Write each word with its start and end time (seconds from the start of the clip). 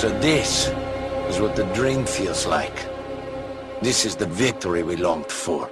So 0.00 0.08
this 0.20 0.68
is 1.28 1.42
what 1.42 1.56
the 1.56 1.64
dream 1.74 2.06
feels 2.06 2.46
like. 2.46 2.86
This 3.82 4.06
is 4.06 4.16
the 4.16 4.24
victory 4.24 4.82
we 4.82 4.96
longed 4.96 5.30
for. 5.30 5.70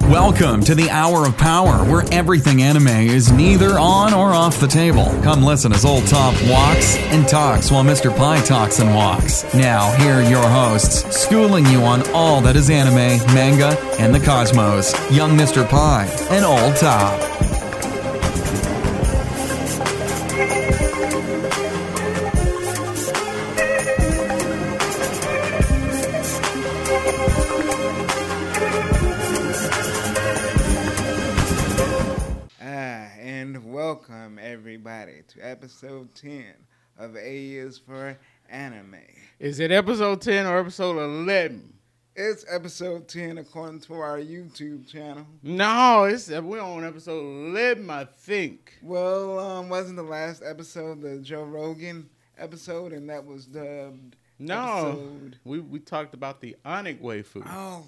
Welcome 0.00 0.62
to 0.64 0.74
the 0.74 0.88
Hour 0.88 1.26
of 1.26 1.36
Power, 1.36 1.84
where 1.84 2.04
everything 2.10 2.62
anime 2.62 2.88
is 2.88 3.30
neither 3.30 3.78
on 3.78 4.14
or 4.14 4.32
off 4.32 4.60
the 4.60 4.66
table. 4.66 5.04
Come 5.22 5.42
listen 5.42 5.74
as 5.74 5.84
Old 5.84 6.06
Top 6.06 6.32
walks 6.48 6.96
and 6.96 7.28
talks 7.28 7.70
while 7.70 7.84
Mr. 7.84 8.16
Pie 8.16 8.40
talks 8.46 8.78
and 8.78 8.94
walks. 8.94 9.44
Now, 9.52 9.94
here 9.96 10.14
are 10.14 10.30
your 10.30 10.48
hosts, 10.48 11.04
schooling 11.14 11.66
you 11.66 11.82
on 11.82 12.08
all 12.12 12.40
that 12.40 12.56
is 12.56 12.70
anime, 12.70 13.18
manga, 13.34 13.78
and 13.98 14.14
the 14.14 14.20
cosmos. 14.20 14.94
Young 15.12 15.36
Mr. 15.36 15.68
Pie 15.68 16.06
and 16.30 16.46
Old 16.46 16.76
Top. 16.76 17.33
To 35.28 35.40
episode 35.40 36.14
10 36.14 36.44
of 36.98 37.16
A 37.16 37.46
is 37.50 37.78
for 37.78 38.16
Anime. 38.48 38.96
Is 39.38 39.60
it 39.60 39.70
episode 39.72 40.20
10 40.20 40.46
or 40.46 40.58
episode 40.58 40.98
11? 40.98 41.72
It's 42.16 42.44
episode 42.48 43.08
10 43.08 43.38
according 43.38 43.80
to 43.80 43.94
our 43.94 44.18
YouTube 44.18 44.86
channel. 44.86 45.26
No, 45.42 46.04
it's 46.04 46.28
we're 46.30 46.60
on 46.60 46.84
episode 46.84 47.20
11, 47.50 47.90
I 47.90 48.04
think. 48.04 48.78
Well, 48.82 49.38
um, 49.38 49.68
wasn't 49.68 49.96
the 49.96 50.02
last 50.04 50.42
episode 50.44 51.00
the 51.02 51.18
Joe 51.18 51.42
Rogan 51.44 52.08
episode, 52.38 52.92
and 52.92 53.08
that 53.10 53.24
was 53.24 53.46
dubbed 53.46 54.16
No, 54.38 54.88
episode. 54.90 55.38
we 55.44 55.58
we 55.60 55.78
talked 55.80 56.14
about 56.14 56.40
the 56.40 56.56
Onic 56.64 57.00
waifu. 57.00 57.42
Oh, 57.46 57.84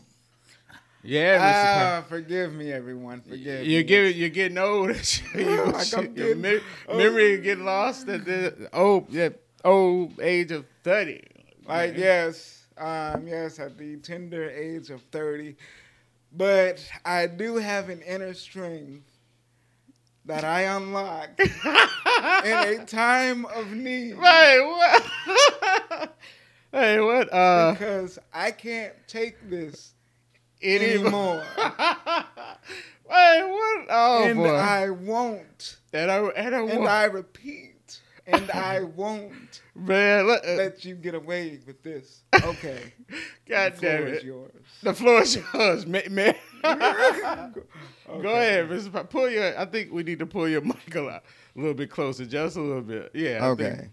yeah, 1.06 2.00
ah, 2.02 2.04
forgive 2.08 2.52
me, 2.52 2.72
everyone. 2.72 3.20
Forgive 3.22 3.66
You're 3.66 3.80
me. 3.80 3.84
getting 3.84 4.16
you're 4.18 4.28
getting 4.28 4.58
old. 4.58 4.90
you, 5.34 5.64
Like 5.72 5.92
your 5.92 6.04
getting 6.06 6.40
me- 6.40 6.60
old. 6.88 6.98
memory 6.98 7.38
get 7.38 7.58
lost 7.58 8.08
at 8.08 8.24
the 8.24 8.68
old 8.72 9.06
yeah, 9.10 9.30
old 9.64 10.18
age 10.20 10.50
of 10.52 10.64
30. 10.84 11.22
Like 11.66 11.96
yes, 11.96 12.64
um, 12.78 13.26
yes, 13.26 13.58
at 13.58 13.76
the 13.78 13.96
tender 13.96 14.48
age 14.50 14.90
of 14.90 15.02
thirty, 15.10 15.56
but 16.32 16.84
I 17.04 17.26
do 17.26 17.56
have 17.56 17.88
an 17.88 18.02
inner 18.02 18.34
strength 18.34 19.02
that 20.26 20.44
I 20.44 20.62
unlock 20.62 21.30
in 21.38 21.46
a 22.80 22.84
time 22.86 23.44
of 23.46 23.70
need 23.72 24.16
Hey, 24.16 24.60
what? 24.60 26.12
hey, 26.72 27.00
what? 27.00 27.32
Uh, 27.32 27.72
because 27.72 28.18
I 28.32 28.50
can't 28.50 28.94
take 29.06 29.48
this 29.48 29.92
anymore. 30.62 31.44
Hey, 33.08 33.40
what? 33.44 33.86
Oh 33.88 34.24
and 34.24 34.36
boy. 34.38 34.48
I 34.48 34.90
won't, 34.90 35.76
and 35.92 36.10
I 36.10 36.16
and 36.18 36.56
I, 36.56 36.60
and 36.64 36.88
I 36.88 37.04
repeat, 37.04 38.00
and 38.26 38.50
I 38.50 38.80
won't 38.96 39.62
man, 39.76 40.26
look, 40.26 40.42
uh, 40.44 40.54
let 40.54 40.84
you 40.84 40.96
get 40.96 41.14
away 41.14 41.60
with 41.64 41.84
this. 41.84 42.24
Okay, 42.42 42.92
God 43.48 43.74
the 43.76 43.80
damn 43.80 43.98
floor 44.02 44.08
is 44.08 44.18
it. 44.18 44.24
yours. 44.24 44.52
The 44.82 44.94
floor 44.94 45.22
is 45.22 45.36
yours, 45.54 45.86
man. 45.86 46.02
man. 46.10 46.34
Go 46.64 48.34
ahead, 48.34 48.68
Mr. 48.68 49.08
Pull 49.08 49.30
your. 49.30 49.56
I 49.56 49.66
think 49.66 49.92
we 49.92 50.02
need 50.02 50.18
to 50.18 50.26
pull 50.26 50.48
your 50.48 50.62
mic 50.62 50.92
a, 50.96 51.00
lot, 51.00 51.22
a 51.54 51.58
little 51.60 51.74
bit 51.74 51.90
closer, 51.90 52.26
just 52.26 52.56
a 52.56 52.60
little 52.60 52.82
bit. 52.82 53.12
Yeah. 53.14 53.38
I 53.40 53.46
Okay. 53.50 53.90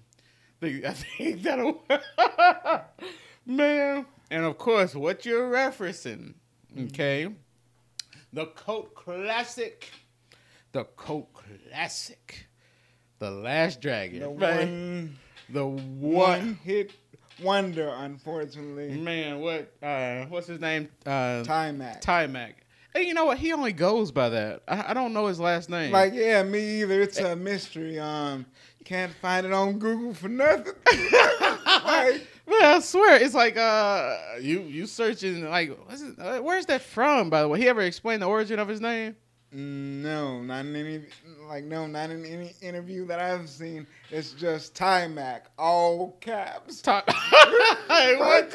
Think, 0.60 0.82
think, 0.82 0.86
I 0.86 0.94
think 0.94 1.44
that'll 1.44 1.84
work. 1.88 2.84
Man. 3.46 4.06
And 4.32 4.44
of 4.46 4.58
course, 4.58 4.96
what 4.96 5.24
you're 5.26 5.52
referencing, 5.52 6.34
okay? 6.78 7.28
The 8.32 8.46
cult 8.48 8.96
classic. 8.96 9.90
The 10.72 10.86
cult 10.86 11.30
classic. 11.34 12.48
The 13.20 13.32
Last 13.32 13.80
Dragon. 13.80 14.20
The 14.20 14.30
right? 14.30 14.68
one, 14.68 15.18
The 15.50 15.66
one 15.66 15.80
one. 16.00 16.60
hit 16.64 16.92
wonder, 17.42 17.90
unfortunately. 17.90 18.98
Man, 18.98 19.40
what? 19.40 19.72
Uh, 19.82 20.26
what's 20.26 20.48
his 20.48 20.60
name? 20.60 20.90
Uh. 21.06 21.44
Ty 21.44 21.72
Mac. 22.28 22.66
Hey, 22.94 23.04
you 23.08 23.14
know 23.16 23.26
what? 23.26 23.40
He 23.40 23.54
only 23.54 23.74
goes 23.74 24.12
by 24.12 24.30
that. 24.30 24.62
I, 24.68 24.92
I 24.92 24.94
don't 24.94 25.14
know 25.14 25.26
his 25.26 25.40
last 25.40 25.70
name. 25.70 25.92
Like, 25.92 26.14
yeah, 26.14 26.44
me 26.44 26.82
either. 26.82 27.02
It's 27.02 27.18
a 27.20 27.36
mystery. 27.36 28.00
Um, 28.00 28.46
can't 28.84 29.14
find 29.22 29.46
it 29.46 29.54
on 29.54 29.80
Google 29.80 30.14
for 30.14 30.28
nothing. 30.28 30.74
like, 31.86 32.28
Man, 32.46 32.62
I 32.62 32.80
swear, 32.80 33.22
it's 33.22 33.34
like 33.34 33.56
uh, 33.58 34.18
you 34.42 34.62
you 34.62 34.86
searching 34.86 35.50
like, 35.50 35.70
it, 35.70 36.20
uh, 36.20 36.40
where's 36.40 36.66
that 36.66 36.82
from? 36.82 37.30
By 37.30 37.42
the 37.42 37.48
way, 37.48 37.60
he 37.60 37.70
ever 37.70 37.82
explained 37.82 38.22
the 38.22 38.26
origin 38.28 38.60
of 38.60 38.68
his 38.68 38.82
name? 38.82 39.16
no, 39.56 40.42
not 40.42 40.66
in 40.66 40.76
any. 40.76 41.02
Like, 41.48 41.64
no, 41.66 41.86
not 41.86 42.10
in 42.10 42.26
any 42.26 42.54
interview 42.62 43.06
that 43.06 43.20
I've 43.20 43.48
seen. 43.48 43.86
It's 44.10 44.32
just 44.32 44.74
Taimak, 44.76 45.42
all 45.60 46.18
caps. 46.22 46.82
Ty- 46.82 47.04
hey, 47.88 48.18
like 48.20 48.52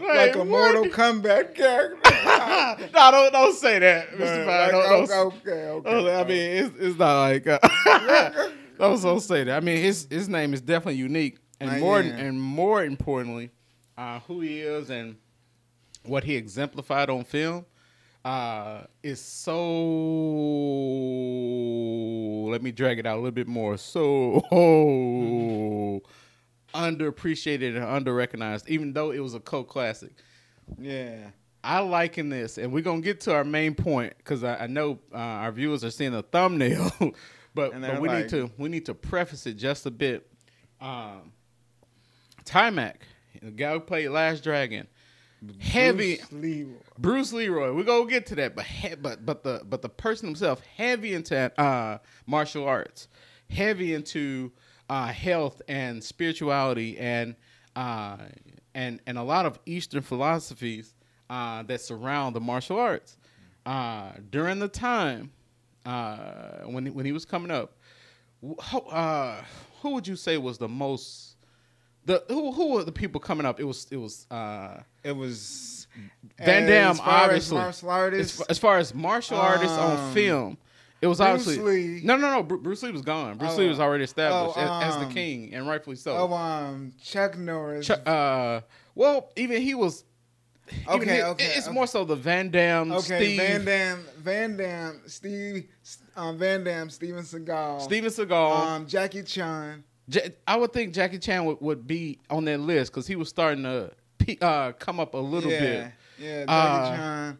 Wait, 0.00 0.34
a? 0.34 0.44
Mortal 0.44 0.86
Kombat 0.86 1.54
character. 1.54 2.00
no, 2.92 3.10
don't 3.10 3.32
don't 3.32 3.54
say 3.54 3.78
that, 3.78 4.10
Mr. 4.12 4.44
Fine. 4.44 4.46
like, 4.46 4.70
Don't, 4.72 5.08
don't, 5.08 5.34
okay, 5.34 5.68
okay, 5.68 5.88
okay. 5.90 6.14
I 6.20 6.24
mean, 6.24 6.66
it's, 6.66 6.76
it's 6.78 6.98
not 6.98 7.20
like. 7.20 7.46
Uh, 7.46 7.58
don't 8.78 8.98
so 8.98 9.18
say 9.20 9.44
that. 9.44 9.56
I 9.56 9.60
mean, 9.60 9.78
his 9.78 10.08
his 10.10 10.28
name 10.28 10.54
is 10.54 10.60
definitely 10.60 10.96
unique, 10.98 11.38
and 11.70 11.80
more 11.80 12.00
yeah. 12.00 12.16
and 12.16 12.40
more 12.40 12.84
importantly, 12.84 13.50
uh, 13.96 14.20
who 14.20 14.40
he 14.40 14.60
is 14.60 14.90
and 14.90 15.16
what 16.04 16.24
he 16.24 16.36
exemplified 16.36 17.10
on 17.10 17.24
film 17.24 17.66
uh, 18.24 18.82
is 19.02 19.20
so. 19.20 19.54
Let 22.50 22.62
me 22.62 22.72
drag 22.72 22.98
it 22.98 23.06
out 23.06 23.14
a 23.16 23.20
little 23.20 23.30
bit 23.30 23.48
more. 23.48 23.76
So 23.76 24.42
underappreciated 26.74 27.76
and 27.76 28.06
underrecognized, 28.06 28.68
even 28.68 28.92
though 28.92 29.10
it 29.10 29.20
was 29.20 29.34
a 29.34 29.40
cult 29.40 29.68
classic. 29.68 30.12
yeah. 30.78 31.30
I 31.64 31.78
liken 31.78 32.28
this, 32.28 32.58
and 32.58 32.72
we're 32.72 32.82
gonna 32.82 33.02
get 33.02 33.20
to 33.22 33.34
our 33.34 33.44
main 33.44 33.76
point 33.76 34.14
because 34.18 34.42
I, 34.42 34.64
I 34.64 34.66
know 34.66 34.98
uh, 35.14 35.16
our 35.16 35.52
viewers 35.52 35.84
are 35.84 35.92
seeing 35.92 36.10
the 36.10 36.22
thumbnail, 36.22 36.90
but, 37.54 37.80
but 37.80 38.00
we 38.00 38.08
like- 38.08 38.22
need 38.22 38.28
to 38.30 38.50
we 38.58 38.68
need 38.68 38.86
to 38.86 38.94
preface 38.94 39.46
it 39.46 39.54
just 39.54 39.86
a 39.86 39.90
bit. 39.92 40.26
Um, 40.80 41.32
Taimak, 42.44 42.96
the 43.42 43.50
guy 43.50 43.72
who 43.72 43.80
played 43.80 44.08
Last 44.08 44.42
Dragon, 44.42 44.86
heavy 45.60 46.16
Bruce 46.16 46.32
Leroy. 46.32 46.72
Bruce 46.98 47.32
Leroy. 47.32 47.72
We're 47.74 47.84
gonna 47.84 48.08
get 48.08 48.26
to 48.26 48.34
that, 48.36 48.54
but 48.54 48.64
he, 48.64 48.94
but 48.94 49.24
but 49.24 49.42
the 49.42 49.62
but 49.64 49.82
the 49.82 49.88
person 49.88 50.28
himself 50.28 50.60
heavy 50.76 51.14
into 51.14 51.60
uh, 51.60 51.98
martial 52.26 52.66
arts, 52.66 53.08
heavy 53.50 53.94
into 53.94 54.52
uh, 54.88 55.06
health 55.06 55.62
and 55.68 56.02
spirituality 56.02 56.98
and 56.98 57.34
uh, 57.76 58.18
and 58.74 59.00
and 59.06 59.18
a 59.18 59.22
lot 59.22 59.46
of 59.46 59.58
Eastern 59.66 60.02
philosophies 60.02 60.94
uh, 61.30 61.62
that 61.64 61.80
surround 61.80 62.36
the 62.36 62.40
martial 62.40 62.78
arts. 62.78 63.16
Uh, 63.64 64.10
during 64.30 64.58
the 64.58 64.68
time 64.68 65.30
uh, 65.86 66.58
when 66.64 66.86
when 66.94 67.06
he 67.06 67.12
was 67.12 67.24
coming 67.24 67.50
up, 67.50 67.76
uh, 68.90 69.40
who 69.80 69.90
would 69.90 70.06
you 70.06 70.16
say 70.16 70.36
was 70.36 70.58
the 70.58 70.68
most 70.68 71.31
the 72.04 72.24
who 72.28 72.52
who 72.52 72.72
were 72.74 72.84
the 72.84 72.92
people 72.92 73.20
coming 73.20 73.46
up? 73.46 73.60
It 73.60 73.64
was 73.64 73.86
it 73.90 73.96
was. 73.96 74.26
Uh, 74.30 74.78
It 75.04 75.16
was 75.16 75.86
Van 76.38 76.66
Damme, 76.66 76.98
obviously. 77.02 77.58
As 77.58 77.82
martial 77.82 77.90
artists. 77.90 78.40
as, 78.40 78.46
as 78.48 78.58
far 78.58 78.78
as 78.78 78.94
martial 78.94 79.36
artists 79.38 79.76
on 79.76 79.96
Um, 79.98 80.14
film, 80.14 80.58
it 81.00 81.06
was 81.06 81.18
Bruce 81.18 81.28
obviously 81.28 81.58
Lee. 81.58 82.00
no, 82.04 82.16
no, 82.16 82.30
no. 82.30 82.42
Bru- 82.42 82.60
Bruce 82.62 82.82
Lee 82.82 82.92
was 82.92 83.02
gone. 83.02 83.36
Bruce 83.36 83.52
Oh, 83.54 83.58
Lee 83.58 83.68
was 83.68 83.78
already 83.80 84.04
established 84.04 84.56
oh, 84.56 84.60
as, 84.80 84.94
as 84.94 85.00
the 85.00 85.06
um, 85.06 85.12
king, 85.12 85.52
and 85.54 85.68
rightfully 85.68 85.96
so. 85.96 86.16
oh, 86.16 86.32
um, 86.32 86.92
Chuck 87.02 87.36
Norris. 87.36 87.86
Ch- 87.86 87.90
uh, 88.06 88.60
well, 88.94 89.30
even 89.36 89.60
he 89.60 89.74
was. 89.74 90.04
Okay, 90.88 91.16
he- 91.16 91.22
okay, 91.22 91.44
It's 91.56 91.66
okay. 91.66 91.74
more 91.74 91.86
so 91.86 92.04
the 92.04 92.16
Van 92.16 92.48
Damme, 92.50 92.92
okay, 92.92 93.02
Steve, 93.36 93.36
Van 93.38 93.64
Damme, 93.64 94.04
Van 94.18 94.56
Damme, 94.56 95.00
Steve, 95.06 95.64
um, 96.16 96.38
Van 96.38 96.64
Damme, 96.64 96.88
Steven 96.88 97.22
Seagal, 97.24 97.82
Steven 97.82 98.10
Seagal. 98.10 98.66
um, 98.66 98.86
Jackie 98.86 99.24
Chan. 99.24 99.82
I 100.46 100.56
would 100.56 100.72
think 100.72 100.94
Jackie 100.94 101.18
Chan 101.18 101.44
would, 101.44 101.60
would 101.60 101.86
be 101.86 102.18
on 102.28 102.44
that 102.46 102.60
list 102.60 102.92
because 102.92 103.06
he 103.06 103.16
was 103.16 103.28
starting 103.28 103.62
to 103.62 103.92
uh, 104.40 104.72
come 104.72 105.00
up 105.00 105.14
a 105.14 105.18
little 105.18 105.50
yeah, 105.50 105.60
bit. 105.60 105.92
Yeah, 106.18 106.44
Jackie 106.44 106.48
Uh, 106.48 106.96
Chan. 106.96 107.38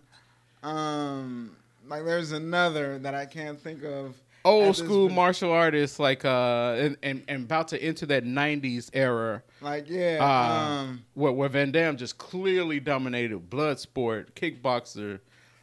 Um, 0.63 1.57
like 1.89 2.05
there's 2.05 2.33
another 2.33 2.99
that 3.01 3.15
I 3.15 3.27
can't 3.27 3.61
think 3.61 3.85
of. 3.85 4.17
Old 4.45 4.77
school 4.77 5.09
po- 5.09 5.15
martial 5.15 5.53
artists, 5.53 6.01
like 6.01 6.25
uh, 6.25 6.75
and, 6.77 6.97
and, 7.03 7.23
and 7.29 7.45
about 7.45 7.69
to 7.69 7.81
enter 7.81 8.07
that 8.07 8.25
'90s 8.25 8.91
era. 8.93 9.43
Like 9.61 9.89
yeah, 9.89 10.19
uh, 10.21 10.81
um, 10.83 11.05
where, 11.15 11.31
where 11.31 11.49
Van 11.49 11.71
Damme 11.71 11.97
just 11.97 12.19
clearly 12.19 12.81
dominated 12.81 13.49
Bloodsport, 13.49 14.33
Kickboxer, 14.33 15.21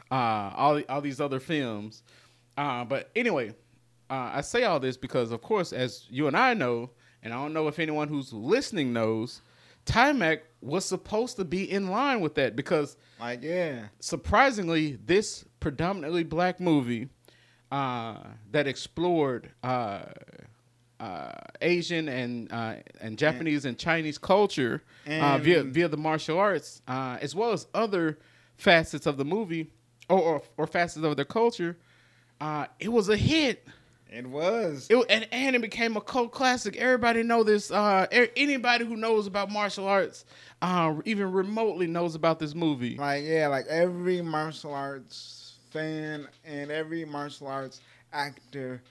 uh, 0.10 0.54
all 0.56 0.81
all 0.88 1.01
these 1.01 1.19
other 1.19 1.42
films. 1.42 2.04
Uh, 2.57 2.86
but 2.86 3.10
anyway, 3.18 3.54
uh, 4.09 4.31
I 4.33 4.41
say 4.41 4.63
all 4.63 4.79
this 4.79 4.97
because, 4.97 5.31
of 5.31 5.41
course, 5.41 5.71
as 5.73 6.06
you 6.09 6.27
and 6.27 6.35
I 6.35 6.53
know, 6.53 6.91
and 7.23 7.33
I 7.33 7.38
don't 7.38 7.53
know 7.53 7.67
if 7.67 7.79
anyone 7.79 8.07
who's 8.07 8.31
listening 8.33 8.94
knows, 8.94 9.41
Taimak 9.85 10.41
was 10.61 10.85
supposed 10.85 11.38
to 11.38 11.45
be 11.45 11.69
in 11.69 11.88
line 11.89 12.19
with 12.21 12.35
that 12.35 12.56
because 12.56 12.97
Like 13.19 13.44
yeah, 13.44 13.88
surprisingly, 14.00 14.97
this 15.06 15.45
predominantly 15.59 16.23
black 16.23 16.59
movie 16.59 17.09
uh, 17.71 18.17
that 18.51 18.67
explored 18.67 19.51
uh, 19.63 20.01
uh, 21.00 21.31
Asian 21.62 22.07
and 22.09 22.51
uh, 22.51 22.75
and 23.00 23.17
Japanese 23.17 23.65
and 23.65 23.77
Chinese 23.77 24.17
culture 24.17 24.83
uh, 25.07 25.38
via 25.38 25.63
via 25.63 25.88
the 25.88 25.97
martial 25.97 26.38
arts, 26.38 26.81
uh, 26.88 27.17
as 27.21 27.35
well 27.35 27.51
as 27.51 27.67
other 27.73 28.19
facets 28.57 29.05
of 29.05 29.17
the 29.17 29.25
movie 29.25 29.71
or 30.09 30.19
or, 30.19 30.41
or 30.57 30.67
facets 30.67 31.03
of 31.05 31.15
their 31.15 31.25
culture. 31.25 31.77
Uh, 32.41 32.65
it 32.79 32.89
was 32.89 33.09
a 33.09 33.17
hit. 33.17 33.67
It 34.09 34.25
was. 34.27 34.88
It, 34.89 35.06
and, 35.09 35.27
and 35.31 35.56
it 35.56 35.61
became 35.61 35.95
a 35.97 36.01
cult 36.01 36.31
classic. 36.31 36.75
Everybody 36.77 37.23
know 37.23 37.44
this. 37.44 37.71
Uh, 37.71 38.07
anybody 38.35 38.85
who 38.85 38.95
knows 38.95 39.27
about 39.27 39.51
martial 39.51 39.88
arts, 39.88 40.25
uh, 40.61 40.95
even 41.06 41.31
remotely 41.31 41.88
knows 41.88 42.15
about 42.15 42.39
this 42.39 42.56
movie. 42.56 42.95
Like 42.97 43.23
yeah, 43.25 43.47
like 43.47 43.67
every 43.67 44.21
martial 44.21 44.73
arts 44.73 45.57
fan 45.71 46.27
and 46.45 46.71
every 46.71 47.06
martial 47.06 47.47
arts 47.47 47.81
actor 48.11 48.81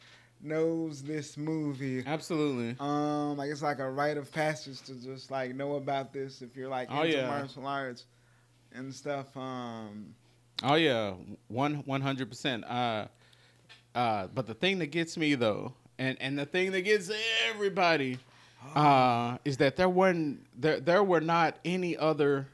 knows 0.40 1.02
this 1.02 1.36
movie. 1.36 2.04
Absolutely. 2.06 2.76
Um, 2.78 3.36
like 3.36 3.50
it's 3.50 3.62
like 3.62 3.80
a 3.80 3.90
rite 3.90 4.16
of 4.16 4.30
passage 4.32 4.80
to 4.82 4.94
just 4.94 5.30
like 5.30 5.54
know 5.54 5.74
about 5.74 6.12
this 6.12 6.42
if 6.42 6.56
you're 6.56 6.68
like 6.68 6.88
Oh, 6.90 7.02
into 7.02 7.16
yeah. 7.16 7.26
martial 7.26 7.66
arts 7.66 8.04
and 8.72 8.94
stuff. 8.94 9.36
Um, 9.36 10.14
Oh 10.62 10.74
yeah, 10.74 11.14
one 11.48 11.76
one 11.86 12.00
hundred 12.00 12.28
percent. 12.28 12.64
Uh, 12.64 13.06
uh, 13.94 14.26
but 14.34 14.46
the 14.46 14.54
thing 14.54 14.78
that 14.80 14.86
gets 14.88 15.16
me 15.16 15.34
though, 15.34 15.72
and 15.98 16.16
and 16.20 16.38
the 16.38 16.46
thing 16.46 16.72
that 16.72 16.82
gets 16.82 17.10
everybody, 17.48 18.18
uh, 18.74 19.38
is 19.44 19.56
that 19.58 19.76
there 19.76 19.88
weren't 19.88 20.46
there 20.60 20.80
there 20.80 21.02
were 21.02 21.20
not 21.20 21.56
any 21.64 21.96
other 21.96 22.46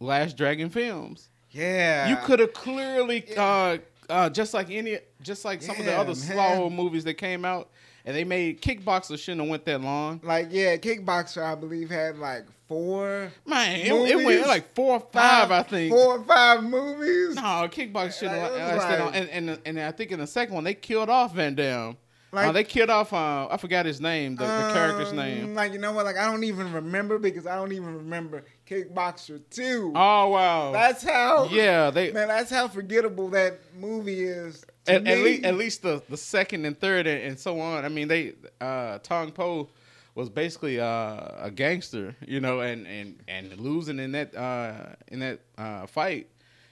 Last 0.00 0.36
Dragon 0.36 0.70
films. 0.70 1.28
yeah, 1.50 2.08
you 2.08 2.16
could 2.24 2.40
have 2.40 2.52
clearly, 2.52 3.24
uh, 3.36 3.78
uh, 4.10 4.28
just 4.30 4.52
like 4.54 4.70
any, 4.70 4.98
just 5.22 5.44
like 5.44 5.62
some 5.62 5.78
of 5.78 5.84
the 5.84 5.94
other 5.96 6.08
man. 6.08 6.14
slow 6.14 6.68
movies 6.70 7.04
that 7.04 7.14
came 7.14 7.44
out, 7.44 7.70
and 8.04 8.14
they 8.16 8.24
made 8.24 8.60
Kickboxer 8.60 9.18
shouldn't 9.18 9.40
have 9.42 9.50
went 9.50 9.64
that 9.66 9.80
long. 9.80 10.20
like 10.22 10.48
yeah, 10.50 10.76
Kickboxer 10.76 11.42
I 11.42 11.54
believe 11.54 11.90
had 11.90 12.18
like 12.18 12.44
four. 12.68 13.30
Man, 13.46 13.80
it, 13.80 13.92
it 13.92 14.24
went 14.24 14.46
like 14.46 14.74
four 14.74 14.94
or 14.96 15.00
five, 15.12 15.50
I 15.50 15.62
think. 15.62 15.92
Four 15.92 16.18
or 16.18 16.24
five 16.24 16.62
movies. 16.64 17.34
No, 17.36 17.42
Kickboxer 17.42 18.18
shouldn't 18.18 18.40
Like, 18.42 18.52
have 18.60 18.74
was 18.76 18.84
like- 18.84 19.14
And, 19.32 19.48
and 19.48 19.58
and 19.66 19.80
I 19.80 19.90
think 19.92 20.12
in 20.12 20.20
the 20.20 20.26
second 20.26 20.54
one 20.54 20.64
they 20.64 20.74
killed 20.74 21.08
off 21.10 21.34
Van 21.34 21.54
Damme. 21.54 21.96
Like- 22.32 22.48
uh, 22.48 22.52
they 22.52 22.64
killed 22.64 22.90
off. 22.90 23.12
Uh, 23.12 23.46
I 23.48 23.56
forgot 23.58 23.86
his 23.86 24.00
name. 24.00 24.34
The, 24.34 24.44
the 24.44 24.70
character's 24.74 25.10
Um, 25.10 25.16
name. 25.16 25.54
Like 25.54 25.72
you 25.72 25.78
know 25.78 25.92
what? 25.92 26.04
Like 26.04 26.16
I 26.16 26.28
don't 26.28 26.42
even 26.42 26.72
remember 26.72 27.18
because 27.20 27.46
I 27.46 27.54
don't 27.54 27.70
even 27.72 27.94
remember 27.96 28.44
Kickboxer 28.68 29.40
two. 29.50 29.92
Oh 29.94 30.28
wow. 30.30 30.72
That's 30.72 31.04
how. 31.04 31.48
yeah. 31.52 31.90
They 31.90 32.10
Man, 32.12 32.26
that's 32.28 32.50
how 32.50 32.66
forgettable 32.66 33.28
that 33.30 33.60
movie 33.78 34.24
is. 34.24 34.64
At, 34.86 35.06
at 35.06 35.18
least 35.18 35.44
at 35.44 35.54
least 35.56 35.82
the, 35.82 36.02
the 36.08 36.16
second 36.16 36.64
and 36.64 36.78
third 36.78 37.06
and, 37.06 37.22
and 37.22 37.38
so 37.38 37.60
on. 37.60 37.84
I 37.84 37.88
mean 37.88 38.08
they 38.08 38.34
uh, 38.60 38.98
Tong 38.98 39.32
Po 39.32 39.68
was 40.14 40.28
basically 40.30 40.78
uh, 40.78 41.20
a 41.38 41.50
gangster, 41.52 42.14
you 42.26 42.40
know, 42.40 42.60
and, 42.60 42.86
and, 42.86 43.18
and 43.26 43.58
losing 43.58 43.98
in 43.98 44.12
that 44.12 44.34
uh, 44.36 44.94
in 45.08 45.20
that 45.20 45.40
uh, 45.58 45.86
fight. 45.86 46.28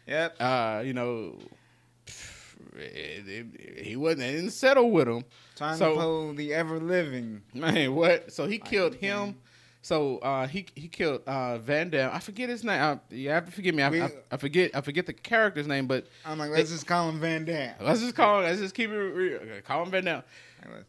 Yep. 0.06 0.37
Uh, 0.41 0.82
you 0.85 0.93
know, 0.93 1.38
it, 2.76 3.29
it, 3.29 3.85
he 3.85 3.97
wasn't. 3.97 4.23
It 4.23 4.32
didn't 4.32 4.50
settle 4.50 4.91
with 4.91 5.08
him. 5.08 5.25
Tong 5.56 5.76
so- 5.76 5.94
Po, 5.97 6.32
the 6.32 6.55
ever 6.55 6.79
living. 6.79 7.43
Man, 7.55 7.94
what? 7.94 8.32
So 8.32 8.47
he 8.47 8.58
killed 8.58 8.94
him. 8.94 9.37
So 9.84 10.19
uh, 10.19 10.46
he 10.46 10.67
he 10.76 10.87
killed 10.88 11.23
uh, 11.26 11.58
Van 11.58 11.90
Damme. 11.90 12.11
I 12.14 12.20
forget 12.20 12.49
his 12.49 12.62
name. 12.62 12.81
I, 12.81 12.99
you 13.14 13.31
have 13.31 13.46
to 13.46 13.52
forgive 13.52 13.75
me. 13.75 13.82
I, 13.82 13.90
We- 13.90 14.00
I, 14.02 14.11
I 14.31 14.37
forget 14.37 14.70
I 14.75 14.81
forget 14.81 15.06
the 15.06 15.12
character's 15.12 15.67
name, 15.67 15.87
but 15.88 16.06
I'm 16.25 16.38
like, 16.38 16.50
let's 16.50 16.70
just 16.70 16.87
call 16.87 17.08
him 17.08 17.19
Van 17.20 17.44
Damme. 17.44 17.75
let's 17.81 18.00
just 18.00 18.14
call 18.14 18.38
him. 18.38 18.44
Let's 18.44 18.61
just 18.61 18.75
keep 18.75 18.90
it 18.90 18.94
real. 18.96 19.40
Call 19.64 19.82
him 19.82 19.90
Van 19.90 20.05
Damme. 20.05 20.23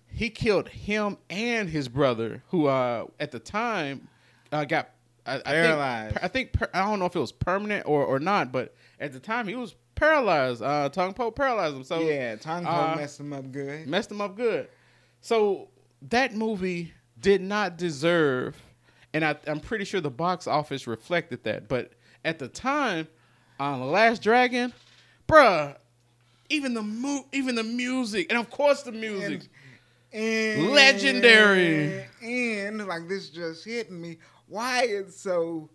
He 0.07 0.29
killed 0.29 0.69
him 0.69 1.17
and 1.31 1.67
his 1.67 1.87
brother, 1.87 2.43
who 2.49 2.67
uh, 2.67 3.05
at 3.19 3.31
the 3.31 3.39
time 3.39 4.07
uh, 4.51 4.65
got 4.65 4.91
I, 5.25 5.37
I 5.37 5.39
Paralyzed. 5.41 6.13
Think, 6.13 6.23
I 6.23 6.27
think 6.27 6.75
I 6.75 6.81
don't 6.85 6.99
know 6.99 7.05
if 7.05 7.15
it 7.15 7.19
was 7.19 7.31
permanent 7.31 7.87
or, 7.87 8.05
or 8.05 8.19
not, 8.19 8.51
but 8.51 8.75
at 8.99 9.13
the 9.13 9.19
time 9.19 9.47
he 9.47 9.55
was 9.55 9.73
paralyzed. 9.95 10.61
Uh, 10.61 10.89
Tong 10.89 11.13
Po 11.15 11.31
paralyzed 11.31 11.75
him. 11.77 11.83
So 11.83 12.01
yeah, 12.01 12.35
Tong 12.35 12.63
Po 12.65 12.69
uh, 12.69 12.95
messed 12.95 13.19
him 13.19 13.33
up 13.33 13.51
good. 13.51 13.87
messed 13.87 14.11
him 14.11 14.21
up 14.21 14.35
good. 14.35 14.67
So 15.21 15.69
that 16.09 16.35
movie 16.35 16.93
did 17.19 17.41
not 17.41 17.77
deserve, 17.77 18.61
and 19.13 19.24
I, 19.24 19.36
I'm 19.48 19.60
pretty 19.60 19.86
sure 19.86 20.01
the 20.01 20.10
box 20.10 20.48
office 20.48 20.88
reflected 20.88 21.44
that. 21.44 21.68
But 21.68 21.92
at 22.25 22.39
the 22.39 22.48
time, 22.48 23.07
on 23.60 23.80
the 23.80 23.86
Last 23.86 24.21
Dragon, 24.21 24.74
bruh, 25.27 25.75
even 26.50 26.74
the 26.74 26.81
mu- 26.81 27.24
even 27.31 27.56
the 27.56 27.63
music, 27.63 28.27
and 28.30 28.39
of 28.39 28.50
course 28.50 28.83
the 28.83 28.92
music, 28.92 29.44
And, 30.12 30.69
Legendary. 30.71 32.06
And 32.21 32.86
like 32.88 33.07
this 33.07 33.30
just 33.30 33.65
hit 33.65 33.92
me. 33.92 34.18
Why 34.48 34.83
it's 34.83 35.19
so 35.19 35.69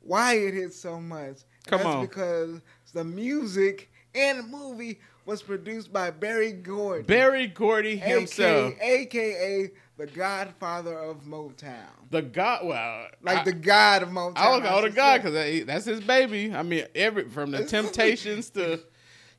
why 0.00 0.34
it 0.34 0.54
hits 0.54 0.76
so 0.78 1.00
much. 1.00 1.38
Come 1.66 1.78
That's 1.82 1.86
on. 1.94 2.06
because 2.06 2.60
the 2.94 3.04
music 3.04 3.90
and 4.14 4.38
the 4.38 4.42
movie 4.44 5.00
was 5.26 5.42
produced 5.42 5.92
by 5.92 6.10
Barry 6.10 6.52
Gordon. 6.52 7.06
Berry 7.06 7.46
Gordy 7.46 7.96
himself, 7.96 8.74
AKA, 8.80 9.02
AKA 9.02 9.70
the 10.00 10.06
godfather 10.06 10.98
of 10.98 11.24
Motown. 11.24 11.90
the 12.10 12.22
god. 12.22 12.64
Well, 12.64 13.06
Like 13.20 13.40
I, 13.40 13.44
the 13.44 13.52
god 13.52 14.02
of 14.02 14.08
Motown. 14.08 14.32
I 14.36 14.54
would 14.54 14.64
call 14.64 14.80
the 14.80 14.86
should 14.86 14.96
god 14.96 15.22
because 15.22 15.66
that's 15.66 15.84
his 15.84 16.00
baby. 16.00 16.54
I 16.54 16.62
mean, 16.62 16.86
every 16.94 17.28
from 17.28 17.50
the 17.50 17.66
Temptations 17.66 18.48
to, 18.50 18.80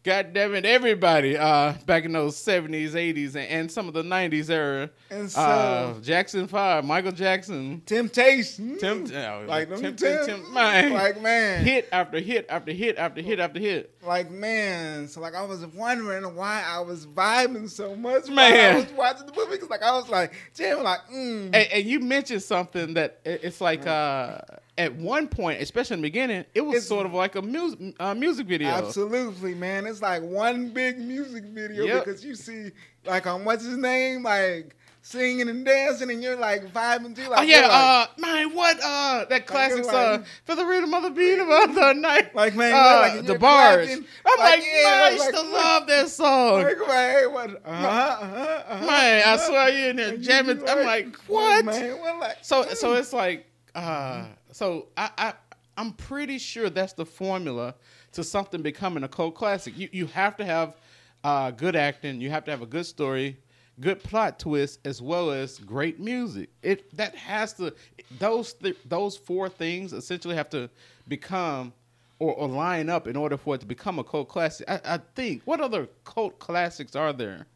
God 0.04 0.34
damn 0.34 0.56
it, 0.56 0.66
everybody 0.66 1.38
uh, 1.38 1.74
back 1.86 2.06
in 2.06 2.12
those 2.14 2.36
seventies, 2.36 2.96
eighties, 2.96 3.36
and, 3.36 3.48
and 3.48 3.72
some 3.72 3.88
of 3.88 3.94
the 3.94 4.02
nineties 4.02 4.50
era. 4.50 4.90
And 5.12 5.30
so- 5.30 5.40
uh, 5.40 6.00
Jackson 6.02 6.48
Five, 6.48 6.86
Michael 6.86 7.12
Jackson, 7.12 7.84
Temptation. 7.86 8.80
Tempt- 8.80 9.14
uh, 9.14 9.42
like 9.48 9.70
them 9.70 9.80
Tempt- 9.80 10.00
Tempt- 10.00 10.26
Tempt- 10.26 10.50
man. 10.50 10.94
Like 10.94 11.22
man. 11.22 11.64
hit 11.64 11.88
after 11.92 12.20
hit 12.20 12.48
after 12.50 12.72
hit 12.72 12.98
after 12.98 13.22
hit 13.22 13.40
after 13.40 13.60
hit. 13.60 13.96
Like 14.04 14.32
man, 14.32 15.08
so 15.08 15.22
like 15.22 15.36
I 15.36 15.44
was 15.44 15.64
wondering 15.68 16.24
why 16.36 16.64
I 16.68 16.80
was 16.80 17.06
vibing 17.06 17.70
so 17.70 17.96
much 17.96 18.28
Man. 18.28 18.78
I 18.78 18.80
was 18.80 18.92
watching 18.94 19.28
the 19.28 19.34
movie 19.34 19.52
because 19.52 19.70
like 19.70 19.84
I 19.84 19.92
was 19.92 20.10
like, 20.10 20.34
damn, 20.56 20.82
like 20.82 21.02
mm. 21.14 21.46
And, 21.46 21.56
and 21.56 21.86
you 21.86 22.00
mentioned 22.00 22.42
something 22.42 22.96
that 22.96 23.20
it's 23.24 23.62
like 23.62 23.86
uh, 23.86 24.40
at 24.82 24.96
one 24.96 25.28
point, 25.28 25.62
especially 25.62 25.96
in 25.96 26.02
the 26.02 26.08
beginning, 26.08 26.46
it 26.56 26.62
was 26.62 26.76
It's- 26.78 26.88
sort 26.88 27.06
of 27.06 27.14
like 27.14 27.36
a 27.36 27.42
music 27.42 27.96
uh, 28.00 28.14
music 28.16 28.48
video. 28.48 28.70
Absolutely, 28.70 29.54
man. 29.54 29.86
It's 29.86 30.02
like 30.02 30.22
one 30.24 30.70
big 30.70 31.00
music 31.00 31.44
video 31.46 31.86
Yep. 31.86 32.06
because 32.06 32.26
you 32.26 32.36
see, 32.36 32.72
like, 33.06 33.28
on 33.28 33.46
what's 33.46 33.64
his 33.64 33.78
name, 33.78 34.24
like 34.24 34.76
singing 35.04 35.50
and 35.50 35.66
dancing, 35.66 36.12
and 36.12 36.22
you're 36.22 36.36
like 36.36 36.72
vibing 36.72 37.16
too. 37.16 37.28
Like, 37.28 37.40
Oh 37.40 37.42
yeah, 37.42 37.62
like, 37.62 37.72
uh, 37.72 38.08
man, 38.20 38.54
what 38.56 38.78
uh, 38.84 39.26
that 39.30 39.48
classic 39.48 39.84
like- 39.86 40.26
for 40.46 40.54
the 40.56 40.64
rhythm 40.66 40.94
of 40.94 41.02
the 41.04 41.10
beat 41.10 41.40
of 41.40 41.48
the 41.76 41.94
night, 41.94 42.36
Like, 42.36 42.56
man, 42.56 42.74
uh, 42.74 43.00
like, 43.16 43.26
the 43.26 43.40
bars. 43.40 43.88
clapping. 43.88 44.06
I'm 44.26 44.40
like, 44.40 44.64
yeah, 44.64 44.84
man, 44.84 45.02
I 45.02 45.10
used 45.16 45.30
to 45.34 45.42
love 45.42 45.88
that 45.88 46.10
song, 46.10 46.62
like, 46.64 46.78
man, 46.88 47.34
what? 47.34 47.50
Uh-huh, 47.66 47.88
uh-huh, 47.88 48.64
uh-huh, 48.68 48.86
man. 48.86 49.24
I 49.26 49.34
uh-huh. 49.34 49.38
swear 49.48 49.70
you 49.70 49.88
in 49.90 49.96
there 49.96 50.18
jamming. 50.18 50.62
I'm 50.70 50.86
like, 50.86 51.16
what? 51.28 51.66
man? 51.66 52.00
What, 52.00 52.20
like, 52.20 52.38
So 52.42 52.64
so 52.74 52.94
it's 52.94 53.12
like 53.14 53.48
uh 53.76 54.26
so 54.52 54.88
I, 54.98 55.10
I 55.18 55.34
I'm 55.78 55.94
pretty 55.94 56.38
sure 56.38 56.70
that's 56.70 56.94
the 56.94 57.06
formula 57.06 57.76
to 58.12 58.24
something 58.24 58.62
becoming 58.62 59.04
a 59.04 59.08
cult 59.08 59.36
classic. 59.36 59.78
You 59.78 59.90
you 59.92 60.06
have 60.08 60.36
to 60.38 60.46
have 60.46 60.76
uh 61.24 61.52
good 61.52 61.76
acting, 61.76 62.20
you 62.22 62.30
have 62.30 62.44
to 62.46 62.52
have 62.52 62.62
a 62.62 62.66
good 62.66 62.86
story, 62.86 63.38
good 63.80 64.04
plot 64.04 64.40
twist 64.40 64.80
as 64.86 65.02
well 65.02 65.32
as 65.32 65.58
great 65.60 66.00
music. 66.00 66.50
It 66.62 66.96
that 66.98 67.16
has 67.16 67.54
to 67.54 67.74
those 68.20 68.54
th- 68.54 68.78
those 68.86 69.16
four 69.18 69.48
things 69.50 69.94
essentially 69.94 70.36
have 70.36 70.50
to 70.50 70.70
become 71.08 71.74
or, 72.20 72.34
or 72.36 72.48
line 72.48 72.90
up 72.90 73.08
in 73.08 73.16
order 73.16 73.38
for 73.38 73.56
it 73.56 73.62
to 73.62 73.66
become 73.68 73.98
a 74.00 74.04
cult 74.04 74.28
classic. 74.28 74.70
I, 74.70 74.80
I 74.86 75.00
think 75.16 75.42
what 75.46 75.62
other 75.62 75.88
cult 76.04 76.38
classics 76.40 76.96
are 76.96 77.14
there? 77.14 77.48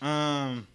um, 0.00 0.66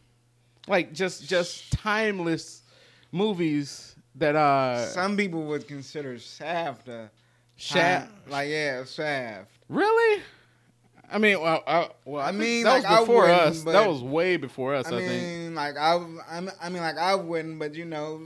Like 0.68 0.94
just 0.94 1.28
just 1.28 1.72
timeless 1.72 2.64
movies 3.12 3.95
that 4.16 4.36
uh 4.36 4.86
some 4.88 5.18
people 5.18 5.44
would 5.46 5.68
consider 5.68 6.18
Shaft 6.20 6.88
a 6.88 7.10
Shaft. 7.58 8.10
time- 8.10 8.16
like 8.30 8.50
yeah, 8.50 8.84
Shaft. 8.86 9.52
Really? 9.70 10.22
I 11.12 11.20
mean, 11.20 11.40
well, 11.40 11.64
I, 11.68 11.90
well, 12.04 12.24
I, 12.24 12.30
I 12.30 12.32
mean, 12.32 12.40
mean, 12.42 12.64
that 12.64 12.84
like, 12.84 12.90
was 12.90 13.00
before 13.08 13.30
us. 13.30 13.64
That 13.64 13.88
was 13.88 14.02
way 14.02 14.38
before 14.38 14.74
us. 14.74 14.88
I, 14.88 14.96
I 14.96 15.00
think. 15.00 15.12
mean, 15.12 15.56
like 15.56 15.78
I, 15.78 16.04
I 16.60 16.70
mean, 16.70 16.82
like 16.82 16.98
I 16.98 17.14
wouldn't, 17.16 17.60
but 17.60 17.76
you 17.76 17.86
know, 17.86 18.22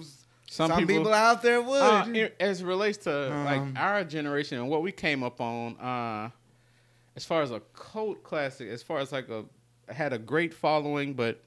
Some 0.49 0.69
some, 0.69 0.79
people- 0.79 0.95
people, 0.99 1.13
out 1.13 1.41
there 1.41 1.61
would. 1.61 1.81
Uh, 1.81 2.05
it- 2.13 2.35
as 2.39 2.61
it 2.61 2.65
relates 2.65 2.99
to 2.99 3.31
Um, 3.33 3.45
like 3.45 3.61
our 3.77 4.03
generation 4.05 4.59
and 4.59 4.69
what 4.69 4.81
we 4.81 4.91
came 4.93 5.23
up 5.23 5.41
on, 5.41 5.77
uh, 5.77 6.29
as 7.17 7.25
far 7.25 7.41
as 7.41 7.51
a 7.51 7.59
cult 7.73 8.23
classic, 8.23 8.69
as 8.69 8.81
far 8.81 8.99
as 8.99 9.11
like 9.11 9.27
a 9.29 9.43
had 9.93 10.13
a 10.13 10.17
great 10.17 10.53
following, 10.53 11.13
but 11.13 11.43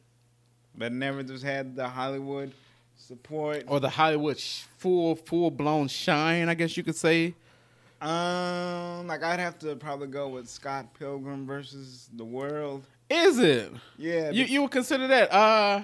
but 0.75 0.93
never 0.93 1.23
just 1.23 1.45
had 1.45 1.77
the 1.77 1.89
Hollywood 1.89 2.53
support. 3.03 3.65
or 3.67 3.81
the 3.81 3.89
Hollywood 3.91 4.39
sh- 4.39 4.63
full 4.79 5.17
full 5.17 5.51
blown 5.51 5.89
shine, 5.89 6.49
I 6.49 6.55
guess 6.55 6.77
you 6.77 6.83
could 6.83 6.97
say. 6.97 7.35
Um, 8.01 9.07
like 9.07 9.23
I'd 9.23 9.39
have 9.39 9.59
to 9.61 9.77
probably 9.77 10.09
go 10.09 10.29
with 10.29 10.49
Scott 10.49 10.93
Pilgrim 10.99 11.47
versus 11.47 12.09
the 12.17 12.25
World. 12.25 12.85
Is 13.09 13.39
it? 13.39 13.71
Yeah, 13.97 14.31
You 14.31 14.45
you 14.45 14.63
would 14.63 14.71
consider 14.71 15.07
that? 15.09 15.33
Uh, 15.33 15.83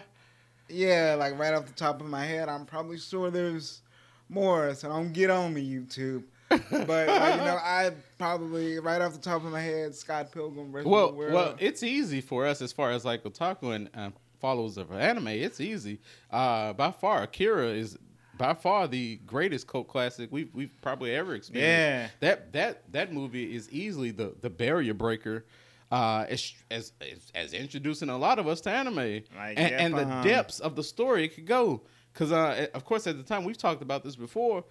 yeah, 0.69 1.15
like 1.19 1.39
right 1.39 1.55
off 1.55 1.67
the 1.67 1.73
top 1.73 2.01
of 2.01 2.09
my 2.09 2.25
head, 2.25 2.49
I'm 2.49 2.67
probably 2.67 2.99
sure 2.99 3.31
there's 3.31 3.83
more. 4.29 4.75
So 4.75 4.89
don't 4.89 5.13
get 5.13 5.31
on 5.31 5.55
me, 5.55 5.63
YouTube. 5.69 6.25
but 6.49 6.61
like, 6.61 7.35
you 7.35 7.45
know, 7.45 7.59
I 7.63 7.91
probably 8.19 8.79
right 8.81 9.01
off 9.03 9.13
the 9.13 9.19
top 9.21 9.45
of 9.45 9.53
my 9.53 9.61
head, 9.61 9.95
Scott 9.95 10.33
Pilgrim 10.33 10.73
versus 10.73 10.89
well, 10.89 11.09
the 11.09 11.15
World. 11.15 11.33
well, 11.35 11.55
it's 11.59 11.83
easy 11.83 12.21
for 12.21 12.47
us 12.47 12.63
as 12.63 12.73
far 12.73 12.91
as 12.91 13.05
like 13.05 13.23
otaku 13.25 13.75
and 13.75 13.91
uh, 13.95 14.11
followers 14.40 14.76
of 14.76 14.92
anime. 14.92 15.28
It's 15.28 15.61
easy. 15.61 16.00
Uh, 16.30 16.73
by 16.73 16.90
far, 16.90 17.23
Akira 17.23 17.68
is 17.68 17.99
by 18.37 18.54
far 18.54 18.87
the 18.87 19.16
greatest 19.26 19.66
cult 19.66 19.88
classic 19.88 20.28
we've 20.30 20.54
we've 20.54 20.71
probably 20.80 21.14
ever 21.14 21.35
experienced. 21.35 21.68
Yeah. 21.68 22.09
that 22.21 22.52
that 22.52 22.92
that 22.92 23.12
movie 23.12 23.54
is 23.54 23.71
easily 23.71 24.11
the 24.11 24.35
the 24.40 24.50
barrier 24.50 24.95
breaker. 24.95 25.45
Uh, 25.90 26.26
as, 26.28 26.52
as 26.71 26.92
as 27.35 27.54
introducing 27.54 28.11
a 28.11 28.18
lot 28.18 28.38
of 28.38 28.47
us 28.47 28.61
to 28.61 28.68
anime 28.68 28.95
Like, 28.95 29.25
and, 29.35 29.59
yep, 29.59 29.80
and 29.80 29.95
the 29.95 30.02
uh-huh. 30.02 30.23
depths 30.23 30.61
of 30.61 30.76
the 30.76 30.85
story 30.85 31.25
it 31.25 31.35
could 31.35 31.47
go. 31.47 31.80
Because 32.12 32.30
uh, 32.30 32.66
of 32.75 32.85
course, 32.85 33.07
at 33.07 33.16
the 33.16 33.23
time 33.23 33.42
we've 33.45 33.57
talked 33.57 33.80
about 33.80 34.04
this 34.04 34.14
before. 34.14 34.64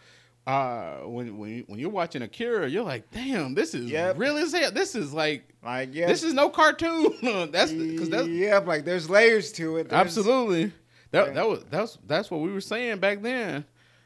Uh, 0.47 0.99
when 1.05 1.37
when 1.37 1.65
when 1.67 1.77
you're 1.77 1.89
watching 1.89 2.21
Akira, 2.21 2.69
you're 2.69 2.83
like, 2.83 3.11
damn, 3.11 3.53
this 3.53 3.73
is 3.73 3.91
Yep. 3.91 4.17
real 4.17 4.37
as 4.37 4.53
hell. 4.53 4.71
This 4.71 4.95
is 4.95 5.13
like 5.13 5.43
like 5.61 5.93
yeah, 5.93 6.07
this 6.07 6.23
is 6.23 6.33
no 6.33 6.49
cartoon. 6.49 7.13
that's 7.51 7.73
because 7.73 8.09
that's 8.09 8.27
yeah, 8.29 8.59
like 8.59 8.85
there's 8.85 9.09
layers 9.09 9.51
to 9.53 9.75
it. 9.77 9.89
There's- 9.89 10.05
absolutely 10.05 10.71
that 11.11 11.27
Yeah. 11.27 11.33
that 11.33 11.49
was 11.49 11.65
that's 11.69 11.97
that's 12.07 12.31
what 12.31 12.39
we 12.39 12.51
were 12.53 12.61
saying 12.61 12.99
back 12.99 13.21
then. 13.21 13.65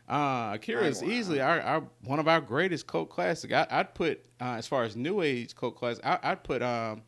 Uh, 0.09 0.53
Akira 0.55 0.83
is 0.85 1.03
easily 1.03 1.39
our, 1.41 1.61
our 1.61 1.83
one 2.05 2.17
of 2.19 2.27
our 2.27 2.41
greatest 2.41 2.87
cult 2.87 3.09
classic. 3.11 3.51
I, 3.53 3.67
I'd 3.69 3.93
put 3.93 4.19
uh, 4.41 4.55
as 4.57 4.65
far 4.67 4.83
as 4.83 4.95
new 4.95 5.21
age 5.21 5.55
cult 5.55 5.75
classic, 5.75 6.03
I, 6.05 6.17
I'd 6.23 6.43
put 6.43 6.63
um, 6.63 7.03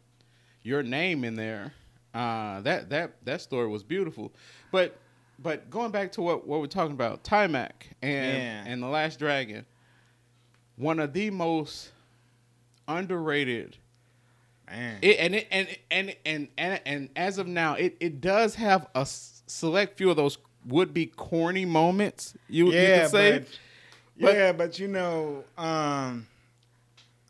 your 0.61 0.83
name 0.83 1.23
in 1.23 1.35
there. 1.35 1.73
Uh, 2.13 2.61
that 2.61 2.91
that 2.91 3.15
that 3.25 3.41
story 3.41 3.67
was 3.67 3.81
beautiful, 3.83 4.31
but 4.71 4.95
but 5.43 5.69
going 5.69 5.91
back 5.91 6.13
to 6.13 6.21
what 6.21 6.47
what 6.47 6.59
we're 6.61 6.67
talking 6.67 6.93
about, 6.93 7.23
Taimak 7.23 7.71
and 8.01 8.37
Yeah. 8.37 8.63
and 8.65 8.81
the 8.81 8.87
Last 8.87 9.19
Dragon, 9.19 9.65
one 10.77 10.99
of 10.99 11.13
the 11.13 11.29
most 11.29 11.91
underrated 12.87 13.77
Man. 14.67 14.99
it, 15.01 15.17
and 15.19 15.35
it 15.35 15.47
and 15.51 15.67
and 15.91 16.15
and 16.25 16.47
and 16.57 16.81
and 16.85 17.09
as 17.15 17.37
of 17.37 17.47
now, 17.47 17.75
it 17.75 17.95
it 17.99 18.21
does 18.21 18.55
have 18.55 18.87
a 18.95 18.99
s- 18.99 19.43
select 19.47 19.97
few 19.97 20.09
of 20.09 20.15
those 20.15 20.37
would 20.65 20.93
be 20.93 21.05
corny 21.05 21.65
moments. 21.65 22.33
You, 22.49 22.67
you 22.67 22.71
yeah, 22.73 23.01
could 23.01 23.11
say, 23.11 23.39
but, 23.39 23.47
But- 24.21 24.33
yeah, 24.35 24.51
but 24.53 24.79
you 24.79 24.87
know, 24.87 25.43
um, 25.57 26.25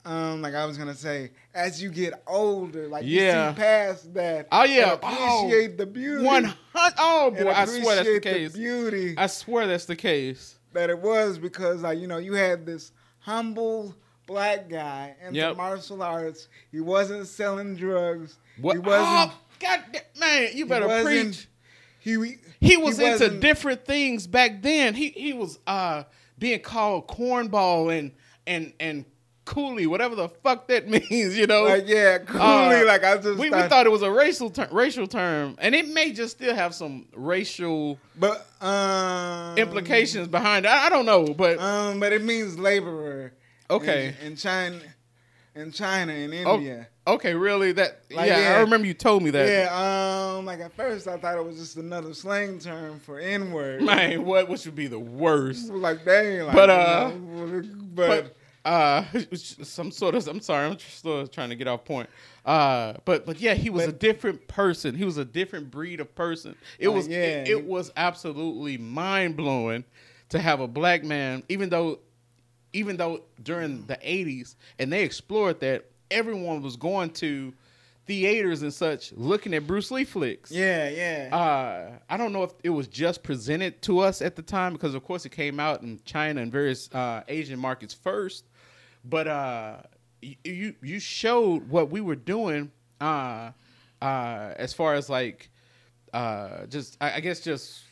um, 0.05 0.41
like 0.41 0.53
I 0.53 0.65
was 0.65 0.77
gonna 0.77 0.93
say, 0.95 1.31
as 1.53 1.81
you 1.81 1.89
get 1.89 2.13
older, 2.27 2.87
like 2.87 3.03
Yeah. 3.05 3.49
you 3.49 3.55
see 3.55 3.61
past 3.61 4.13
that. 4.15 4.47
Oh, 4.51 4.63
yeah. 4.63 4.93
and 4.93 5.03
appreciate 5.03 5.71
Oh, 5.73 5.75
the 5.77 5.85
beauty. 5.85 6.23
one 6.23 6.43
hundred. 6.73 6.95
Oh 6.99 7.31
boy, 7.31 7.49
I 7.51 7.65
swear 7.65 7.95
that's 7.97 8.07
the 8.09 8.19
case. 8.19 8.53
beauty 8.53 9.15
I 9.17 9.27
swear 9.27 9.67
that's 9.67 9.85
the 9.85 9.95
case. 9.95 10.57
that 10.73 10.89
it 10.89 10.97
was 10.99 11.37
because, 11.37 11.81
like 11.83 11.99
you 11.99 12.07
know, 12.07 12.17
you 12.17 12.33
had 12.33 12.65
this 12.65 12.91
humble 13.19 13.95
black 14.25 14.69
guy 14.69 15.15
into 15.21 15.35
Yep. 15.37 15.57
martial 15.57 16.01
arts. 16.01 16.47
He 16.71 16.79
wasn't 16.79 17.27
selling 17.27 17.75
drugs. 17.75 18.37
What? 18.59 18.73
He 18.73 18.79
wasn't. 18.79 19.07
oh, 19.07 19.37
God, 19.59 19.83
man, 20.19 20.49
you 20.53 20.65
better 20.65 20.97
he 20.97 21.03
preach. 21.03 21.47
He 21.99 22.37
He 22.59 22.77
was 22.77 22.99
into 22.99 23.29
different 23.39 23.85
things 23.85 24.27
back 24.27 24.61
then. 24.61 24.93
He 24.93 25.09
he 25.09 25.33
was 25.33 25.59
uh 25.67 26.03
being 26.39 26.59
called 26.61 27.07
cornball 27.07 27.97
and 27.97 28.11
and 28.47 28.73
and 28.79 29.05
coolie, 29.45 29.87
whatever 29.87 30.15
the 30.15 30.29
fuck 30.29 30.67
that 30.67 30.87
means. 31.09 31.37
You 31.37 31.47
know, 31.47 31.63
Like 31.63 31.87
yeah, 31.87 32.19
coolly. 32.19 32.41
Uh, 32.41 32.85
like 32.85 33.03
I 33.03 33.15
just 33.15 33.27
we, 33.39 33.49
we 33.49 33.49
thought, 33.49 33.69
thought 33.69 33.85
it 33.85 33.91
was 33.91 34.01
a 34.01 34.11
racial 34.11 34.49
ter- 34.49 34.69
racial 34.71 35.07
term, 35.07 35.55
and 35.59 35.75
it 35.75 35.87
may 35.89 36.11
just 36.11 36.37
still 36.37 36.55
have 36.55 36.73
some 36.75 37.07
racial 37.13 37.99
but 38.17 38.45
um 38.61 39.57
implications 39.57 40.27
behind 40.27 40.65
it. 40.65 40.69
I, 40.69 40.87
I 40.87 40.89
don't 40.89 41.05
know, 41.05 41.25
but 41.33 41.59
Um, 41.59 41.99
but 41.99 42.13
it 42.13 42.23
means 42.23 42.57
laborer. 42.57 43.33
Okay. 43.69 44.15
In, 44.21 44.27
in 44.27 44.35
China, 44.35 44.79
in 45.55 45.71
China, 45.71 46.13
in 46.13 46.33
oh, 46.45 46.55
India. 46.55 46.87
okay, 47.07 47.33
really? 47.33 47.71
That 47.71 48.01
Like, 48.11 48.27
yeah, 48.27 48.39
yeah. 48.51 48.57
I 48.57 48.61
remember 48.61 48.85
you 48.87 48.93
told 48.93 49.23
me 49.23 49.29
that. 49.31 49.47
Yeah. 49.47 50.35
Um. 50.37 50.45
Like 50.45 50.59
at 50.59 50.73
first, 50.73 51.07
I 51.07 51.17
thought 51.17 51.37
it 51.37 51.45
was 51.45 51.57
just 51.57 51.77
another 51.77 52.13
slang 52.13 52.59
term 52.59 52.99
for 52.99 53.19
N 53.19 53.51
word. 53.51 53.81
Man, 53.81 54.25
what 54.25 54.49
which 54.49 54.65
would 54.65 54.75
be 54.75 54.87
the 54.87 54.99
worst? 54.99 55.69
Like 55.71 56.05
dang. 56.05 56.45
Like, 56.47 56.55
But, 56.55 56.69
uh, 56.69 57.11
you 57.13 57.19
know, 57.19 57.63
but, 57.95 58.07
But 58.07 58.35
uh, 58.65 59.03
some 59.33 59.91
sort 59.91 60.15
of 60.15 60.27
I'm 60.27 60.41
sorry, 60.41 60.67
I'm 60.67 60.79
still 60.79 61.27
trying 61.27 61.49
to 61.49 61.55
get 61.55 61.67
off 61.67 61.85
point. 61.85 62.09
Uh, 62.45 62.93
but 63.05 63.25
but 63.25 63.39
yeah, 63.39 63.53
he 63.53 63.69
was 63.69 63.85
a 63.85 63.91
different 63.91 64.47
person. 64.47 64.95
He 64.95 65.05
was 65.05 65.17
a 65.17 65.25
different 65.25 65.71
breed 65.71 65.99
of 65.99 66.13
person. 66.15 66.55
It 66.79 66.87
was 66.87 67.07
yeah, 67.07 67.17
it, 67.17 67.49
it 67.49 67.65
was 67.65 67.91
absolutely 67.95 68.77
mind 68.77 69.37
blowing 69.37 69.83
to 70.29 70.39
have 70.39 70.59
a 70.59 70.67
black 70.67 71.03
man, 71.03 71.43
even 71.49 71.69
though 71.69 71.99
even 72.73 72.97
though 72.97 73.21
during 73.41 73.85
the 73.85 73.97
80s 73.97 74.55
and 74.79 74.91
they 74.91 75.03
explored 75.03 75.59
that 75.59 75.85
everyone 76.09 76.63
was 76.63 76.75
going 76.75 77.11
to 77.11 77.53
theaters 78.05 78.61
and 78.61 78.73
such 78.73 79.13
looking 79.13 79.53
at 79.53 79.65
Bruce 79.65 79.91
Lee 79.91 80.03
flicks. 80.03 80.51
yeah, 80.51 80.89
yeah. 80.89 81.35
Uh, 81.35 81.91
I 82.09 82.17
don't 82.17 82.33
know 82.33 82.43
if 82.43 82.51
it 82.63 82.69
was 82.69 82.87
just 82.87 83.23
presented 83.23 83.81
to 83.83 83.99
us 83.99 84.21
at 84.21 84.35
the 84.35 84.41
time 84.41 84.73
because, 84.73 84.93
of 84.93 85.03
course, 85.03 85.25
it 85.25 85.31
came 85.31 85.59
out 85.59 85.81
in 85.81 85.99
China 86.03 86.41
and 86.41 86.51
various 86.51 86.91
uh, 86.93 87.23
Asian 87.27 87.59
markets 87.59 87.93
first. 87.93 88.45
But 89.03 89.27
uh, 89.27 89.77
you 90.21 90.75
you 90.81 90.99
showed 90.99 91.69
what 91.69 91.89
we 91.89 92.01
were 92.01 92.15
doing 92.15 92.71
uh, 93.01 93.51
uh, 94.01 94.53
as 94.55 94.73
far 94.73 94.95
as 94.95 95.09
like 95.09 95.49
uh, 96.13 96.65
just 96.67 96.97
I, 97.01 97.13
I 97.15 97.19
guess 97.19 97.41
just 97.41 97.83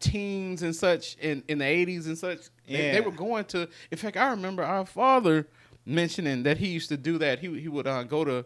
teens 0.00 0.62
and 0.62 0.74
such 0.74 1.16
in, 1.18 1.42
in 1.48 1.58
the 1.58 1.64
eighties 1.64 2.06
and 2.06 2.18
such. 2.18 2.40
They, 2.68 2.92
they 2.92 3.00
were 3.00 3.10
going 3.10 3.44
to. 3.46 3.68
In 3.90 3.98
fact, 3.98 4.16
I 4.16 4.30
remember 4.30 4.62
our 4.62 4.84
father 4.86 5.48
mentioning 5.84 6.42
that 6.44 6.58
he 6.58 6.68
used 6.68 6.88
to 6.90 6.96
do 6.96 7.18
that. 7.18 7.38
He 7.38 7.60
he 7.60 7.68
would 7.68 7.86
uh, 7.86 8.02
go 8.04 8.24
to 8.24 8.44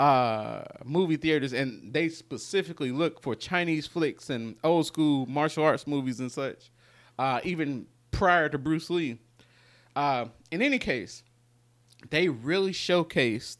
uh, 0.00 0.62
movie 0.84 1.16
theaters 1.16 1.52
and 1.52 1.92
they 1.92 2.08
specifically 2.08 2.90
look 2.90 3.20
for 3.20 3.34
Chinese 3.34 3.86
flicks 3.86 4.30
and 4.30 4.56
old 4.64 4.86
school 4.86 5.26
martial 5.26 5.62
arts 5.62 5.86
movies 5.86 6.20
and 6.20 6.32
such, 6.32 6.70
uh, 7.18 7.40
even 7.44 7.86
prior 8.10 8.48
to 8.48 8.56
Bruce 8.56 8.88
Lee. 8.88 9.18
Uh, 9.94 10.26
in 10.50 10.62
any 10.62 10.78
case, 10.78 11.22
they 12.08 12.28
really 12.28 12.72
showcased 12.72 13.58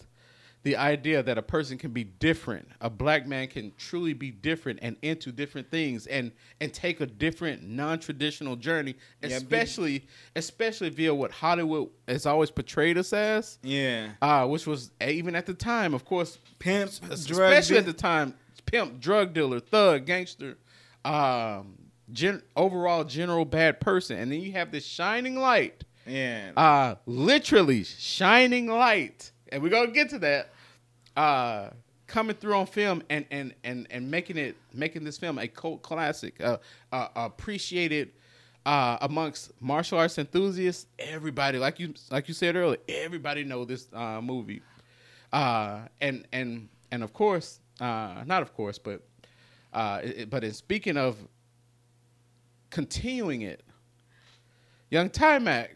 the 0.63 0.77
idea 0.77 1.23
that 1.23 1.39
a 1.39 1.43
person 1.43 1.79
can 1.79 1.91
be 1.91 2.05
different. 2.05 2.69
A 2.83 2.91
black 2.91 3.27
man 3.27 3.49
can 3.49 3.73
truly 3.79 4.13
be 4.13 4.31
different 4.31 4.79
and 4.83 4.95
into 5.01 5.33
different 5.33 5.71
things 5.71 6.07
and 6.07 6.33
and 6.61 6.71
take 6.73 7.01
a 7.01 7.07
different 7.07 7.63
non-traditional 7.67 8.57
journey, 8.57 8.95
Yeah, 9.23 9.37
especially 9.37 10.07
especially 10.37 10.91
via 10.91 11.15
what 11.15 11.31
Hollywood 11.31 11.89
has 12.07 12.27
always 12.27 12.51
portrayed 12.51 12.99
us 12.99 13.13
as. 13.15 13.59
yeah. 13.63 14.11
Uh, 14.21 14.47
which 14.47 14.67
was 14.67 14.91
even 15.07 15.35
at 15.35 15.47
the 15.47 15.55
time, 15.55 15.95
of 15.95 16.05
course, 16.05 16.39
Pimp, 16.59 16.91
especially 17.11 17.79
at 17.79 17.87
the 17.87 17.95
time, 17.95 18.35
pimp, 18.67 19.01
drug 19.01 19.33
dealer, 19.33 19.61
thug, 19.61 20.05
gangster, 20.05 20.59
um, 21.07 21.75
gen- 22.13 22.43
overall 22.57 23.05
general 23.05 23.47
bad 23.47 23.81
person, 23.81 24.19
and 24.19 24.31
then 24.31 24.41
you 24.43 24.53
have 24.53 24.71
this 24.73 24.85
shining 24.85 25.37
light, 25.37 25.85
Yeah. 26.07 26.53
uh, 26.57 26.95
literally 27.07 27.85
shining 27.85 28.67
light, 28.67 29.31
and 29.53 29.63
we're 29.63 29.69
gonna 29.71 29.91
get 29.93 30.11
to 30.11 30.19
that, 30.21 30.51
uh, 31.17 31.71
coming 32.07 32.37
through 32.37 32.55
on 32.55 32.67
film 32.67 33.03
and 33.11 33.25
and 33.31 33.55
and 33.65 33.87
and 33.91 34.11
making 34.11 34.37
it 34.39 34.57
making 34.73 35.05
this 35.05 35.19
film 35.19 35.39
a 35.39 35.47
cult 35.49 35.83
classic, 35.83 36.41
uh, 36.41 36.59
uh 36.93 37.09
appreciated. 37.17 38.13
Uh, 38.67 38.99
amongst 39.01 39.53
martial 39.63 39.99
arts 39.99 40.19
enthusiasts, 40.19 40.87
everybody, 40.99 41.59
like 41.59 41.81
you, 41.81 41.95
like 42.11 42.29
you 42.29 42.35
said 42.35 42.55
earlier, 42.57 42.77
everybody 42.91 43.43
know 43.43 43.65
this 43.65 43.89
uh, 43.95 44.21
movie 44.21 44.61
uh, 45.33 45.81
and 46.03 46.27
and 46.33 46.69
and 46.93 47.03
of 47.03 47.13
course, 47.15 47.61
uh, 47.81 48.23
not 48.27 48.43
of 48.43 48.53
course, 48.55 48.79
but 48.79 49.03
uh, 49.73 50.01
it- 50.05 50.29
but 50.29 50.45
in 50.45 50.53
speaking 50.53 50.99
of 50.99 51.17
continuing 52.71 53.43
it, 53.43 53.63
young 54.91 55.09
Taimak, 55.09 55.69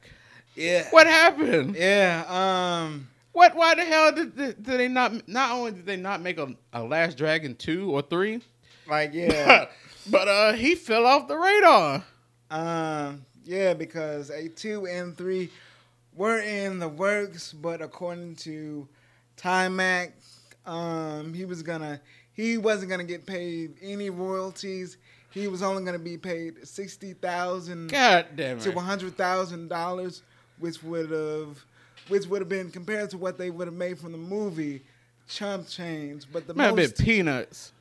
yeah. 0.55 0.87
what 0.91 1.07
happened? 1.07 1.77
Yeah. 1.77 2.25
Um. 2.29 3.09
What? 3.33 3.57
Why 3.57 3.75
the 3.75 3.85
hell 3.85 4.13
did, 4.13 4.37
did, 4.37 4.63
did 4.63 4.81
they 4.81 4.89
not? 4.89 5.27
Not 5.29 5.53
only 5.53 5.73
did 5.73 5.87
they 5.87 5.97
not 5.97 6.21
make 6.21 6.39
a, 6.39 6.55
a 6.73 6.83
Last 6.83 7.17
Dragon 7.17 7.57
two 7.57 7.91
or 7.91 8.03
three, 8.03 8.43
Like 8.89 9.13
yeah. 9.15 9.67
but 10.11 10.29
uh, 10.29 10.53
he 10.53 10.75
fell 10.75 11.07
off 11.07 11.29
the 11.29 11.37
radar. 11.37 12.05
Um, 12.51 13.25
yeah, 13.45 13.75
because 13.75 14.31
a 14.31 14.49
two 14.49 14.87
and 14.87 15.17
three 15.17 15.51
were 16.15 16.39
in 16.41 16.79
the 16.79 16.89
works, 16.89 17.53
but 17.53 17.83
according 17.83 18.37
to 18.37 18.87
Taimak, 19.37 20.13
um, 20.67 21.35
he 21.35 21.45
was 21.45 21.63
gonna 21.63 22.01
he 22.33 22.59
wasn't 22.59 22.91
gonna 22.91 23.05
get 23.05 23.27
paid 23.27 23.75
any 23.83 24.11
royalties. 24.11 24.97
He 25.35 25.49
was 25.49 25.63
only 25.63 25.85
gonna 25.85 25.99
be 25.99 26.17
paid 26.17 26.67
sixty 26.67 27.13
thousand 27.13 27.89
God 27.91 28.27
damn 28.37 28.61
to 28.61 28.71
one 28.71 28.85
hundred 28.85 29.17
thousand 29.17 29.69
dollars, 29.69 30.23
which 30.61 30.83
would 30.85 31.11
have, 31.11 31.59
which 32.09 32.27
would 32.27 32.41
have 32.41 32.49
been 32.49 32.71
compared 32.71 33.11
to 33.11 33.19
what 33.19 33.37
they 33.37 33.51
would 33.51 33.67
have 33.67 33.75
made 33.75 33.99
from 33.99 34.13
the 34.13 34.19
movie, 34.19 34.83
chump 35.29 35.67
change. 35.69 36.25
But 36.33 36.47
the 36.47 36.55
Might 36.55 36.67
have 36.67 36.77
been 36.77 36.85
most, 36.85 36.99
peanuts. 37.05 37.73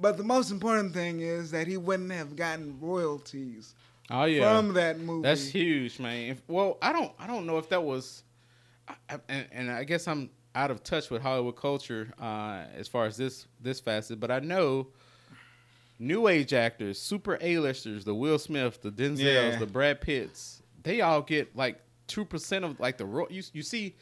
but 0.00 0.16
the 0.16 0.24
most 0.24 0.50
important 0.50 0.94
thing 0.94 1.20
is 1.20 1.50
that 1.50 1.66
he 1.66 1.76
wouldn't 1.76 2.10
have 2.12 2.34
gotten 2.36 2.78
royalties 2.80 3.74
Oh 4.10 4.24
yeah. 4.24 4.56
from 4.56 4.72
that 4.72 4.98
movie. 4.98 5.22
That's 5.28 5.46
huge, 5.46 5.98
man. 6.00 6.30
If, 6.30 6.42
well, 6.48 6.78
I 6.80 6.94
don't, 6.94 7.12
I 7.18 7.26
don't 7.26 7.44
know 7.44 7.58
if 7.58 7.68
that 7.68 7.82
was, 7.82 8.22
I- 9.10 9.18
and, 9.28 9.46
and 9.52 9.70
I 9.70 9.84
guess 9.84 10.08
I'm 10.08 10.30
out 10.54 10.70
of 10.70 10.82
touch 10.82 11.10
with 11.10 11.20
Hollywood 11.20 11.56
culture 11.56 12.08
uh, 12.18 12.64
as 12.74 12.88
far 12.88 13.04
as 13.04 13.18
this 13.18 13.46
this 13.60 13.78
facet, 13.78 14.18
but 14.18 14.30
I 14.30 14.38
know 14.38 14.86
new 15.98 16.28
age 16.28 16.52
actors, 16.52 17.00
super 17.00 17.38
A-listers, 17.40 18.04
the 18.04 18.14
Will 18.14 18.38
Smith, 18.38 18.80
the 18.82 18.90
Denzels, 18.90 19.18
Yeah. 19.52 19.56
the 19.58 19.66
Brad 19.66 20.00
Pitts, 20.00 20.62
they 20.82 21.00
all 21.00 21.22
get 21.22 21.54
like 21.56 21.80
two 22.06 22.24
percent 22.24 22.64
of 22.64 22.78
like 22.80 22.96
the 22.98 23.06
ro- 23.06 23.26
you 23.30 23.42
you 23.52 23.62
see. 23.62 23.96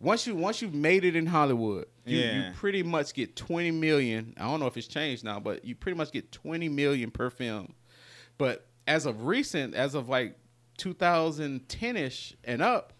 Once 0.00 0.28
you 0.28 0.34
once 0.36 0.62
you've 0.62 0.74
made 0.74 1.04
it 1.04 1.16
in 1.16 1.26
Hollywood, 1.26 1.86
you, 2.06 2.18
you 2.18 2.44
pretty 2.54 2.84
much 2.84 3.12
get 3.14 3.34
twenty 3.34 3.72
million. 3.72 4.32
I 4.36 4.44
don't 4.44 4.60
know 4.60 4.66
if 4.68 4.76
it's 4.76 4.86
changed 4.86 5.24
now, 5.24 5.40
but 5.40 5.64
you 5.64 5.74
pretty 5.74 5.98
much 5.98 6.12
get 6.12 6.30
twenty 6.30 6.68
million 6.68 7.10
per 7.10 7.30
film. 7.30 7.74
But 8.38 8.66
as 8.86 9.06
of 9.06 9.26
recent, 9.26 9.74
as 9.74 9.96
of 9.96 10.08
like 10.08 10.36
2010ish 10.78 12.34
and 12.44 12.62
up, 12.62 12.92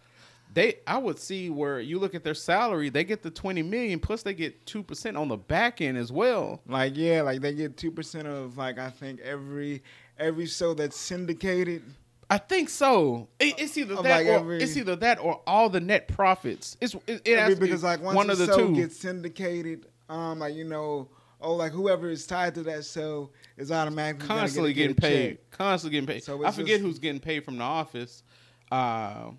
they 0.54 0.76
I 0.86 0.98
would 0.98 1.18
see 1.18 1.50
where 1.50 1.80
you 1.80 1.98
look 1.98 2.14
at 2.14 2.24
their 2.24 2.34
salary, 2.34 2.88
they 2.88 3.04
get 3.04 3.22
the 3.22 3.30
20 3.30 3.62
million 3.62 4.00
plus 4.00 4.22
they 4.22 4.34
get 4.34 4.64
2% 4.66 5.18
on 5.18 5.28
the 5.28 5.36
back 5.36 5.80
end 5.80 5.98
as 5.98 6.10
well. 6.10 6.60
Like 6.66 6.96
yeah, 6.96 7.22
like 7.22 7.40
they 7.40 7.54
get 7.54 7.76
two 7.76 7.90
percent 7.90 8.26
of 8.26 8.56
like 8.56 8.78
I 8.78 8.90
think 8.90 9.20
every 9.20 9.82
every 10.18 10.46
show 10.46 10.74
that's 10.74 10.96
syndicated. 10.96 11.82
I 12.30 12.38
think 12.38 12.68
so. 12.68 13.28
It- 13.38 13.54
it's 13.58 13.76
either 13.78 13.94
that 13.96 14.04
like 14.04 14.26
or 14.26 14.30
every- 14.32 14.62
it's 14.62 14.76
either 14.76 14.96
that 14.96 15.18
or 15.18 15.40
all 15.46 15.68
the 15.70 15.80
net 15.80 16.08
profits. 16.08 16.76
It's 16.80 16.94
it, 17.06 17.22
it 17.24 17.38
has 17.38 17.54
to 17.54 17.60
be 17.60 17.66
because 17.66 17.82
like 17.82 18.02
once 18.02 18.16
one 18.16 18.28
a 18.28 18.32
of 18.32 18.38
the 18.38 18.46
show 18.46 18.56
two. 18.68 18.74
gets 18.74 18.98
syndicated, 18.98 19.86
um, 20.08 20.38
like 20.40 20.54
you 20.54 20.64
know, 20.64 21.08
oh, 21.40 21.54
like 21.54 21.72
whoever 21.72 22.10
is 22.10 22.26
tied 22.26 22.54
to 22.56 22.62
that 22.64 22.84
show 22.84 23.30
is 23.56 23.70
automatically 23.72 24.26
constantly 24.26 24.72
get, 24.74 24.80
getting 24.88 24.94
get 24.96 25.02
paid. 25.02 25.28
check. 25.38 25.50
Constantly 25.52 26.00
getting 26.00 26.14
paid. 26.16 26.22
So 26.24 26.44
I 26.44 26.50
forget 26.50 26.80
just- 26.80 26.82
who's 26.82 26.98
getting 26.98 27.20
paid 27.20 27.44
from 27.44 27.56
the 27.58 27.64
office. 27.64 28.22
Uh, 28.70 29.30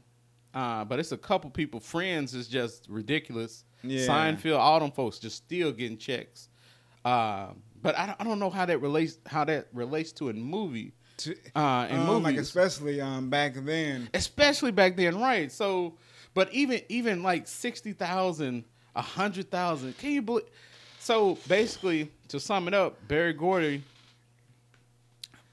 uh, 0.54 0.84
but 0.86 1.00
it's 1.00 1.12
a 1.12 1.18
couple 1.18 1.50
people. 1.50 1.80
Friends 1.80 2.34
is 2.34 2.48
just 2.48 2.88
ridiculous. 2.90 3.64
Yeah. 3.84 4.08
Seinfeld, 4.08 4.58
all 4.60 4.80
them 4.80 4.92
folks 4.92 5.20
just 5.20 5.38
still 5.38 5.72
getting 5.72 5.98
checks. 5.98 6.50
Uh, 7.06 7.50
but 7.82 7.98
I 7.98 8.08
don't, 8.08 8.22
I 8.22 8.24
don't 8.26 8.40
know 8.40 8.50
how 8.50 8.66
that 8.66 8.80
relates 8.82 9.18
how 9.26 9.46
that 9.46 9.68
relates 9.74 10.12
to 10.14 10.30
a 10.30 10.34
movie. 10.34 10.94
To- 11.18 11.36
Uh, 11.56 11.88
in 11.90 11.98
um, 12.00 12.06
movies, 12.08 12.24
like 12.24 12.38
especially 12.38 13.00
um 13.02 13.30
back 13.30 13.54
then. 13.56 14.10
especially 14.14 14.72
back 14.72 14.96
then, 14.98 15.20
right? 15.20 15.52
So, 15.52 15.96
but 16.34 16.52
even 16.54 16.82
even 16.90 17.24
like 17.24 17.48
sixty 17.48 17.94
thousand, 17.94 18.66
a 18.96 19.02
hundred 19.02 19.50
thousand, 19.52 19.98
can 19.98 20.12
you 20.12 20.22
believe? 20.22 20.46
So 21.00 21.38
basically, 21.48 22.12
to 22.28 22.40
sum 22.40 22.68
it 22.68 22.74
up, 22.74 22.98
Berry 23.08 23.32
Gordy, 23.34 23.82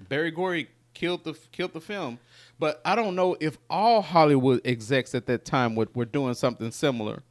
Berry 0.08 0.30
Gordy 0.30 0.68
killed 0.94 1.24
the 1.24 1.34
killed 1.52 1.72
the 1.72 1.80
film, 1.80 2.18
but 2.58 2.80
I 2.84 2.94
don't 2.94 3.14
know 3.14 3.36
if 3.40 3.58
all 3.68 4.02
Hollywood 4.02 4.60
execs 4.64 5.14
at 5.14 5.26
that 5.26 5.44
time 5.44 5.74
were, 5.74 5.88
were 5.94 6.04
doing 6.04 6.34
something 6.34 6.70
similar. 6.70 7.22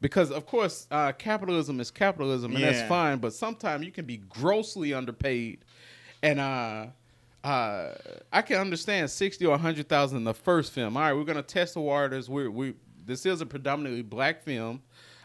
Because 0.00 0.30
of 0.30 0.46
course, 0.46 0.86
uh, 0.90 1.12
capitalism 1.12 1.80
is 1.80 1.90
capitalism, 1.90 2.54
and 2.54 2.62
that's 2.62 2.88
fine. 2.88 3.18
But 3.18 3.32
sometimes 3.32 3.84
you 3.84 3.90
can 3.90 4.04
be 4.04 4.18
grossly 4.18 4.94
underpaid, 4.94 5.64
and 6.22 6.38
uh, 6.38 6.86
uh, 7.42 7.94
I 8.32 8.42
can 8.42 8.58
understand 8.58 9.10
sixty 9.10 9.44
or 9.44 9.58
hundred 9.58 9.88
thousand 9.88 10.18
in 10.18 10.24
the 10.24 10.34
first 10.34 10.72
film. 10.72 10.96
All 10.96 11.02
right, 11.02 11.12
we're 11.12 11.24
gonna 11.24 11.42
test 11.42 11.74
the 11.74 11.80
waters. 11.80 12.28
We're 12.28 12.48
we 12.48 12.74
this 13.06 13.26
is 13.26 13.40
a 13.40 13.46
predominantly 13.46 14.02
black 14.02 14.44
film, 14.44 14.82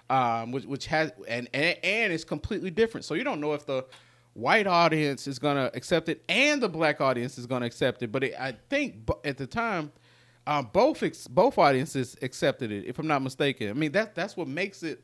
um, 0.10 0.52
which 0.52 0.66
which 0.66 0.88
has 0.88 1.12
and, 1.28 1.48
and 1.54 1.78
and 1.84 2.12
it's 2.12 2.24
completely 2.24 2.72
different. 2.72 3.06
So 3.06 3.14
you 3.14 3.24
don't 3.24 3.42
know 3.42 3.54
if 3.54 3.68
the 3.68 3.86
white 4.34 4.68
audience 4.68 5.28
is 5.28 5.40
gonna 5.40 5.70
accept 5.74 6.10
it 6.10 6.24
and 6.28 6.62
the 6.62 6.70
black 6.70 7.02
audience 7.02 7.38
is 7.38 7.46
gonna 7.46 7.66
accept 7.66 8.02
it. 8.04 8.12
But 8.12 8.24
it, 8.26 8.34
I 8.40 8.56
think 8.70 9.10
at 9.24 9.38
the 9.38 9.48
time, 9.48 9.92
uh, 10.46 10.62
both 10.62 11.04
ex- 11.04 11.28
both 11.28 11.58
audiences 11.58 12.18
accepted 12.22 12.72
it. 12.72 12.86
If 12.86 13.00
I'm 13.00 13.08
not 13.08 13.22
mistaken, 13.22 13.70
I 13.70 13.74
mean 13.74 13.92
that 13.94 14.16
that's 14.16 14.36
what 14.36 14.48
makes 14.48 14.84
it. 14.84 15.04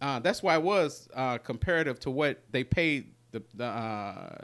Uh, 0.00 0.18
that's 0.20 0.42
why 0.42 0.54
it 0.56 0.62
was 0.62 1.08
uh, 1.14 1.38
comparative 1.38 1.98
to 2.00 2.10
what 2.10 2.42
they 2.50 2.62
paid 2.62 3.14
the, 3.32 3.42
the 3.54 3.64
uh, 3.64 4.38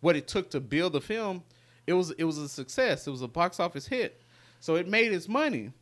what 0.00 0.16
it 0.16 0.26
took 0.26 0.50
to 0.50 0.60
build 0.60 0.94
the 0.94 1.00
film. 1.00 1.42
It 1.86 1.92
was 1.92 2.10
it 2.12 2.24
was 2.24 2.38
a 2.38 2.48
success. 2.48 3.06
It 3.06 3.10
was 3.10 3.22
a 3.22 3.28
box 3.28 3.60
office 3.60 3.86
hit, 3.86 4.22
so 4.60 4.76
it 4.76 4.88
made 4.88 5.12
its 5.12 5.28
money. 5.28 5.72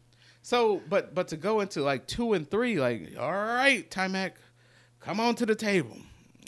So, 0.43 0.83
but 0.88 1.15
but 1.15 1.29
to 1.29 1.37
go 1.37 1.61
into 1.61 1.83
like 1.83 2.07
two 2.07 2.33
and 2.33 2.51
three, 2.51 2.81
like 2.81 3.15
all 3.19 3.33
right, 3.33 3.88
Taimak, 3.88 4.33
come 5.01 5.21
on 5.21 5.37
to 5.37 5.47
the 5.47 5.55
table. 5.55 5.97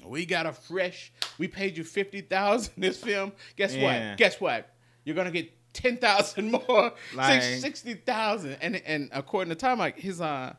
We 0.07 0.27
got 0.27 0.47
a 0.47 0.53
fresh. 0.53 1.13
We 1.39 1.49
paid 1.49 1.77
you 1.77 1.85
fifty 1.85 2.21
thousand 2.21 2.75
this 2.79 2.99
film. 3.03 3.33
Guess 3.57 3.75
Yeah. 3.75 4.11
what? 4.11 4.19
Guess 4.19 4.41
what? 4.41 4.71
You're 5.05 5.17
gonna 5.17 5.31
get 5.31 5.51
ten 5.73 5.97
thousand 5.97 6.51
more, 6.69 6.93
Like- 7.15 7.43
six, 7.43 7.61
sixty 7.63 7.95
thousand. 7.95 8.57
And 8.61 8.77
and 8.87 9.09
according 9.13 9.51
to 9.51 9.57
Tom, 9.57 9.79
like 9.79 9.99
his 9.99 10.21
uh 10.21 10.55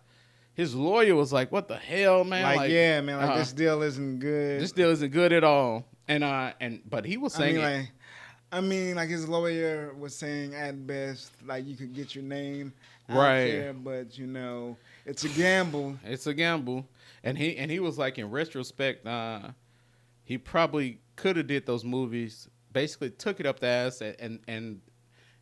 his 0.53 0.73
lawyer 0.73 1.15
was 1.15 1.33
like, 1.33 1.51
"What 1.51 1.67
the 1.67 1.75
hell, 1.77 2.23
man? 2.23 2.55
Like, 2.55 2.71
yeah, 2.71 3.01
man, 3.01 3.17
like 3.17 3.29
uh, 3.31 3.37
this 3.39 3.51
deal 3.51 3.81
isn't 3.81 4.19
good. 4.19 4.61
this 4.61 4.71
deal 4.71 4.89
isn't 4.89 5.11
good 5.11 5.33
at 5.33 5.43
all." 5.43 5.85
And 6.07 6.23
uh 6.23 6.53
and 6.59 6.81
but 6.89 7.05
he 7.05 7.17
was 7.17 7.35
I 7.35 7.39
saying 7.39 7.55
mean, 7.55 7.63
like, 7.63 7.91
I 8.55 8.61
mean, 8.61 8.95
like 8.95 9.09
his 9.09 9.27
lawyer 9.27 9.93
was 9.99 10.15
saying 10.15 10.55
at 10.55 10.87
best, 10.87 11.31
like 11.45 11.65
you 11.67 11.75
could 11.75 11.93
get 11.93 12.15
your 12.15 12.23
name 12.23 12.71
Right. 13.09 13.51
there, 13.51 13.73
but 13.73 14.17
you 14.17 14.27
know, 14.27 14.77
it's 15.05 15.25
a 15.25 15.29
gamble. 15.29 15.97
It's 16.05 16.25
a 16.27 16.33
gamble, 16.33 16.87
and 17.23 17.37
he 17.37 17.57
and 17.57 17.69
he 17.69 17.79
was 17.81 17.97
like 17.97 18.17
in 18.17 18.31
retrospect, 18.31 19.05
uh, 19.05 19.49
he 20.23 20.37
probably 20.37 20.99
could 21.17 21.35
have 21.35 21.47
did 21.47 21.65
those 21.65 21.83
movies. 21.83 22.47
Basically, 22.71 23.09
took 23.09 23.39
it 23.41 23.45
up 23.45 23.59
the 23.59 23.67
ass 23.67 23.99
and 24.01 24.15
and 24.19 24.39
and, 24.47 24.81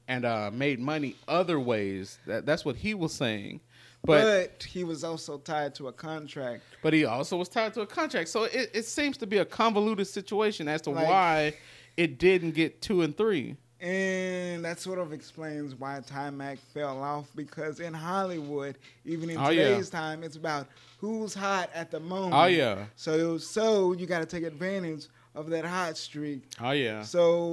and 0.08 0.26
uh, 0.26 0.50
made 0.52 0.80
money 0.80 1.16
other 1.28 1.60
ways. 1.60 2.18
That 2.26 2.48
that's 2.48 2.66
what 2.66 2.76
he 2.78 2.96
was 2.96 3.14
saying. 3.14 3.62
But 4.06 4.58
But, 4.60 4.64
he 4.64 4.84
was 4.84 5.04
also 5.06 5.38
tied 5.38 5.76
to 5.76 5.88
a 5.88 5.94
contract. 5.94 6.64
but 6.82 6.92
he 6.94 7.06
also 7.06 7.38
was 7.38 7.48
tied 7.48 7.74
to 7.76 7.82
a 7.82 7.88
contract. 7.88 8.28
So 8.28 8.44
it, 8.44 8.72
it 8.74 8.86
seems 8.86 9.18
to 9.20 9.28
be 9.28 9.38
a 9.38 9.46
convoluted 9.46 10.08
situation 10.08 10.68
as 10.68 10.82
to 10.82 10.90
Like- 10.90 11.08
why 11.08 11.54
it 11.98 12.18
didn't 12.18 12.52
get 12.52 12.82
two 12.82 13.02
and 13.02 13.16
three. 13.16 13.58
And 13.80 14.64
that 14.64 14.80
sort 14.80 14.98
of 14.98 15.12
explains 15.12 15.76
why 15.76 16.00
Taimak 16.08 16.58
fell 16.74 17.04
off 17.04 17.28
because 17.36 17.82
in 17.82 17.94
Hollywood, 17.94 18.78
even 19.04 19.30
in 19.30 19.38
Oh, 19.38 19.50
yeah. 19.50 19.68
today's 19.68 19.90
time, 19.90 20.24
it's 20.24 20.38
about 20.38 20.68
who's 21.00 21.34
hot 21.34 21.70
at 21.74 21.92
the 21.92 22.00
moment. 22.00 22.34
Oh 22.34 22.46
yeah, 22.46 22.86
So 22.96 23.38
so 23.38 23.92
you 23.92 24.06
got 24.06 24.20
to 24.20 24.26
take 24.26 24.44
advantage 24.44 25.08
of 25.36 25.50
that 25.50 25.66
hot 25.66 25.98
streak. 25.98 26.44
oh 26.62 26.72
yeah, 26.72 27.02
So 27.02 27.46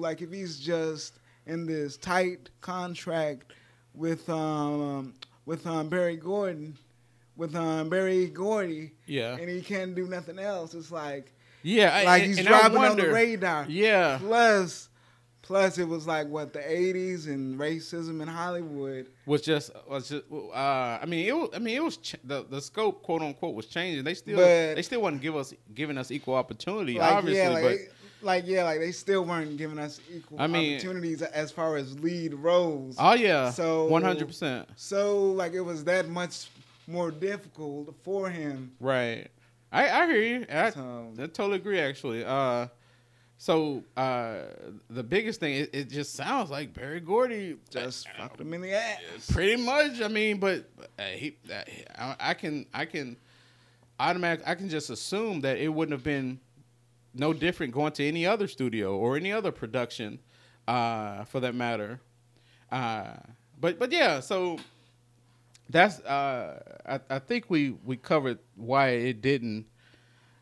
like 0.00 0.22
if 0.22 0.30
he's 0.30 0.58
just 0.60 1.18
in 1.46 1.66
this 1.66 1.96
tight 1.96 2.48
contract 2.60 3.52
with 3.92 4.28
um 4.30 5.14
with 5.46 5.66
um 5.66 5.88
Barry 5.88 6.16
Gordon, 6.16 6.78
with 7.36 7.56
um 7.56 7.88
Berry 7.88 8.28
Gordy, 8.28 8.92
yeah, 9.06 9.34
and 9.36 9.50
he 9.50 9.60
can't 9.62 9.96
do 9.96 10.06
nothing 10.06 10.38
else, 10.38 10.74
it's 10.74 10.92
like 10.92 11.32
yeah. 11.66 11.94
I- 11.94 12.04
like 12.04 12.22
he's 12.24 12.38
and 12.38 12.48
I 12.48 12.50
dropping 12.68 12.78
on 12.78 12.96
the 12.96 13.08
radar. 13.10 13.66
Yeah, 13.68 14.18
Plus, 14.20 14.88
plus 15.42 15.78
it 15.78 15.86
was 15.88 16.06
like 16.06 16.28
what 16.28 16.52
the 16.52 16.58
'80s 16.60 17.26
and 17.26 17.58
racism 17.58 18.20
in 18.22 18.28
Hollywood. 18.28 19.06
was 19.26 19.42
just 19.42 19.70
was 19.88 20.08
just 20.08 20.24
uh 20.32 20.98
I 21.02 21.04
mean 21.06 21.26
it 21.26 21.36
was 21.36 21.50
I 21.54 21.58
mean 21.58 21.76
it 21.76 21.82
was 21.84 21.96
ch- 21.98 22.16
the 22.24 22.44
the 22.44 22.60
scope 22.60 23.02
quote 23.02 23.22
unquote 23.22 23.54
was 23.54 23.66
changing. 23.66 24.04
They 24.04 24.14
still 24.14 24.36
But- 24.36 24.74
they 24.76 24.82
still 24.82 25.02
wasn't 25.02 25.22
give 25.22 25.36
us 25.36 25.52
giving 25.74 25.98
us 25.98 26.10
equal 26.10 26.34
opportunity 26.34 26.98
Like 26.98 27.12
obviously, 27.12 27.42
yeah, 27.42 27.48
like, 27.50 27.62
but 27.62 27.68
they- 27.70 27.88
like 28.22 28.44
yeah, 28.46 28.64
like 28.64 28.80
they 28.80 28.92
still 28.92 29.24
weren't 29.24 29.56
giving 29.56 29.78
us 29.78 30.00
equal 30.12 30.40
I 30.40 30.46
mean- 30.46 30.74
opportunities 30.76 31.22
as 31.22 31.52
far 31.52 31.76
as 31.76 31.98
lead 32.00 32.34
roles. 32.34 32.96
oh 32.98 33.14
yeah, 33.14 33.50
So- 33.50 33.86
one 33.86 34.02
hundred 34.02 34.26
percent 34.28 34.68
So 34.76 35.32
like 35.32 35.52
it 35.52 35.60
was 35.60 35.84
that 35.84 36.08
much 36.08 36.48
more 36.88 37.10
difficult 37.10 37.94
for 38.04 38.30
him. 38.30 38.72
right. 38.80 39.28
I 39.76 40.02
I 40.02 40.06
hear 40.06 40.22
you. 40.22 40.46
I, 40.50 40.70
So- 40.70 41.12
I 41.18 41.26
totally 41.26 41.56
agree 41.56 41.80
actually. 41.80 42.24
Uh, 42.24 42.68
so 43.38 43.84
uh 43.98 44.44
the 44.88 45.02
biggest 45.02 45.40
thing 45.40 45.54
it, 45.56 45.70
it 45.74 45.90
just 45.90 46.14
sounds 46.14 46.50
like 46.50 46.72
Berry 46.72 47.00
Gordy 47.00 47.56
Just 47.70 48.06
uh, 48.08 48.22
fucked 48.22 48.40
him 48.40 48.54
in 48.54 48.62
the 48.62 48.72
ass. 48.72 49.30
Pretty 49.30 49.56
much. 49.62 50.00
I 50.00 50.08
mean, 50.08 50.38
but 50.38 50.70
uh, 50.98 51.02
he, 51.02 51.36
uh, 51.52 51.60
I, 51.98 52.16
I 52.30 52.34
can, 52.34 52.64
I 52.72 52.86
can, 52.86 53.16
automatic. 54.00 54.42
I 54.48 54.54
can 54.54 54.68
just 54.70 54.88
assume 54.90 55.40
that 55.42 55.58
it 55.58 55.68
wouldn't 55.68 55.92
have 55.92 56.04
been 56.04 56.40
no 57.12 57.32
different 57.34 57.72
going 57.74 57.92
to 57.92 58.04
any 58.06 58.24
other 58.26 58.48
studio 58.48 58.96
or 58.96 59.16
any 59.16 59.32
other 59.32 59.52
production, 59.52 60.18
uh, 60.66 61.24
for 61.24 61.40
that 61.40 61.54
matter. 61.54 62.00
Uh, 62.72 63.14
but 63.60 63.78
but 63.78 63.92
yeah, 63.92 64.20
so 64.20 64.58
that's. 65.70 66.00
Uh, 66.00 66.60
I, 66.86 67.00
I 67.16 67.18
think 67.18 67.46
we 67.48 67.70
we 67.84 67.96
covered 67.96 68.38
why 68.56 68.88
it 68.88 69.20
didn't 69.22 69.66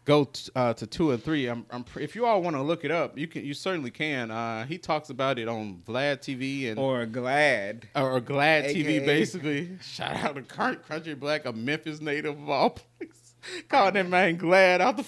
go 0.05 0.25
t- 0.25 0.51
uh, 0.55 0.75
to 0.75 0.87
two 0.87 1.13
and 1.13 1.23
three. 1.23 1.47
I'm, 1.47 1.65
I'm 1.71 1.83
pr- 1.85 2.01
if 2.01 2.15
you 2.15 2.27
all 2.27 2.43
want 2.43 2.57
to 2.57 2.63
look 2.63 2.85
it 2.85 2.91
up, 2.91 3.17
you 3.19 3.27
can. 3.27 3.45
You 3.45 3.55
certainly 3.55 3.91
can. 3.91 4.31
Uh, 4.31 4.67
he 4.67 4.77
talks 4.79 5.11
about 5.11 5.39
it 5.39 5.49
on 5.49 5.83
Vlad 5.87 6.19
TV 6.19 6.69
and 6.71 6.79
Or 6.79 7.07
glad. 7.07 7.89
or, 7.97 8.21
Glad 8.21 8.67
TV, 8.67 9.05
basically. 9.05 9.79
Shout 9.83 10.17
out 10.17 10.35
to 10.37 10.43
Current 10.43 10.87
Country 10.87 11.15
Black, 11.15 11.47
a 11.47 11.53
Memphis 11.53 12.01
native 12.01 12.39
of 12.39 12.49
all 12.51 12.71
places. 12.71 13.35
Calling 13.69 13.95
that 13.95 14.09
man 14.09 14.37
Glad 14.37 14.81
out 14.81 14.97
the. 14.99 15.05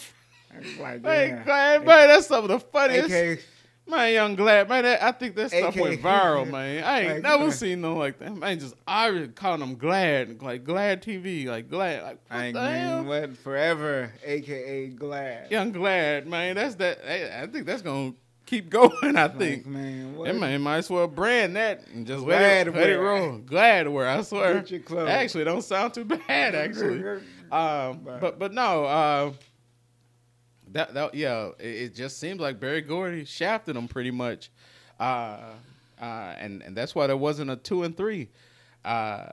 Like, 0.81 1.03
Man, 1.03 1.29
yeah. 1.29 1.45
Glad, 1.45 1.85
man, 1.87 2.09
that's 2.09 2.29
some 2.29 2.45
of 2.45 2.49
the 2.49 2.61
funniest. 2.61 3.11
AK, 3.15 3.41
Man, 3.89 4.13
young 4.13 4.35
Glad, 4.35 4.69
man, 4.69 4.83
that, 4.83 5.01
I 5.03 5.13
think 5.13 5.37
that 5.37 5.51
stuff 5.51 5.77
AK. 5.77 5.81
went 5.81 6.03
viral, 6.03 6.51
man. 6.51 6.83
I 6.83 7.01
ain't 7.01 7.13
Like, 7.15 7.23
never 7.23 7.45
uh, 7.45 7.51
seen 7.53 7.81
no 7.83 7.95
like 7.95 8.19
that. 8.19 8.35
Man, 8.37 8.59
just 8.59 8.75
I 8.87 9.11
was 9.11 9.29
calling 9.37 9.61
them 9.61 9.77
Glad, 9.77 10.43
like 10.43 10.65
Glad 10.65 11.03
TV, 11.03 11.47
like 11.47 11.71
Glad, 11.71 12.03
like 12.03 12.19
what 12.29 12.37
I 12.57 12.73
hell? 12.77 12.99
mean, 12.99 13.07
what 13.07 13.37
forever, 13.37 14.13
aka 14.25 14.89
glad. 14.89 15.51
Young 15.53 15.71
Glad, 15.71 16.27
man, 16.27 16.57
that's 16.57 16.75
that. 16.77 16.99
I, 17.09 17.43
I 17.43 17.47
think 17.47 17.65
that's 17.67 17.83
gonna 17.83 18.13
keep 18.45 18.71
going. 18.71 18.91
I 19.17 19.27
Like, 19.27 19.39
think. 19.39 19.67
man, 19.67 20.17
what? 20.17 20.25
That 20.27 20.35
man 20.37 20.63
might 20.63 20.79
as 20.79 20.91
well 20.91 21.07
brand 21.07 21.55
that 21.55 21.87
and 21.95 22.05
just 22.05 22.25
let 22.25 22.67
it, 22.67 22.75
let 22.75 22.91
it 22.91 22.99
roll. 22.99 23.39
Gladware, 23.39 24.09
I 24.19 24.23
swear. 24.23 24.65
Actually, 25.09 25.45
don't 25.45 25.63
sound 25.63 25.95
too 25.95 26.05
bad. 26.05 26.21
Actually, 26.57 27.05
um, 27.53 28.01
But- 28.05 28.21
but 28.21 28.39
but 28.41 28.53
no, 28.53 28.85
uh, 28.85 29.33
that 30.77 30.95
that 30.95 31.15
yeah, 31.15 31.51
it, 31.59 31.67
it 31.67 31.95
just 31.95 32.19
seems 32.19 32.41
like 32.41 32.61
Berry 32.61 32.81
Gordy 32.81 33.25
shafted 33.25 33.77
him 33.77 33.89
pretty 33.89 34.11
much, 34.11 34.51
uh, 35.01 35.03
uh, 36.01 36.05
and 36.39 36.63
and 36.63 36.77
that's 36.77 36.95
why 36.95 37.07
there 37.07 37.17
wasn't 37.17 37.51
a 37.51 37.57
two 37.57 37.83
and 37.83 37.97
three. 37.97 38.29
Uh, 38.85 39.33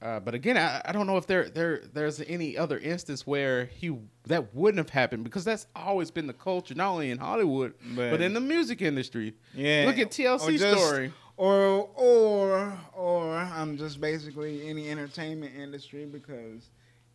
uh, 0.00 0.18
but 0.18 0.34
again, 0.34 0.56
I, 0.56 0.82
I 0.84 0.92
don't 0.92 1.06
know 1.06 1.16
if 1.16 1.26
there 1.26 1.48
there 1.48 1.82
there's 1.92 2.20
any 2.20 2.56
other 2.56 2.78
instance 2.78 3.24
where 3.26 3.66
he 3.66 3.96
that 4.26 4.54
wouldn't 4.54 4.78
have 4.78 4.90
happened 4.90 5.22
because 5.24 5.44
that's 5.44 5.66
always 5.76 6.10
been 6.10 6.26
the 6.26 6.32
culture, 6.32 6.74
not 6.74 6.88
only 6.90 7.10
in 7.10 7.18
Hollywood 7.18 7.74
but, 7.94 8.10
But- 8.10 8.20
in 8.20 8.34
the 8.34 8.40
music 8.40 8.82
industry. 8.82 9.34
Yeah. 9.54 9.84
Look 9.86 9.98
at 9.98 10.10
TLC 10.10 10.48
Or 10.48 10.58
just- 10.58 10.80
story. 10.84 11.12
Or 11.38 11.88
or 11.94 12.78
or 12.92 13.34
I'm 13.34 13.78
just 13.78 14.00
basically 14.00 14.68
any 14.68 14.90
entertainment 14.90 15.54
industry 15.56 16.04
because 16.04 16.68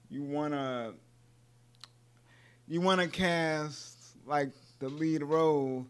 you 0.10 0.24
wanna 0.24 0.94
you 2.68 2.82
wanna 2.82 3.08
cast 3.08 3.98
like 4.26 4.50
the 4.80 4.90
lead 4.90 5.24
role 5.24 5.86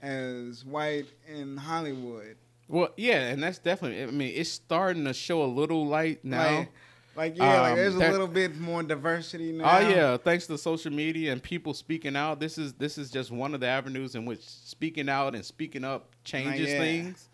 as 0.00 0.64
white 0.64 1.06
in 1.28 1.56
Hollywood. 1.56 2.36
Well, 2.68 2.88
yeah, 2.96 3.28
and 3.28 3.42
that's 3.42 3.58
definitely. 3.58 4.02
I 4.02 4.06
mean, 4.06 4.32
it's 4.34 4.50
starting 4.50 5.04
to 5.04 5.12
show 5.12 5.42
a 5.42 5.46
little 5.46 5.86
light 5.86 6.24
now. 6.24 6.58
Like, 6.58 6.68
like 7.14 7.36
yeah, 7.36 7.60
like 7.60 7.72
Um, 7.72 7.76
there's 7.76 7.94
a 7.94 7.98
little 7.98 8.26
bit 8.26 8.58
more 8.58 8.82
diversity 8.82 9.52
now. 9.52 9.78
Oh 9.78 9.88
yeah, 9.88 10.16
thanks 10.16 10.46
to 10.46 10.56
social 10.56 10.90
media 10.90 11.32
and 11.32 11.42
people 11.42 11.74
speaking 11.74 12.16
out. 12.16 12.40
This 12.40 12.56
is 12.56 12.72
this 12.74 12.96
is 12.96 13.10
just 13.10 13.30
one 13.30 13.54
of 13.54 13.60
the 13.60 13.66
avenues 13.66 14.14
in 14.14 14.24
which 14.24 14.42
speaking 14.42 15.08
out 15.08 15.34
and 15.34 15.44
speaking 15.44 15.84
up 15.84 16.14
changes 16.24 16.70
yeah. 16.70 16.78
things, 16.78 17.28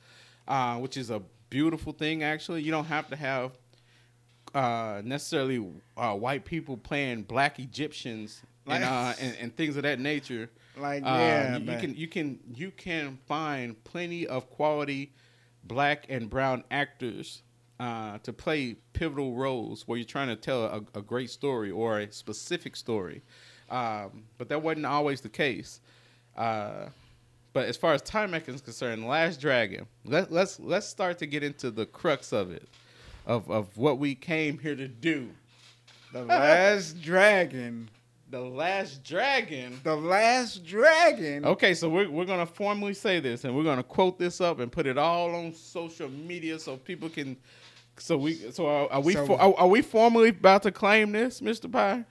uh, 0.49 0.77
which 0.79 0.97
is 0.97 1.11
a 1.11 1.23
beautiful 1.51 1.93
thing. 1.93 2.25
Actually, 2.25 2.63
you 2.63 2.73
don't 2.73 2.87
have 2.87 3.09
to 3.09 3.17
have 3.17 3.53
uh, 4.55 5.03
necessarily 5.05 5.65
uh, 5.97 6.15
white 6.15 6.45
people 6.45 6.77
playing 6.77 7.23
black 7.23 7.59
Egyptians 7.59 8.43
and, 8.67 8.85
uh, 8.85 9.13
and 9.21 9.37
and 9.41 9.57
things 9.57 9.77
of 9.77 9.83
that 9.85 10.01
nature. 10.01 10.51
Like 10.77 11.03
Uh, 11.03 11.07
yeah, 11.07 11.57
you, 11.57 11.73
you 11.73 11.79
can 11.79 11.95
you 11.95 12.09
can 12.09 12.41
you 12.55 12.71
can 12.71 13.19
find 13.27 13.83
plenty 13.85 14.27
of 14.27 14.51
quality 14.51 15.13
black 15.65 16.07
and 16.09 16.31
brown 16.31 16.65
actors 16.71 17.43
uh, 17.81 18.19
to 18.19 18.33
play 18.33 18.77
pivotal 18.93 19.35
roles 19.35 19.87
where 19.87 19.99
you're 19.99 20.07
trying 20.07 20.29
to 20.29 20.37
tell 20.37 20.65
a, 20.65 20.99
a 20.99 21.03
great 21.03 21.31
story 21.31 21.71
or 21.71 22.01
a 22.01 22.13
specific 22.13 22.75
story. 22.77 23.23
Um, 23.71 24.25
but 24.39 24.49
that 24.49 24.63
wasn't 24.63 24.87
always 24.87 25.21
the 25.21 25.29
case. 25.29 25.81
Uh, 26.37 26.87
but 27.53 27.67
as 27.67 27.77
far 27.77 27.93
as 27.93 28.03
time 28.03 28.35
is 28.35 28.61
concerned, 28.61 29.07
Last 29.07 29.41
Dragon. 29.41 29.87
Let, 30.05 30.31
let's 30.31 30.61
let's 30.61 30.87
start 30.87 31.19
to 31.19 31.27
get 31.27 31.43
into 31.43 31.71
the 31.71 31.87
crux 31.87 32.33
of 32.33 32.51
it, 32.51 32.69
of 33.29 33.49
of 33.51 33.77
what 33.77 33.99
we 33.99 34.17
came 34.17 34.59
here 34.59 34.75
to 34.75 34.89
do. 34.89 35.31
the 36.13 36.25
last 36.25 37.01
dragon. 37.01 37.89
The 38.31 38.41
Last 38.41 39.05
Dragon. 39.05 39.81
The 39.85 39.97
last 39.97 40.67
dragon. 40.67 41.47
Okay, 41.47 41.73
so 41.73 41.89
we're, 41.89 42.11
we're 42.11 42.27
gonna 42.27 42.45
formally 42.45 42.93
say 42.93 43.21
this, 43.21 43.45
and 43.45 43.57
we're 43.57 43.65
gonna 43.65 43.83
quote 43.83 44.19
this 44.19 44.43
up 44.43 44.59
and 44.61 44.71
put 44.71 44.87
it 44.87 44.99
all 44.99 45.35
on 45.35 45.55
social 45.55 46.11
media 46.11 46.59
so 46.59 46.77
people 46.77 47.09
can. 47.09 47.39
So 47.97 48.19
we 48.19 48.35
so 48.53 48.67
are, 48.67 48.93
are 48.93 49.01
we 49.01 49.15
So- 49.15 49.25
for, 49.27 49.41
are, 49.41 49.55
are 49.57 49.69
we 49.69 49.81
formally 49.81 50.29
about 50.29 50.63
to 50.65 50.71
claim 50.73 51.13
this, 51.13 51.41
Mister 51.41 51.69
Pie? 51.69 52.05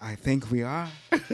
I 0.00 0.14
think 0.14 0.50
we 0.50 0.62
are. 0.62 0.88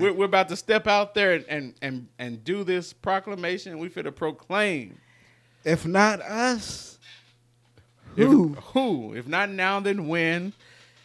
we're, 0.00 0.12
we're 0.12 0.24
about 0.26 0.48
to 0.50 0.56
step 0.56 0.86
out 0.86 1.14
there 1.14 1.32
and 1.32 1.44
and 1.48 1.74
and, 1.82 2.08
and 2.20 2.44
do 2.44 2.62
this 2.62 2.92
proclamation. 2.92 3.78
We 3.80 3.88
fit 3.88 4.04
to 4.04 4.12
proclaim. 4.12 4.98
If 5.64 5.84
not 5.84 6.20
us, 6.20 6.93
If- 8.16 8.28
who? 8.28 8.54
who? 8.54 9.14
If 9.14 9.26
not 9.26 9.50
now, 9.50 9.80
then 9.80 10.08
when? 10.08 10.52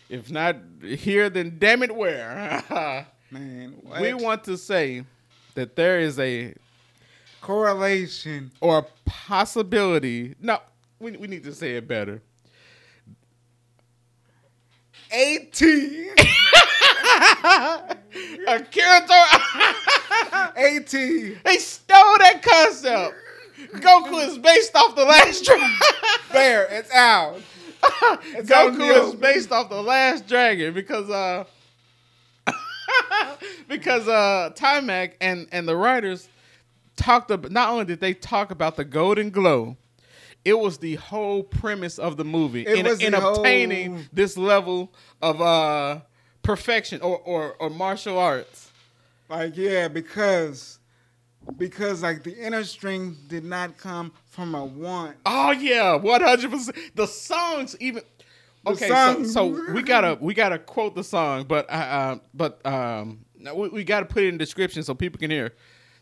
If 0.09 0.31
not 0.31 0.55
here, 0.83 1.29
then 1.29 1.57
damn 1.59 1.83
it, 1.83 1.95
where? 1.95 2.63
Man, 3.31 3.75
what? 3.83 4.01
we 4.01 4.13
want 4.15 4.43
to 4.45 4.57
say 4.57 5.03
that 5.53 5.75
there 5.75 5.99
is 5.99 6.17
a 6.19 6.55
correlation. 7.41 8.49
or 8.59 8.79
a 8.79 8.85
possibility. 9.05 10.33
No, 10.41 10.59
we, 10.99 11.11
we 11.11 11.27
need 11.27 11.43
to 11.43 11.53
say 11.53 11.75
it 11.75 11.87
better. 11.87 12.21
AT. 15.11 15.61
Akira 18.47 19.01
Tor- 19.07 19.41
AT. 20.57 20.91
they 20.91 21.57
stole 21.57 22.17
that 22.19 22.41
concept. 22.43 23.15
Goku 23.73 24.27
is 24.27 24.37
based 24.37 24.75
off 24.75 24.95
the 24.95 25.05
last 25.05 25.45
dragon. 25.45 25.69
There, 26.31 26.67
it's 26.69 26.91
out. 26.91 27.37
It's 28.35 28.51
out 28.51 28.73
Goku 28.73 29.07
is 29.09 29.15
based 29.15 29.51
off 29.51 29.69
the 29.69 29.81
last 29.81 30.27
dragon 30.27 30.73
because 30.73 31.09
uh 31.09 31.43
because 33.67 34.07
uh 34.07 34.51
Taimak 34.55 35.13
and 35.21 35.47
and 35.51 35.67
the 35.67 35.75
writers 35.75 36.29
talked 36.95 37.31
about 37.31 37.51
not 37.51 37.69
only 37.69 37.85
did 37.85 37.99
they 37.99 38.13
talk 38.13 38.51
about 38.51 38.75
the 38.75 38.85
golden 38.85 39.29
glow, 39.29 39.77
it 40.45 40.57
was 40.59 40.77
the 40.79 40.95
whole 40.95 41.43
premise 41.43 41.97
of 41.99 42.17
the 42.17 42.25
movie 42.25 42.65
It 42.65 42.79
in, 42.79 42.85
was 42.85 43.01
in 43.01 43.11
the 43.13 43.19
whole- 43.19 43.37
obtaining 43.37 44.07
this 44.13 44.37
level 44.37 44.91
of 45.21 45.41
uh 45.41 45.99
perfection 46.43 47.01
or, 47.01 47.17
or 47.19 47.53
or 47.59 47.69
martial 47.69 48.17
arts. 48.19 48.71
Like, 49.29 49.55
yeah, 49.55 49.87
because 49.87 50.78
because 51.57 52.01
like 52.03 52.23
the 52.23 52.35
inner 52.37 52.63
strength 52.63 53.27
did 53.27 53.43
not 53.43 53.77
come 53.77 54.11
from 54.27 54.55
a 54.55 54.63
want. 54.63 55.17
Oh 55.25 55.51
yeah, 55.51 55.95
one 55.95 56.21
hundred 56.21 56.51
percent. 56.51 56.77
The 56.95 57.07
songs 57.07 57.75
even. 57.79 58.03
Okay, 58.67 58.89
song- 58.89 59.25
so, 59.25 59.55
so 59.55 59.73
we 59.73 59.81
gotta 59.81 60.17
we 60.19 60.33
gotta 60.33 60.59
quote 60.59 60.95
the 60.95 61.03
song, 61.03 61.45
but 61.47 61.69
uh, 61.69 61.73
uh 61.73 62.17
but 62.33 62.65
um 62.65 63.19
we, 63.55 63.69
we 63.69 63.83
gotta 63.83 64.05
put 64.05 64.23
it 64.23 64.27
in 64.27 64.37
description 64.37 64.83
so 64.83 64.93
people 64.93 65.19
can 65.19 65.31
hear. 65.31 65.53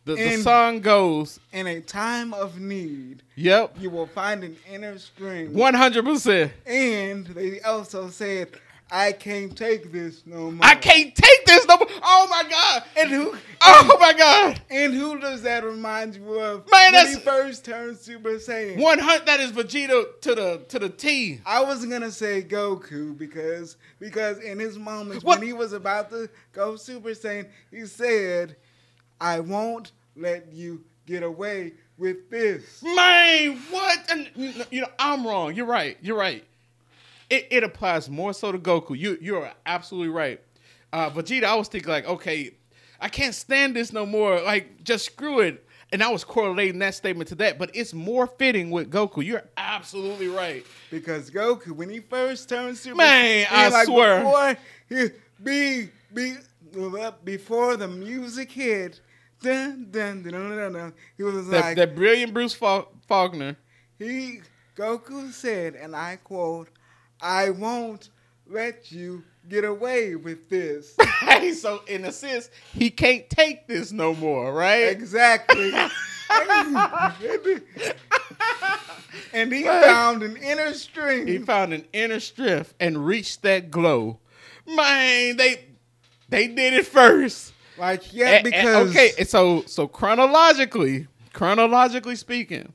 The, 0.06 0.15
the 0.15 0.38
song 0.38 0.80
goes, 0.80 1.38
In 1.52 1.67
a 1.67 1.82
time 1.82 2.34
of 2.34 2.62
need, 2.62 3.23
"Yep, 3.36 3.76
you 3.82 3.89
will 3.89 4.08
find 4.08 4.41
an 4.43 4.56
inner 4.71 4.97
strength. 4.97 5.52
one 5.52 5.73
hundred 5.73 6.06
percent. 6.06 6.54
And 6.65 7.26
they 7.28 7.60
also 7.60 8.10
said, 8.10 8.52
I 8.89 9.12
can't 9.12 9.56
take 9.56 9.91
this 9.91 10.26
no 10.26 10.50
more. 10.52 10.65
I 10.65 10.76
can't 10.76 11.13
take 11.13 11.45
no. 11.67 11.77
Oh 12.03 12.27
my 12.30 12.43
god! 12.49 12.84
And 12.97 13.10
who 13.10 13.36
Oh 13.62 13.97
my 13.99 14.13
god! 14.13 14.62
and 14.69 14.93
who 14.93 15.19
does 15.19 15.41
that 15.43 15.63
remind 15.63 16.15
you 16.15 16.39
of? 16.39 16.69
Man, 16.71 16.91
when 16.91 16.93
that's- 16.93 17.15
he 17.15 17.21
first 17.21 17.65
turned 17.65 17.97
Super 17.97 18.32
Saiyan. 18.38 18.77
One 18.82 18.99
hundred. 18.99 19.25
That 19.25 19.39
is 19.39 19.51
Vegeta 19.51 20.06
to 20.21 20.36
the 20.36 20.62
to 20.69 20.80
the 20.80 20.89
T. 20.89 21.41
I 21.45 21.62
was 21.63 21.86
gonna 21.86 22.12
say 22.12 22.41
Goku 22.43 23.17
because 23.17 23.77
because 23.99 24.39
in 24.39 24.60
his 24.60 24.77
moments 24.77 25.23
What? 25.23 25.39
when 25.39 25.47
he 25.47 25.53
was 25.53 25.73
about 25.73 26.10
to 26.12 26.30
go 26.53 26.75
Super 26.75 27.10
Saiyan, 27.10 27.47
he 27.71 27.86
said, 27.86 28.56
"I 29.19 29.39
won't 29.39 29.91
let 30.15 30.51
you 30.53 30.84
get 31.06 31.23
away 31.23 31.73
with 31.97 32.30
this." 32.30 32.82
Man, 32.84 33.58
what? 33.71 33.99
And, 34.12 34.30
you 34.71 34.82
know, 34.82 34.88
I'm 34.99 35.25
wrong. 35.25 35.56
You're 35.56 35.65
right. 35.65 35.97
You're 36.01 36.17
right. 36.17 36.43
It, 37.30 37.47
it 37.51 37.63
applies 37.63 38.10
more 38.10 38.34
so 38.34 38.51
to 38.53 38.58
Goku. 38.58 38.97
You 38.97 39.17
you're 39.19 39.51
absolutely 39.65 40.10
right. 40.10 40.39
Uh, 40.93 41.10
Vegeta, 41.10 41.43
I 41.45 41.56
was 41.56 41.67
thinking 41.67 41.89
like, 41.89 42.08
okay, 42.08 42.52
I 43.00 43.10
can't 43.10 43.36
stand 43.36 43.76
this 43.76 43.91
no 43.93 44.06
more. 44.06 44.41
Like, 44.41 44.84
just 44.84 45.06
screw 45.06 45.41
it. 45.41 45.63
And 45.93 46.04
I 46.04 46.10
was 46.10 46.26
correlating 46.26 46.80
that 46.80 46.95
statement 46.95 47.30
to 47.30 47.36
that, 47.36 47.58
but 47.58 47.71
it's 47.73 47.93
more 47.93 48.28
fitting 48.28 48.71
with 48.71 48.91
Goku. 48.91 49.23
You're 49.26 49.43
absolutely 49.56 50.28
right. 50.28 50.65
Because 50.91 51.32
Goku, 51.32 51.71
when 51.71 51.89
he 51.89 52.02
first 52.02 52.50
turned 52.50 52.78
Super 52.78 52.97
Man, 52.97 53.47
I 53.50 53.69
like 53.69 53.86
swear. 53.86 54.19
before 54.19 54.58
he 54.89 55.08
be 55.41 55.89
be 56.13 56.36
before 57.23 57.78
the 57.78 57.88
music 57.88 58.52
hit, 58.52 59.00
dun 59.41 59.88
dun 59.89 60.23
dun 60.23 60.32
dun 60.34 60.58
dun, 60.58 60.73
dun 60.73 60.93
he 61.15 61.23
was 61.23 61.47
That, 61.47 61.62
like 61.62 61.76
that 61.78 61.95
brilliant 61.95 62.34
Bruce 62.34 62.54
Fal- 62.54 62.91
Faulkner. 63.08 63.56
he 63.97 64.41
Goku 64.76 65.32
said, 65.32 65.76
and 65.76 65.95
I 65.95 66.17
quote, 66.17 66.67
"I 67.21 67.50
won't 67.52 68.10
let 68.45 68.91
you 68.91 69.23
get 69.49 69.63
away 69.63 70.15
with 70.15 70.49
this. 70.49 70.95
so 71.60 71.81
in 71.88 72.05
a 72.05 72.12
sense, 72.12 72.49
he 72.73 72.89
can't 72.89 73.29
take 73.29 73.67
this 73.67 73.91
no 73.91 74.13
more, 74.15 74.53
right? 74.53 74.89
exactly. 74.89 75.73
and 79.33 79.51
he 79.51 79.63
found 79.63 80.23
an 80.23 80.38
inner 80.38 80.73
strength. 80.73 81.27
He 81.27 81.38
found 81.38 81.73
an 81.73 81.86
inner 81.93 82.19
strength 82.19 82.73
and 82.79 83.05
reached 83.05 83.41
that 83.43 83.71
glow. 83.71 84.19
Man, 84.67 85.38
they 85.38 85.65
they 86.29 86.47
did 86.47 86.73
it 86.73 86.86
first. 86.86 87.53
like, 87.77 88.13
yeah, 88.13 88.41
because 88.41 88.89
okay, 88.89 89.23
so 89.23 89.63
so 89.65 89.88
chronologically, 89.88 91.07
chronologically 91.33 92.15
speaking, 92.15 92.73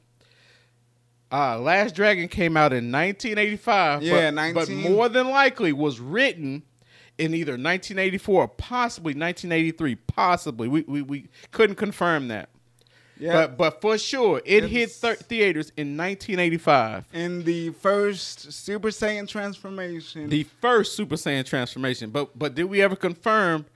uh, 1.32 1.58
Last 1.58 1.94
Dragon 1.94 2.28
came 2.28 2.56
out 2.56 2.72
in 2.72 2.92
1985. 2.92 4.02
Yeah, 4.02 4.30
but, 4.30 4.54
but 4.54 4.70
more 4.70 5.08
than 5.08 5.30
likely 5.30 5.72
was 5.72 5.98
written 6.00 6.62
in 7.18 7.34
either 7.34 7.52
1984 7.52 8.42
or 8.42 8.48
possibly 8.48 9.10
1983. 9.14 9.94
Possibly, 9.96 10.68
we 10.68 10.82
we, 10.82 11.02
we 11.02 11.28
couldn't 11.50 11.76
confirm 11.76 12.28
that. 12.28 12.48
yeah, 13.18 13.32
But 13.32 13.56
but 13.58 13.80
for 13.80 13.98
sure, 13.98 14.40
it 14.44 14.64
hit 14.64 14.90
thir- 14.90 15.14
theaters 15.16 15.70
in 15.76 15.96
1985. 15.96 17.06
in 17.12 17.44
the 17.44 17.70
first 17.70 18.52
Super 18.52 18.88
Saiyan 18.88 19.28
transformation, 19.28 20.28
the 20.28 20.44
first 20.60 20.96
Super 20.96 21.16
Saiyan 21.16 21.44
transformation. 21.46 22.10
But 22.10 22.38
but 22.38 22.54
did 22.54 22.64
we 22.64 22.82
ever 22.82 22.96
confirm? 22.96 23.66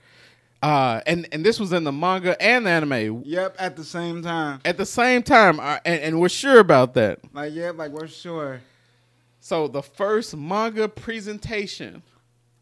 Uh, 0.61 1.01
and 1.05 1.27
and 1.31 1.45
this 1.45 1.59
was 1.59 1.71
in 1.71 1.83
the 1.83 1.91
manga 1.91 2.41
and 2.41 2.65
the 2.65 2.69
anime 2.69 3.21
yep, 3.25 3.55
at 3.59 3.75
the 3.75 3.83
same 3.83 4.23
time. 4.23 4.59
at 4.65 4.75
the 4.77 4.85
same 4.85 5.21
time, 5.21 5.59
uh, 5.59 5.77
and, 5.85 6.01
and 6.01 6.19
we're 6.19 6.29
sure 6.29 6.59
about 6.59 6.95
that. 6.95 7.19
Like, 7.31 7.53
yep, 7.53 7.77
like 7.77 7.91
we're 7.91 8.07
sure. 8.07 8.61
So 9.39 9.67
the 9.67 9.83
first 9.83 10.35
manga 10.35 10.89
presentation 10.89 12.01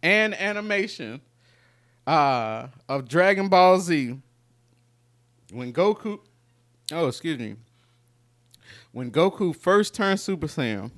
and 0.04 0.36
animation 0.36 1.22
uh, 2.06 2.68
of 2.90 3.08
Dragon 3.08 3.48
Ball 3.48 3.80
Z, 3.80 4.18
when 5.52 5.72
Goku, 5.72 6.20
oh 6.92 7.08
excuse 7.08 7.40
me, 7.40 7.56
when 8.92 9.10
Goku 9.10 9.56
first 9.56 9.94
turned 9.94 10.20
Super 10.20 10.48
Saiyan. 10.48 10.92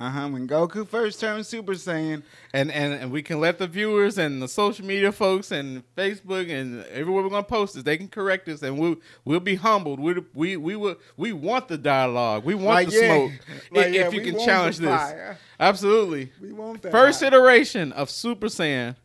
Uh 0.00 0.08
huh. 0.08 0.28
When 0.28 0.48
Goku 0.48 0.88
first 0.88 1.20
turned 1.20 1.44
Super 1.44 1.74
Saiyan, 1.74 2.22
and, 2.54 2.72
and 2.72 2.94
and 2.94 3.12
we 3.12 3.20
can 3.22 3.38
let 3.38 3.58
the 3.58 3.66
viewers 3.66 4.16
and 4.16 4.40
the 4.40 4.48
social 4.48 4.86
media 4.86 5.12
folks 5.12 5.50
and 5.52 5.82
Facebook 5.94 6.50
and 6.50 6.84
everywhere 6.86 7.22
we're 7.22 7.28
gonna 7.28 7.42
post 7.42 7.74
this, 7.74 7.82
they 7.82 7.98
can 7.98 8.08
correct 8.08 8.48
us, 8.48 8.62
and 8.62 8.78
we'll 8.78 8.96
we'll 9.26 9.40
be 9.40 9.56
humbled. 9.56 10.00
We 10.00 10.14
we 10.32 10.56
we 10.56 10.74
will 10.74 10.96
we 11.18 11.34
want 11.34 11.68
the 11.68 11.76
dialogue. 11.76 12.44
We 12.44 12.54
want 12.54 12.76
Like, 12.76 12.88
the 12.88 12.94
yeah. 12.94 13.06
smoke. 13.14 13.32
Like, 13.72 13.86
if 13.88 13.94
yeah, 13.94 14.06
if 14.08 14.14
you 14.14 14.22
can 14.22 14.38
challenge 14.38 14.78
this, 14.78 14.88
fire. 14.88 15.38
absolutely. 15.60 16.32
we 16.40 16.52
want 16.52 16.80
that. 16.80 16.92
First 16.92 17.20
hot. 17.20 17.34
iteration 17.34 17.92
of 17.92 18.08
Super 18.08 18.46
Saiyan, 18.46 18.96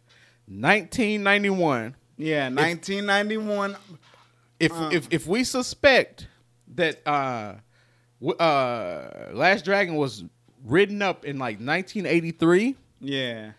1991. 0.48 1.96
yeah, 2.18 2.48
1991. 2.48 3.76
If 4.62 4.72
Uh. 4.72 4.90
if 4.94 5.08
if 5.12 5.28
we 5.28 5.44
suspect 5.44 6.28
that 6.76 7.06
uh 7.06 7.56
uh 8.40 9.30
Last 9.34 9.66
Dragon 9.66 9.96
was 9.96 10.24
written 10.66 11.02
up 11.02 11.24
in 11.26 11.38
like 11.38 11.58
1983. 11.60 12.76
Yeah, 13.02 13.52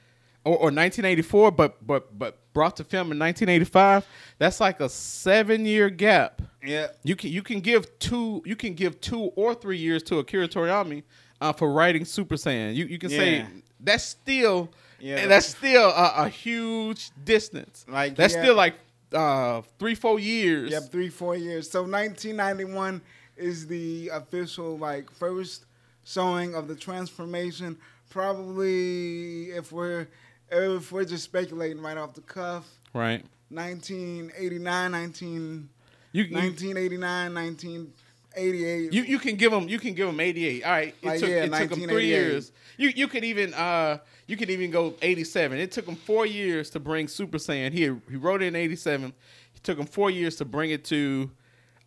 or, 0.45 0.53
or 0.57 0.71
1984, 0.71 1.51
but 1.53 1.87
but 1.87 2.19
but 2.19 2.39
brought 2.53 2.77
to 2.77 2.85
film 2.85 3.13
in 3.13 3.19
1985. 3.19 4.07
That's 4.39 4.61
like 4.61 4.81
a 4.81 4.89
seven 4.89 5.65
year 5.67 5.91
gap. 5.91 6.43
yeah. 6.65 6.89
You 7.03 7.17
can 7.17 7.31
you 7.31 7.43
can 7.43 7.61
give 7.61 7.99
two 7.99 8.43
you 8.45 8.57
can 8.57 8.75
give 8.75 9.01
two 9.01 9.31
or 9.37 9.55
three 9.55 9.79
years 9.79 10.03
to 10.05 10.19
Akira 10.19 10.49
Toriyama 10.49 11.03
uh, 11.41 11.53
for 11.53 11.73
writing 11.73 12.05
Super 12.05 12.37
Saiyan. 12.37 12.75
You 12.75 12.87
you 12.87 12.99
can 12.99 13.11
say 13.11 13.47
that's 13.81 14.05
still 14.05 14.71
Yeah. 14.99 15.27
that's 15.27 15.47
still 15.49 15.91
a, 15.91 16.13
a 16.25 16.29
huge 16.29 17.11
distance. 17.25 17.85
Like, 17.89 18.17
that's 18.17 18.35
yeah. 18.35 18.43
still 18.43 18.55
like 18.57 18.75
uh, 19.13 19.63
three 19.79 19.95
four 19.95 20.19
years. 20.19 20.71
Yep, 20.71 20.91
three, 20.91 21.09
four 21.11 21.37
years. 21.37 21.71
So 21.71 21.83
1991 21.83 23.01
is 23.37 23.67
the 23.67 24.09
official 24.09 24.79
like 24.79 25.11
first 25.11 25.66
showing 26.07 26.55
of 26.55 26.69
the 26.69 26.75
transformation. 26.77 27.77
Probably 28.09 29.51
if 29.51 29.73
we're 29.73 30.07
if 30.51 30.93
we're 30.93 31.05
just 31.05 31.25
speculating 31.25 31.83
right 31.83 31.99
off 31.99 32.15
the 32.15 32.21
cuff, 32.23 32.67
Right. 32.95 33.23
1989, 33.51 34.91
19, 34.93 35.69
You, 36.13 36.23
you 36.25 36.35
1989, 36.35 37.35
1988. 37.35 38.93
You 38.93 39.03
you 39.03 39.19
can 39.19 39.37
give 39.37 39.51
them 39.53 39.69
you 39.69 39.79
can 39.79 39.95
give 39.95 40.07
them 40.07 40.21
88. 40.21 40.65
All 40.65 40.71
right, 40.71 40.95
it 41.03 41.07
Like, 41.07 41.21
took 41.21 41.29
yeah, 41.29 41.45
it 41.45 41.53
took 41.53 41.71
them 41.79 41.89
3 41.89 42.07
years. 42.07 42.53
You 42.79 42.89
you 42.89 43.09
could 43.09 43.25
even 43.25 43.53
uh 43.55 43.99
you 44.27 44.37
could 44.37 44.51
even 44.51 44.71
go 44.71 44.95
87. 45.03 45.59
It 45.59 45.73
took 45.73 45.87
him 45.87 45.97
4 45.97 46.27
years 46.27 46.71
to 46.71 46.81
bring 46.81 47.09
Super 47.09 47.39
Saiyan. 47.39 47.73
He 47.73 47.83
he 48.11 48.17
wrote 48.17 48.43
it 48.43 48.47
in 48.47 48.57
87. 48.57 49.13
It 49.55 49.63
took 49.63 49.79
him 49.79 49.87
4 49.87 50.11
years 50.11 50.37
to 50.37 50.45
bring 50.45 50.71
it 50.71 50.85
to 50.87 51.31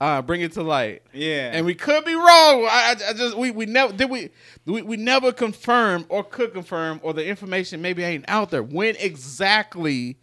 uh 0.01 0.21
bring 0.21 0.41
it 0.41 0.53
to 0.53 0.63
light. 0.63 1.01
Yeah. 1.13 1.51
And 1.53 1.65
we 1.65 1.75
could 1.75 2.05
be 2.05 2.15
wrong. 2.15 2.65
I, 2.65 2.95
I- 2.99 3.09
I 3.09 3.13
just 3.13 3.37
we 3.37 3.51
we 3.51 3.65
never 3.65 3.91
did 3.93 4.09
we, 4.09 4.29
we 4.65 4.81
we 4.81 4.97
never 4.97 5.31
confirm 5.31 6.05
or 6.09 6.23
could 6.23 6.53
confirm 6.53 6.99
or 7.03 7.13
the 7.13 7.25
information 7.25 7.81
maybe 7.81 8.03
ain't 8.03 8.25
out 8.27 8.49
there 8.51 8.63
when 8.63 8.95
exactly 8.97 10.17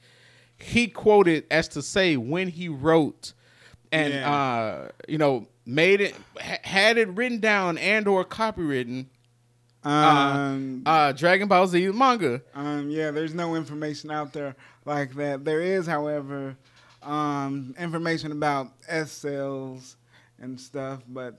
he 0.58 0.88
quoted 0.88 1.44
as 1.50 1.68
to 1.68 1.82
say 1.82 2.16
when 2.16 2.48
he 2.48 2.68
wrote 2.68 3.34
and 3.92 4.14
Yeah. 4.14 4.32
uh 4.34 4.88
you 5.08 5.18
know 5.18 5.46
made 5.66 6.00
it 6.00 6.14
ha- 6.40 6.58
had 6.62 6.96
it 6.96 7.08
written 7.10 7.40
down 7.40 7.76
and 7.76 8.08
or 8.08 8.24
copywritten 8.24 9.06
um, 9.84 10.82
uh 10.86 11.12
Dragon 11.12 11.46
Ball 11.48 11.66
Z 11.66 11.88
manga. 11.88 12.42
Um, 12.54 12.90
yeah, 12.90 13.10
there's 13.10 13.34
no 13.34 13.54
information 13.54 14.10
out 14.10 14.32
there 14.32 14.56
like 14.84 15.14
that. 15.14 15.44
There 15.44 15.60
is, 15.60 15.86
however, 15.86 16.56
um, 17.06 17.74
information 17.78 18.32
about 18.32 18.68
S 18.88 19.12
cells 19.12 19.96
and 20.38 20.60
stuff, 20.60 21.02
but 21.08 21.38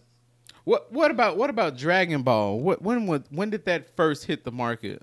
What 0.64 0.92
what 0.92 1.12
about 1.12 1.38
what 1.38 1.50
about 1.50 1.78
Dragon 1.78 2.24
Ball? 2.24 2.60
What 2.60 2.82
when 2.82 3.06
would 3.08 3.24
when 3.30 3.50
did 3.50 3.66
that 3.66 3.96
first 3.96 4.26
hit 4.26 4.44
the 4.44 4.52
market? 4.52 5.02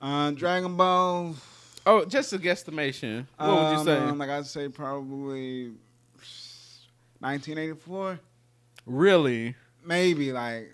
uh, 0.00 0.30
Dragon 0.32 0.76
Ball. 0.76 1.34
Oh, 1.84 2.04
just 2.04 2.32
a 2.32 2.38
guesstimation. 2.38 3.26
What 3.38 3.48
would 3.62 3.78
you 3.78 3.84
say? 3.84 3.96
Um, 3.98 4.18
like 4.18 4.30
I'd 4.30 4.46
say 4.46 4.68
probably 4.68 5.72
1984, 7.20 8.18
really? 8.86 9.54
maybe 9.84 10.32
like. 10.32 10.72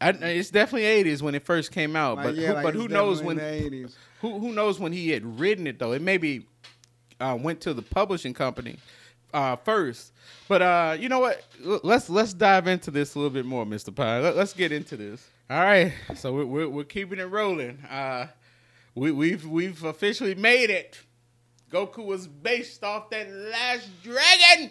I, 0.00 0.10
it's 0.10 0.50
definitely 0.50 0.84
eighties 0.84 1.24
when 1.24 1.34
it 1.34 1.44
first 1.44 1.72
came 1.72 1.96
out, 1.96 2.18
like, 2.18 2.26
but 2.26 2.34
yeah, 2.36 2.48
who, 2.48 2.54
like 2.54 2.62
but 2.62 2.74
who 2.74 2.86
knows 2.86 3.20
when 3.20 3.36
the 3.36 3.42
80s. 3.42 3.96
who 4.20 4.38
who 4.38 4.52
knows 4.52 4.78
when 4.78 4.92
he 4.92 5.10
had 5.10 5.40
written 5.40 5.66
it 5.66 5.80
though? 5.80 5.90
It 5.90 6.02
maybe 6.02 6.46
uh, 7.20 7.38
went 7.40 7.60
to 7.62 7.74
the 7.74 7.82
publishing 7.82 8.34
company 8.34 8.76
uh, 9.34 9.56
first, 9.56 10.12
but 10.48 10.62
uh, 10.62 10.96
you 10.98 11.08
know 11.08 11.20
what? 11.20 11.44
L- 11.64 11.80
Let's 11.82 12.08
let's 12.08 12.32
dive 12.32 12.66
into 12.66 12.90
this 12.90 13.14
a 13.14 13.18
little 13.18 13.30
bit 13.32 13.46
more, 13.46 13.66
Mister 13.66 13.90
Pie. 13.90 14.20
Let, 14.20 14.36
us 14.36 14.52
get 14.52 14.72
into 14.72 14.96
this. 14.96 15.26
All 15.50 15.60
right, 15.60 15.92
so 16.14 16.32
we're 16.32 16.46
we're, 16.46 16.68
we're 16.68 16.84
keeping 16.84 17.18
it 17.18 17.24
rolling. 17.24 17.78
Uh, 17.90 18.28
we, 18.94 19.12
we've 19.12 19.46
we've 19.46 19.84
officially 19.84 20.34
made 20.34 20.70
it. 20.70 20.98
Goku 21.70 22.04
was 22.04 22.26
based 22.26 22.82
off 22.82 23.10
that 23.10 23.30
last 23.30 23.88
dragon. 24.02 24.70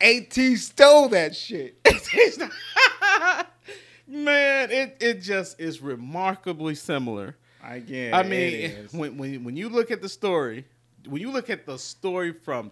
AT 0.00 0.32
stole 0.58 1.08
that 1.08 1.34
shit. 1.34 1.78
Man, 4.08 4.70
it, 4.70 4.96
it 5.00 5.20
just 5.20 5.60
is 5.60 5.80
remarkably 5.82 6.74
similar. 6.74 7.36
I 7.62 7.80
guess. 7.80 8.14
I 8.14 8.22
mean, 8.22 8.88
when, 8.92 9.18
when 9.18 9.44
when 9.44 9.56
you 9.56 9.68
look 9.68 9.90
at 9.90 10.00
the 10.00 10.08
story, 10.08 10.64
when 11.08 11.22
you 11.22 11.30
look 11.30 11.50
at 11.50 11.66
the 11.66 11.78
story 11.78 12.32
from 12.32 12.70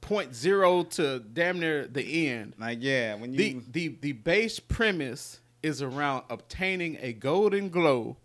point 0.00 0.34
zero 0.34 0.84
to 0.84 1.18
damn 1.20 1.58
near 1.60 1.86
the 1.86 2.28
end, 2.28 2.54
like 2.58 2.78
yeah, 2.80 3.14
when 3.14 3.32
you 3.32 3.38
the 3.38 3.62
the 3.70 3.96
the 4.00 4.12
base 4.12 4.58
premise 4.60 5.40
is 5.62 5.82
around 5.82 6.24
obtaining 6.30 6.98
a 7.00 7.12
golden 7.12 7.68
glow, 7.68 8.16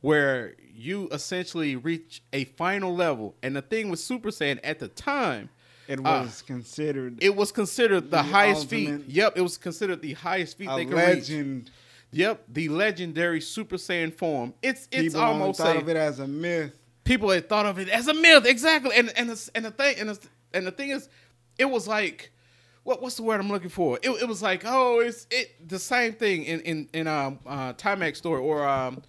where 0.00 0.54
you 0.74 1.08
essentially 1.12 1.76
reach 1.76 2.22
a 2.32 2.44
final 2.44 2.94
level. 2.94 3.34
And 3.42 3.54
the 3.56 3.62
thing 3.62 3.90
with 3.90 4.00
Super 4.00 4.30
Saiyan 4.30 4.60
at 4.62 4.78
the 4.78 4.88
time, 4.88 5.50
it 5.86 5.98
uh, 5.98 6.22
was 6.24 6.42
considered 6.42 7.18
it 7.22 7.34
was 7.34 7.52
considered 7.52 8.04
the, 8.10 8.18
The 8.18 8.22
highest 8.22 8.68
feat. 8.68 9.04
Yep, 9.08 9.34
it 9.36 9.42
was 9.42 9.58
considered 9.58 10.02
the 10.02 10.14
highest 10.14 10.58
feat 10.58 10.68
a 10.70 10.76
they 10.76 10.84
could 10.84 10.94
reach. 10.94 11.04
legend. 11.30 11.70
Yep, 12.10 12.44
the 12.48 12.68
legendary 12.70 13.40
Super 13.40 13.76
Saiyan 13.76 14.14
form. 14.14 14.54
It's 14.62 14.88
it's 14.90 15.14
People 15.14 15.20
almost 15.20 15.60
thought 15.60 15.76
a, 15.76 15.80
of 15.80 15.88
it 15.88 15.96
as 15.96 16.20
a 16.20 16.26
myth. 16.26 16.76
People 17.08 17.30
had 17.30 17.48
thought 17.48 17.64
of 17.64 17.78
it 17.78 17.88
as 17.88 18.06
a 18.06 18.12
myth, 18.12 18.44
exactly. 18.44 18.94
And 18.94 19.10
and 19.16 19.30
the, 19.30 19.50
and 19.54 19.64
the 19.64 19.70
thing 19.70 19.96
and 19.98 20.10
the, 20.10 20.18
and 20.52 20.66
the 20.66 20.70
thing 20.70 20.90
is, 20.90 21.08
it 21.58 21.64
was 21.64 21.88
like, 21.88 22.30
what 22.82 23.00
what's 23.00 23.16
the 23.16 23.22
word 23.22 23.40
I'm 23.40 23.48
looking 23.48 23.70
for? 23.70 23.98
It, 24.02 24.10
it 24.10 24.28
was 24.28 24.42
like, 24.42 24.62
oh, 24.66 25.00
it's 25.00 25.26
it 25.30 25.66
the 25.66 25.78
same 25.78 26.12
thing 26.12 26.44
in 26.44 26.60
in 26.60 26.88
in 26.92 27.06
um 27.06 27.38
uh, 27.46 27.72
Taimak's 27.72 28.18
story 28.18 28.42
or 28.42 28.68
um 28.68 29.02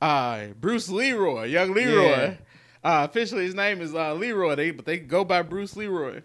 uh 0.00 0.46
Bruce 0.58 0.88
Leroy, 0.88 1.44
young 1.44 1.74
Leroy. 1.74 2.06
Yeah. 2.06 2.34
Uh, 2.82 3.06
officially, 3.08 3.44
his 3.44 3.54
name 3.54 3.82
is 3.82 3.94
uh, 3.94 4.14
Leroy, 4.14 4.54
they, 4.56 4.70
but 4.72 4.86
they 4.86 4.98
go 4.98 5.22
by 5.22 5.42
Bruce 5.42 5.76
Leroy. 5.76 6.22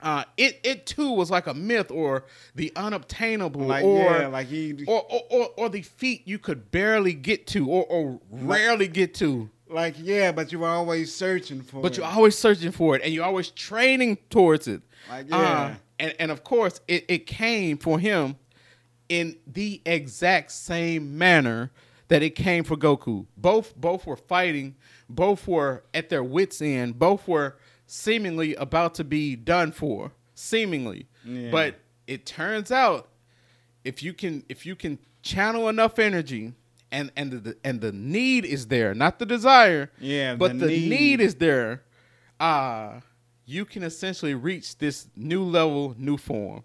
Uh, 0.00 0.24
it 0.36 0.58
it 0.64 0.86
too 0.86 1.12
was 1.12 1.30
like 1.30 1.46
a 1.46 1.54
myth 1.54 1.90
or 1.90 2.24
the 2.54 2.72
unobtainable 2.74 3.60
Like 3.60 3.84
or 3.84 3.98
yeah, 3.98 4.26
like 4.28 4.48
he 4.48 4.82
or, 4.86 5.02
or, 5.08 5.20
or, 5.30 5.48
or 5.56 5.68
the 5.68 5.82
feat 5.82 6.26
you 6.26 6.38
could 6.38 6.72
barely 6.72 7.12
get 7.12 7.46
to 7.48 7.68
or, 7.68 7.84
or 7.84 8.20
rarely 8.30 8.88
get 8.88 9.14
to. 9.16 9.50
Like 9.72 9.94
yeah, 9.98 10.32
but 10.32 10.52
you 10.52 10.58
were 10.60 10.68
always 10.68 11.14
searching 11.14 11.62
for 11.62 11.80
but 11.82 11.92
it. 11.92 11.98
you're 11.98 12.06
always 12.06 12.36
searching 12.38 12.72
for 12.72 12.96
it 12.96 13.02
and 13.02 13.12
you're 13.12 13.24
always 13.24 13.50
training 13.50 14.18
towards 14.30 14.68
it. 14.68 14.82
Like, 15.08 15.26
Uh, 15.32 15.36
yeah. 15.38 15.74
and, 15.98 16.14
and 16.18 16.30
of 16.30 16.44
course, 16.44 16.80
it, 16.86 17.04
it 17.08 17.26
came 17.26 17.78
for 17.78 17.98
him 17.98 18.36
in 19.08 19.36
the 19.46 19.80
exact 19.84 20.52
same 20.52 21.16
manner 21.18 21.70
that 22.08 22.22
it 22.22 22.30
came 22.34 22.64
for 22.64 22.76
Goku. 22.76 23.26
Both 23.36 23.74
both 23.76 24.06
were 24.06 24.16
fighting, 24.16 24.76
both 25.08 25.48
were 25.48 25.84
at 25.94 26.08
their 26.10 26.22
wits' 26.22 26.60
end, 26.62 26.98
both 26.98 27.26
were 27.26 27.56
seemingly 27.86 28.54
about 28.56 28.94
to 28.94 29.04
be 29.04 29.36
done 29.36 29.72
for, 29.72 30.12
seemingly. 30.34 31.06
Yeah. 31.24 31.50
But 31.50 31.76
it 32.06 32.26
turns 32.26 32.70
out 32.70 33.08
if 33.84 34.02
you 34.02 34.12
can 34.12 34.44
if 34.48 34.64
you 34.66 34.76
can 34.76 34.98
channel 35.22 35.68
enough 35.68 35.98
energy 35.98 36.52
and 36.92 37.10
and 37.16 37.32
the 37.32 37.56
and 37.64 37.80
the 37.80 37.90
need 37.90 38.44
is 38.44 38.66
there, 38.68 38.94
not 38.94 39.18
the 39.18 39.26
desire. 39.26 39.90
Yeah, 39.98 40.36
but 40.36 40.58
the 40.58 40.66
the, 40.66 40.78
need. 40.78 40.90
need. 40.90 41.20
is 41.20 41.34
there. 41.36 41.82
Uh 42.38 43.00
you 43.44 43.64
can 43.64 43.82
essentially 43.82 44.34
reach 44.34 44.78
this 44.78 45.08
new 45.16 45.42
level, 45.42 45.96
new 45.98 46.16
form. 46.16 46.62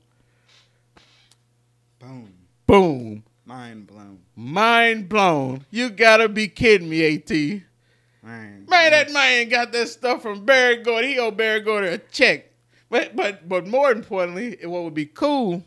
Boom. 2.00 2.34
Boom. 2.68 3.24
Mind 3.46 3.88
blown. 3.88 4.20
Mind 4.36 5.10
blown. 5.10 5.66
You 5.72 5.90
gotta 5.90 6.30
be 6.30 6.48
kidding 6.48 6.90
me, 6.90 7.16
AT. 7.16 7.30
Man. 7.30 8.66
Man, 8.70 8.92
that 8.92 9.12
man 9.12 9.48
got 9.48 9.72
that 9.72 9.88
stuff 9.88 10.22
from 10.22 10.46
Berry 10.46 10.84
Gordy. 10.84 11.14
He 11.14 11.20
owe 11.20 11.32
Berry 11.32 11.62
Gordy 11.62 11.88
a 11.88 11.98
check. 11.98 12.52
But 12.90 13.16
but 13.16 13.48
but 13.48 13.66
more 13.66 13.92
importantly, 13.92 14.58
what 14.64 14.84
would 14.84 14.94
be 14.94 15.06
cool 15.06 15.64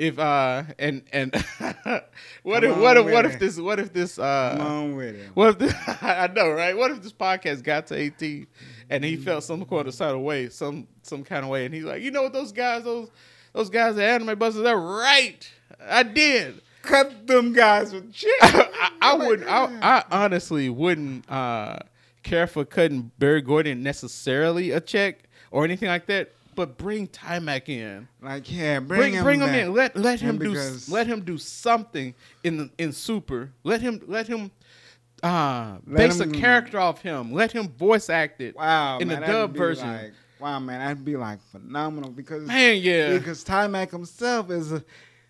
if 0.00 0.18
uh 0.18 0.62
and 0.78 1.02
and 1.12 1.34
what 2.42 2.62
Come 2.62 2.70
if 2.70 2.78
what 2.78 2.96
if 2.96 3.04
what 3.04 3.26
if 3.26 3.38
this 3.38 3.60
what 3.60 3.78
if 3.78 3.92
this 3.92 4.18
uh 4.18 4.54
Come 4.56 4.66
on 4.66 4.96
with 4.96 5.14
it. 5.14 5.30
What 5.34 5.50
if 5.50 5.58
this, 5.58 5.74
I 6.02 6.26
know, 6.34 6.50
right? 6.50 6.74
What 6.74 6.90
if 6.90 7.02
this 7.02 7.12
podcast 7.12 7.62
got 7.62 7.86
to 7.88 8.06
AT 8.06 8.22
and 8.88 9.04
he 9.04 9.16
felt 9.16 9.44
some 9.44 9.62
kind 9.66 9.86
of 9.86 9.92
sort 9.94 10.14
of 10.14 10.22
way, 10.22 10.48
some 10.48 10.88
some 11.02 11.22
kind 11.22 11.44
of 11.44 11.50
way, 11.50 11.66
and 11.66 11.74
he's 11.74 11.84
like, 11.84 12.02
you 12.02 12.10
know 12.10 12.22
what, 12.22 12.32
those 12.32 12.50
guys, 12.50 12.84
those 12.84 13.10
those 13.52 13.68
guys 13.68 13.98
at 13.98 14.22
Anime 14.22 14.38
Busters, 14.38 14.62
they're 14.62 14.76
right. 14.76 15.46
I 15.86 16.02
did. 16.02 16.62
Cut 16.80 17.26
them 17.26 17.52
guys 17.52 17.92
with 17.92 18.10
chips. 18.10 18.32
I, 18.40 18.92
I 19.02 19.14
would. 19.14 19.46
I, 19.46 19.66
I 19.82 20.04
honestly 20.10 20.70
wouldn't 20.70 21.30
uh, 21.30 21.80
care 22.22 22.46
for 22.46 22.64
cutting 22.64 23.10
Barry 23.18 23.42
Gordon 23.42 23.82
necessarily 23.82 24.70
a 24.70 24.80
check 24.80 25.24
or 25.50 25.62
anything 25.64 25.88
like 25.88 26.06
that. 26.06 26.32
But 26.60 26.76
bring 26.76 27.08
Taimak 27.08 27.70
in. 27.70 28.06
like 28.20 28.52
yeah, 28.52 28.80
bring, 28.80 29.00
Bring 29.00 29.14
him 29.14 29.24
bring 29.24 29.40
him 29.40 29.46
back. 29.48 29.62
in. 29.62 29.72
Let 29.72 29.96
let 29.96 30.20
him 30.20 30.38
And 30.38 30.40
do 30.40 30.92
let 30.92 31.06
him 31.06 31.22
do 31.22 31.38
something 31.38 32.14
in 32.44 32.70
in 32.76 32.92
Super. 32.92 33.50
Let 33.64 33.80
him 33.80 34.02
let 34.06 34.26
him 34.26 34.50
uh 35.22 35.78
Let 35.86 35.96
base 35.96 36.20
him- 36.20 36.34
a 36.34 36.38
character 36.38 36.78
off 36.78 37.00
him. 37.00 37.32
Let 37.32 37.52
him 37.52 37.68
voice 37.70 38.10
act 38.10 38.42
it. 38.42 38.56
Wow, 38.56 38.98
in 38.98 39.08
man, 39.08 39.22
the 39.22 39.26
dub 39.26 39.56
version. 39.56 39.88
Like, 39.90 40.12
wow, 40.38 40.58
man, 40.58 40.80
that'd 40.80 41.02
be 41.02 41.16
like 41.16 41.38
phenomenal 41.50 42.10
because 42.10 42.42
Man, 42.46 42.76
yeah. 42.76 43.16
because 43.16 43.42
Taimak 43.42 43.90
himself 43.90 44.50
is 44.50 44.70
a 44.70 44.84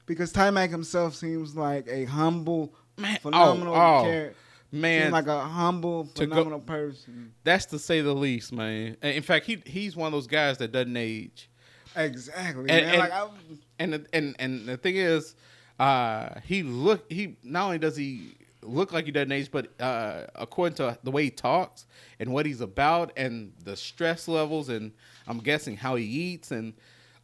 because 0.07 0.33
Taimak 0.33 0.71
himself 0.71 1.15
seems 1.15 1.55
like 1.55 1.87
a 1.87 2.07
humble, 2.07 2.75
Man, 2.99 3.19
oh, 3.19 3.31
phenomenal 3.31 3.75
oh, 3.77 4.03
character. 4.03 4.37
Man, 4.73 5.03
Seems 5.03 5.13
like 5.13 5.27
a 5.27 5.41
humble, 5.41 6.05
To 6.15 6.27
go- 6.27 6.31
phenomenal 6.35 6.61
person. 6.61 7.33
that's 7.43 7.67
to 7.67 7.79
say 7.79 8.01
the 8.03 8.15
least, 8.15 8.53
man. 8.53 8.97
And 9.03 9.17
In 9.17 9.23
fact, 9.23 9.47
he 9.47 9.61
he's 9.67 9.97
one 9.97 10.07
of 10.07 10.13
those 10.13 10.27
guys 10.29 10.59
that 10.59 10.71
doesn't 10.73 10.97
age. 10.97 11.51
Exactly, 11.97 12.71
And- 12.71 12.87
man. 12.87 12.89
and- 12.91 12.99
like 12.99 13.13
I, 13.13 13.29
and 13.81 13.93
the, 13.95 14.07
and 14.13 14.37
and 14.39 14.67
the 14.69 14.77
thing 14.77 14.97
is, 14.97 15.35
uh, 15.81 16.39
he 16.45 16.63
look 16.63 17.11
he 17.11 17.37
not 17.43 17.65
only 17.65 17.79
does 17.79 17.97
he 17.97 18.37
look 18.63 18.93
like 18.93 19.07
he 19.07 19.11
doesn't 19.11 19.33
age, 19.33 19.51
but 19.51 19.69
uh, 19.81 20.27
according 20.37 20.77
to 20.77 20.97
the 21.03 21.11
way 21.11 21.25
he 21.25 21.31
talks 21.31 21.87
and 22.21 22.31
what 22.33 22.45
he's 22.47 22.61
about 22.61 23.11
and 23.17 23.53
the 23.65 23.75
stress 23.75 24.29
levels 24.29 24.69
and 24.69 24.93
I'm 25.27 25.39
guessing 25.39 25.77
how 25.77 25.97
he 25.97 26.05
eats 26.05 26.51
and 26.53 26.75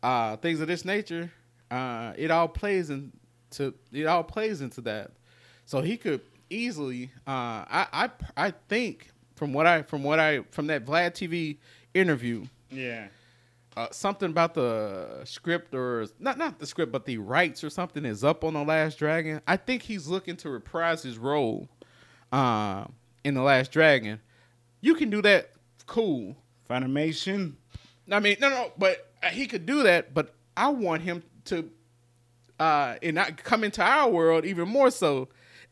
uh, 0.02 0.36
things 0.38 0.60
of 0.60 0.66
this 0.66 0.84
nature, 0.84 1.30
uh, 1.70 2.14
it 2.16 2.30
all 2.30 2.48
plays 2.48 2.90
into 2.90 3.74
it 3.92 4.06
all 4.06 4.24
plays 4.24 4.62
into 4.62 4.80
that. 4.82 5.12
So 5.66 5.80
he 5.82 5.96
could 5.96 6.22
easily, 6.50 7.10
uh, 7.26 7.30
I 7.68 7.86
I 7.92 8.10
I 8.36 8.50
think 8.68 9.10
from 9.34 9.52
what 9.52 9.66
I 9.66 9.82
from 9.82 10.02
what 10.02 10.18
I 10.18 10.40
from 10.50 10.66
that 10.68 10.84
Vlad 10.84 11.12
TV 11.12 11.58
interview 11.94 12.44
yeah, 12.70 13.08
uh, 13.76 13.86
something 13.90 14.30
about 14.30 14.54
the 14.54 15.22
script 15.24 15.74
or 15.74 16.06
not 16.18 16.38
not 16.38 16.58
the 16.58 16.66
script 16.66 16.92
but 16.92 17.04
the 17.04 17.18
rights 17.18 17.62
or 17.64 17.70
something 17.70 18.04
is 18.04 18.24
up 18.24 18.44
on 18.44 18.54
the 18.54 18.62
last 18.64 18.98
dragon. 18.98 19.40
I 19.46 19.56
think 19.56 19.82
he's 19.82 20.08
looking 20.08 20.36
to 20.38 20.50
reprise 20.50 21.02
his 21.02 21.18
role 21.18 21.68
uh, 22.32 22.84
in 23.24 23.34
the 23.34 23.42
last 23.42 23.72
dragon. 23.72 24.20
You 24.80 24.94
can 24.94 25.10
do 25.10 25.22
that 25.22 25.52
cool. 25.86 26.36
Funimation. 26.68 27.54
i 28.10 28.18
mean 28.18 28.36
no 28.40 28.48
no 28.48 28.72
but 28.76 29.12
uh, 29.22 29.28
he 29.28 29.46
could 29.46 29.66
do 29.66 29.84
that 29.84 30.12
but 30.12 30.34
i 30.56 30.68
want 30.68 31.00
him 31.02 31.22
to 31.44 31.70
uh 32.58 32.96
and 33.02 33.14
not 33.14 33.36
come 33.44 33.62
into 33.62 33.80
our 33.82 34.10
world 34.10 34.44
even 34.44 34.68
more 34.68 34.90
so 34.90 35.28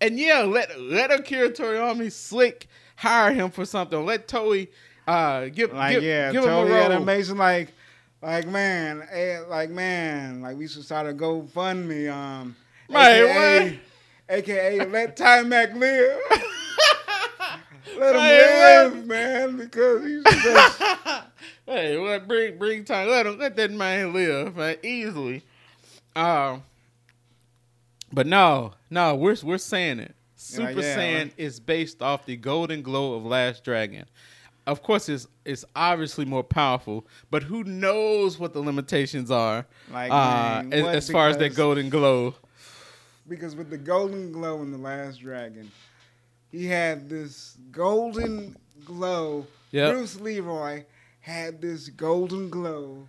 and 0.06 0.18
yeah 0.18 0.40
let 0.40 0.80
let 0.80 1.10
akira 1.10 1.50
toriyama 1.50 2.10
slick 2.12 2.66
hire 2.96 3.32
him 3.32 3.50
for 3.50 3.64
something 3.64 4.04
let 4.04 4.28
toei 4.28 4.68
uh 5.06 5.46
give 5.48 5.72
Like 5.72 5.94
give, 5.94 6.02
yeah, 6.02 6.32
give 6.32 6.44
him 6.44 6.50
a 6.50 6.52
totally 6.54 6.72
role 6.72 6.92
animation. 6.92 7.36
Like, 7.36 7.72
like 8.22 8.46
man, 8.48 9.06
eh, 9.10 9.40
like 9.48 9.70
man, 9.70 10.40
like 10.40 10.56
we 10.56 10.66
should 10.66 10.84
start 10.84 11.06
a 11.06 11.12
GoFundMe. 11.12 12.10
Um, 12.10 12.56
Right, 12.88 13.22
AKA, 13.22 13.80
AKA 14.28 14.86
let 14.86 15.16
Time 15.16 15.48
Mac 15.48 15.74
live. 15.74 16.18
let 17.98 18.14
him 18.14 18.20
Right, 18.22 18.84
live, 18.84 19.06
man, 19.06 19.56
because 19.56 20.04
he's 20.04 20.22
just 20.22 20.82
Hey, 21.66 21.98
what 21.98 22.28
bring 22.28 22.58
bring 22.58 22.84
time? 22.84 23.08
Let 23.08 23.26
him 23.26 23.38
let 23.38 23.56
that 23.56 23.70
man 23.70 24.12
live, 24.12 24.56
man, 24.56 24.76
easily. 24.82 25.42
Um, 26.16 26.62
but 28.12 28.26
no, 28.26 28.72
no, 28.90 29.14
we're 29.14 29.36
we're 29.42 29.58
saying 29.58 30.00
it. 30.00 30.14
Super 30.36 30.80
yeah, 30.80 30.96
Saiyan 30.96 31.22
right. 31.22 31.34
is 31.36 31.58
based 31.60 32.02
off 32.02 32.26
the 32.26 32.36
Golden 32.36 32.82
Glow 32.82 33.14
of 33.14 33.24
Last 33.24 33.64
Dragon. 33.64 34.04
Of 34.66 34.82
course, 34.82 35.08
it's 35.08 35.26
it's 35.44 35.64
obviously 35.76 36.24
more 36.24 36.42
powerful, 36.42 37.06
but 37.30 37.42
who 37.42 37.64
knows 37.64 38.38
what 38.38 38.52
the 38.52 38.60
limitations 38.60 39.30
are? 39.30 39.66
Like, 39.92 40.10
uh, 40.10 40.62
man, 40.64 40.72
as, 40.72 40.86
as 40.86 41.10
far 41.10 41.28
as 41.28 41.36
that 41.38 41.54
Golden 41.54 41.88
Glow. 41.90 42.34
because 43.28 43.56
with 43.56 43.70
the 43.70 43.78
golden 43.78 44.32
glow 44.32 44.62
in 44.62 44.70
the 44.70 44.78
last 44.78 45.20
dragon, 45.20 45.70
he 46.50 46.66
had 46.66 47.08
this 47.08 47.56
golden 47.70 48.56
glow. 48.84 49.46
Yep. 49.72 49.92
Bruce 49.92 50.20
Leroy 50.20 50.84
had 51.20 51.60
this 51.60 51.88
golden 51.88 52.48
glow 52.50 53.08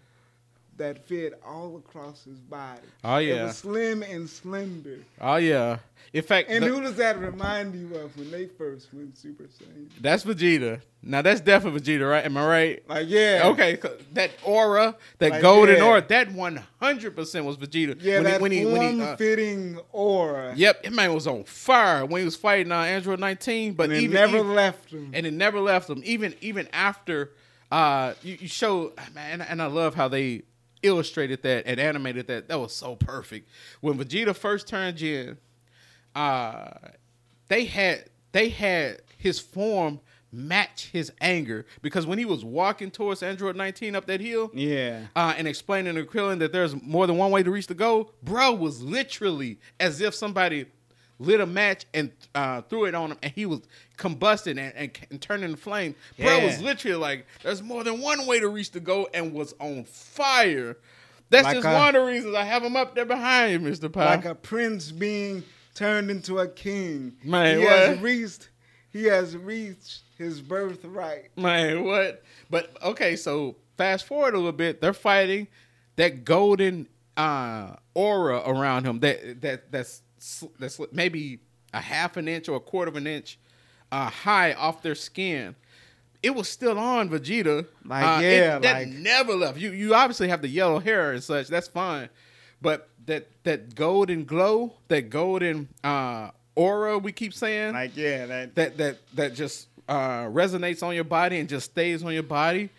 that 0.77 1.07
fit 1.07 1.39
all 1.45 1.77
across 1.77 2.23
his 2.25 2.39
body. 2.39 2.81
Oh, 3.03 3.17
yeah, 3.17 3.35
It 3.35 3.43
was 3.45 3.57
slim 3.57 4.03
and 4.03 4.29
slender. 4.29 4.99
Oh 5.21 5.37
yeah. 5.37 5.77
In 6.13 6.21
fact, 6.21 6.49
And 6.49 6.63
the- 6.63 6.67
who 6.69 6.81
does 6.81 6.95
that 6.95 7.19
remind 7.19 7.75
you 7.75 7.95
of 7.97 8.15
when 8.17 8.29
they 8.31 8.45
first 8.47 8.93
went 8.93 9.17
Super 9.17 9.43
Saiyan? 9.45 9.89
that's 10.01 10.23
Vegeta. 10.23 10.81
Now 11.01 11.21
that's 11.21 11.39
definitely 11.41 11.79
Vegeta, 11.81 12.09
right? 12.09 12.25
Am 12.25 12.35
I 12.37 12.47
right? 12.47 12.89
Like 12.89 13.05
yeah, 13.09 13.41
Okay, 13.45 13.77
that 14.13 14.31
aura, 14.43 14.95
that 15.19 15.31
Like, 15.31 15.41
golden 15.41 15.77
yeah. 15.77 15.83
aura, 15.83 16.05
that 16.07 16.31
one 16.31 16.61
hundred 16.79 17.15
percent 17.15 17.45
was 17.45 17.57
Vegeta. 17.57 17.95
yeah, 18.01 18.15
when 18.15 18.23
that 18.23 18.33
he, 18.35 18.41
when 18.41 18.51
he, 18.51 18.65
when 18.65 18.81
he, 18.95 19.01
uh, 19.01 19.05
form-fitting 19.07 19.79
aura. 19.91 20.53
yep, 20.55 20.83
that 20.83 20.93
man 20.93 21.13
was 21.13 21.25
on 21.27 21.43
fire 21.45 22.05
when 22.05 22.21
he 22.21 22.25
was 22.25 22.35
fighting 22.35 22.71
uh, 22.71 22.75
Android 22.81 23.19
nineteen. 23.19 23.73
But 23.73 23.85
and 23.85 23.93
it 23.93 24.01
even 24.03 24.13
never 24.13 24.37
even- 24.37 24.55
left 24.55 24.91
him. 24.91 25.11
and 25.13 25.25
it 25.25 25.33
never 25.33 25.59
left 25.59 25.89
him. 25.89 26.01
Even 26.05 26.33
even 26.41 26.67
after 26.73 27.31
uh, 27.71 28.13
you, 28.23 28.37
you 28.41 28.47
show 28.47 28.93
man, 29.13 29.41
and 29.41 29.61
I 29.61 29.65
love 29.67 29.95
how 29.95 30.07
they 30.07 30.43
illustrated 30.85 31.43
that 31.43 31.65
and 31.65 31.79
animated 31.79 32.27
that. 32.27 32.47
That 32.47 32.59
was 32.59 32.73
so 32.73 32.95
perfect. 32.95 33.49
When 33.81 33.97
Vegeta 33.97 34.35
first 34.35 34.67
turned 34.67 34.97
Jin, 34.97 35.37
uh, 36.13 36.71
they 37.47 37.65
had 37.65 38.05
they 38.31 38.49
had 38.49 39.01
his 39.17 39.39
form 39.39 39.99
match 40.31 40.89
his 40.91 41.11
anger 41.21 41.65
because 41.81 42.05
when 42.05 42.17
he 42.17 42.25
was 42.25 42.43
walking 42.43 42.91
towards 42.91 43.23
Android 43.23 43.55
19 43.55 43.95
up 43.95 44.05
that 44.07 44.19
hill, 44.19 44.51
yeah, 44.53 45.07
uh, 45.15 45.33
and 45.37 45.47
explaining 45.47 45.95
to 45.95 46.03
Krillin 46.03 46.39
that 46.39 46.51
there's 46.51 46.75
more 46.81 47.07
than 47.07 47.17
one 47.17 47.31
way 47.31 47.43
to 47.43 47.51
reach 47.51 47.67
the 47.67 47.75
goal, 47.75 48.11
bro 48.21 48.53
was 48.53 48.81
literally 48.81 49.59
as 49.79 50.01
if 50.01 50.13
somebody 50.13 50.65
lit 51.19 51.39
a 51.41 51.45
match 51.45 51.85
and 51.93 52.11
uh, 52.33 52.61
threw 52.63 52.85
it 52.85 52.95
on 52.95 53.11
him, 53.11 53.17
and 53.23 53.31
he 53.33 53.45
was 53.45 53.61
combusting 53.97 54.59
and, 54.59 54.73
and, 54.75 54.91
and 55.09 55.21
turning 55.21 55.51
to 55.51 55.57
flame. 55.57 55.95
Bro 56.17 56.27
Yeah. 56.37 56.45
was 56.45 56.61
literally 56.61 56.97
like, 56.97 57.25
"There's 57.43 57.61
more 57.63 57.83
than 57.83 58.01
one 58.01 58.25
way 58.25 58.39
to 58.39 58.47
reach 58.49 58.71
the 58.71 58.79
goal," 58.79 59.07
and 59.13 59.33
was 59.33 59.53
on 59.59 59.83
fire. 59.85 60.77
That's 61.29 61.45
Like 61.45 61.55
just 61.55 61.67
a- 61.67 61.73
one 61.73 61.95
of 61.95 62.01
the 62.01 62.07
reasons 62.07 62.35
I 62.35 62.43
have 62.43 62.63
him 62.63 62.75
up 62.75 62.95
there 62.95 63.05
behind 63.05 63.51
you, 63.53 63.59
Mister 63.59 63.89
Pie. 63.89 64.15
like 64.15 64.25
a 64.25 64.35
prince 64.35 64.91
being 64.91 65.43
turned 65.73 66.11
into 66.11 66.39
a 66.39 66.47
king. 66.47 67.13
Man, 67.23 67.59
he 67.59 67.63
what? 67.65 67.73
has 67.79 67.99
reached. 67.99 68.49
He 68.91 69.03
has 69.05 69.35
reached 69.35 70.03
his 70.17 70.39
birthright. 70.41 71.35
Man, 71.37 71.83
what? 71.83 72.23
But 72.49 72.77
okay, 72.81 73.15
so 73.15 73.55
fast 73.77 74.05
forward 74.05 74.33
a 74.33 74.37
little 74.37 74.51
bit. 74.53 74.79
They're 74.81 74.93
fighting 74.93 75.47
that 75.97 76.23
golden 76.23 76.87
uh, 77.17 77.75
aura 77.93 78.41
around 78.45 78.85
him. 78.85 78.99
That 78.99 79.41
that 79.41 79.71
that's 79.71 80.01
that's 80.59 80.79
maybe 80.91 81.39
a 81.73 81.81
half 81.81 82.17
an 82.17 82.27
inch 82.27 82.47
or 82.49 82.57
a 82.57 82.59
quarter 82.59 82.89
of 82.89 82.95
an 82.95 83.07
inch 83.07 83.37
uh, 83.91 84.09
high 84.09 84.53
off 84.53 84.81
their 84.81 84.95
skin, 84.95 85.55
it 86.23 86.33
was 86.33 86.47
still 86.49 86.77
on 86.79 87.09
Vegeta. 87.09 87.65
Like, 87.85 88.03
Uh, 88.05 88.21
it- 88.23 88.37
yeah, 88.37 88.59
that 88.59 88.73
like- 88.79 88.87
never 88.87 89.33
left. 89.33 89.57
You 89.57 89.71
you 89.71 89.93
obviously 89.93 90.27
have 90.29 90.41
the 90.41 90.47
yellow 90.47 90.79
hair 90.79 91.11
and 91.11 91.23
such. 91.23 91.47
That's 91.47 91.67
fine, 91.67 92.09
but 92.61 92.89
that 93.05 93.27
that 93.43 93.75
golden 93.75 94.25
glow, 94.25 94.73
that 94.87 95.09
golden 95.09 95.67
uh, 95.83 96.31
aura, 96.55 96.97
we 96.97 97.11
keep 97.11 97.33
saying, 97.33 97.73
Like 97.73 97.95
yeah, 97.95 98.25
that 98.25 98.55
that 98.55 98.77
that 98.77 98.97
that 99.13 99.33
just 99.35 99.67
uh, 99.87 100.23
resonates 100.25 100.81
on 100.81 100.95
your 100.95 101.03
body 101.03 101.37
and 101.39 101.47
just 101.47 101.71
stays 101.71 102.03
on 102.03 102.13
your 102.13 102.23
body. 102.23 102.69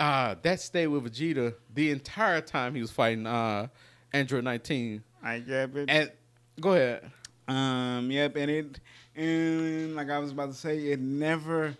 Uh, 0.00 0.34
that 0.42 0.60
stayed 0.60 0.86
with 0.88 1.04
Vegeta 1.04 1.54
the 1.74 1.90
entire 1.90 2.40
time 2.40 2.74
he 2.74 2.80
was 2.80 2.90
fighting 2.90 3.26
uh, 3.26 3.68
Android 4.12 4.42
19. 4.44 5.02
like 5.22 5.46
yeah, 5.46 5.66
but 5.66 5.88
And 5.90 6.10
go 6.60 6.72
ahead. 6.72 7.10
Um. 7.46 8.10
Yep. 8.10 8.36
And 8.36 8.50
it, 8.50 8.80
and 9.16 9.94
like 9.96 10.10
I 10.10 10.18
was 10.18 10.30
about 10.32 10.50
to 10.50 10.54
say, 10.56 10.78
it 10.88 11.00
never, 11.00 11.76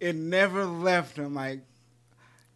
it 0.00 0.16
never 0.16 0.64
left 0.64 1.16
him. 1.16 1.34
Like, 1.34 1.60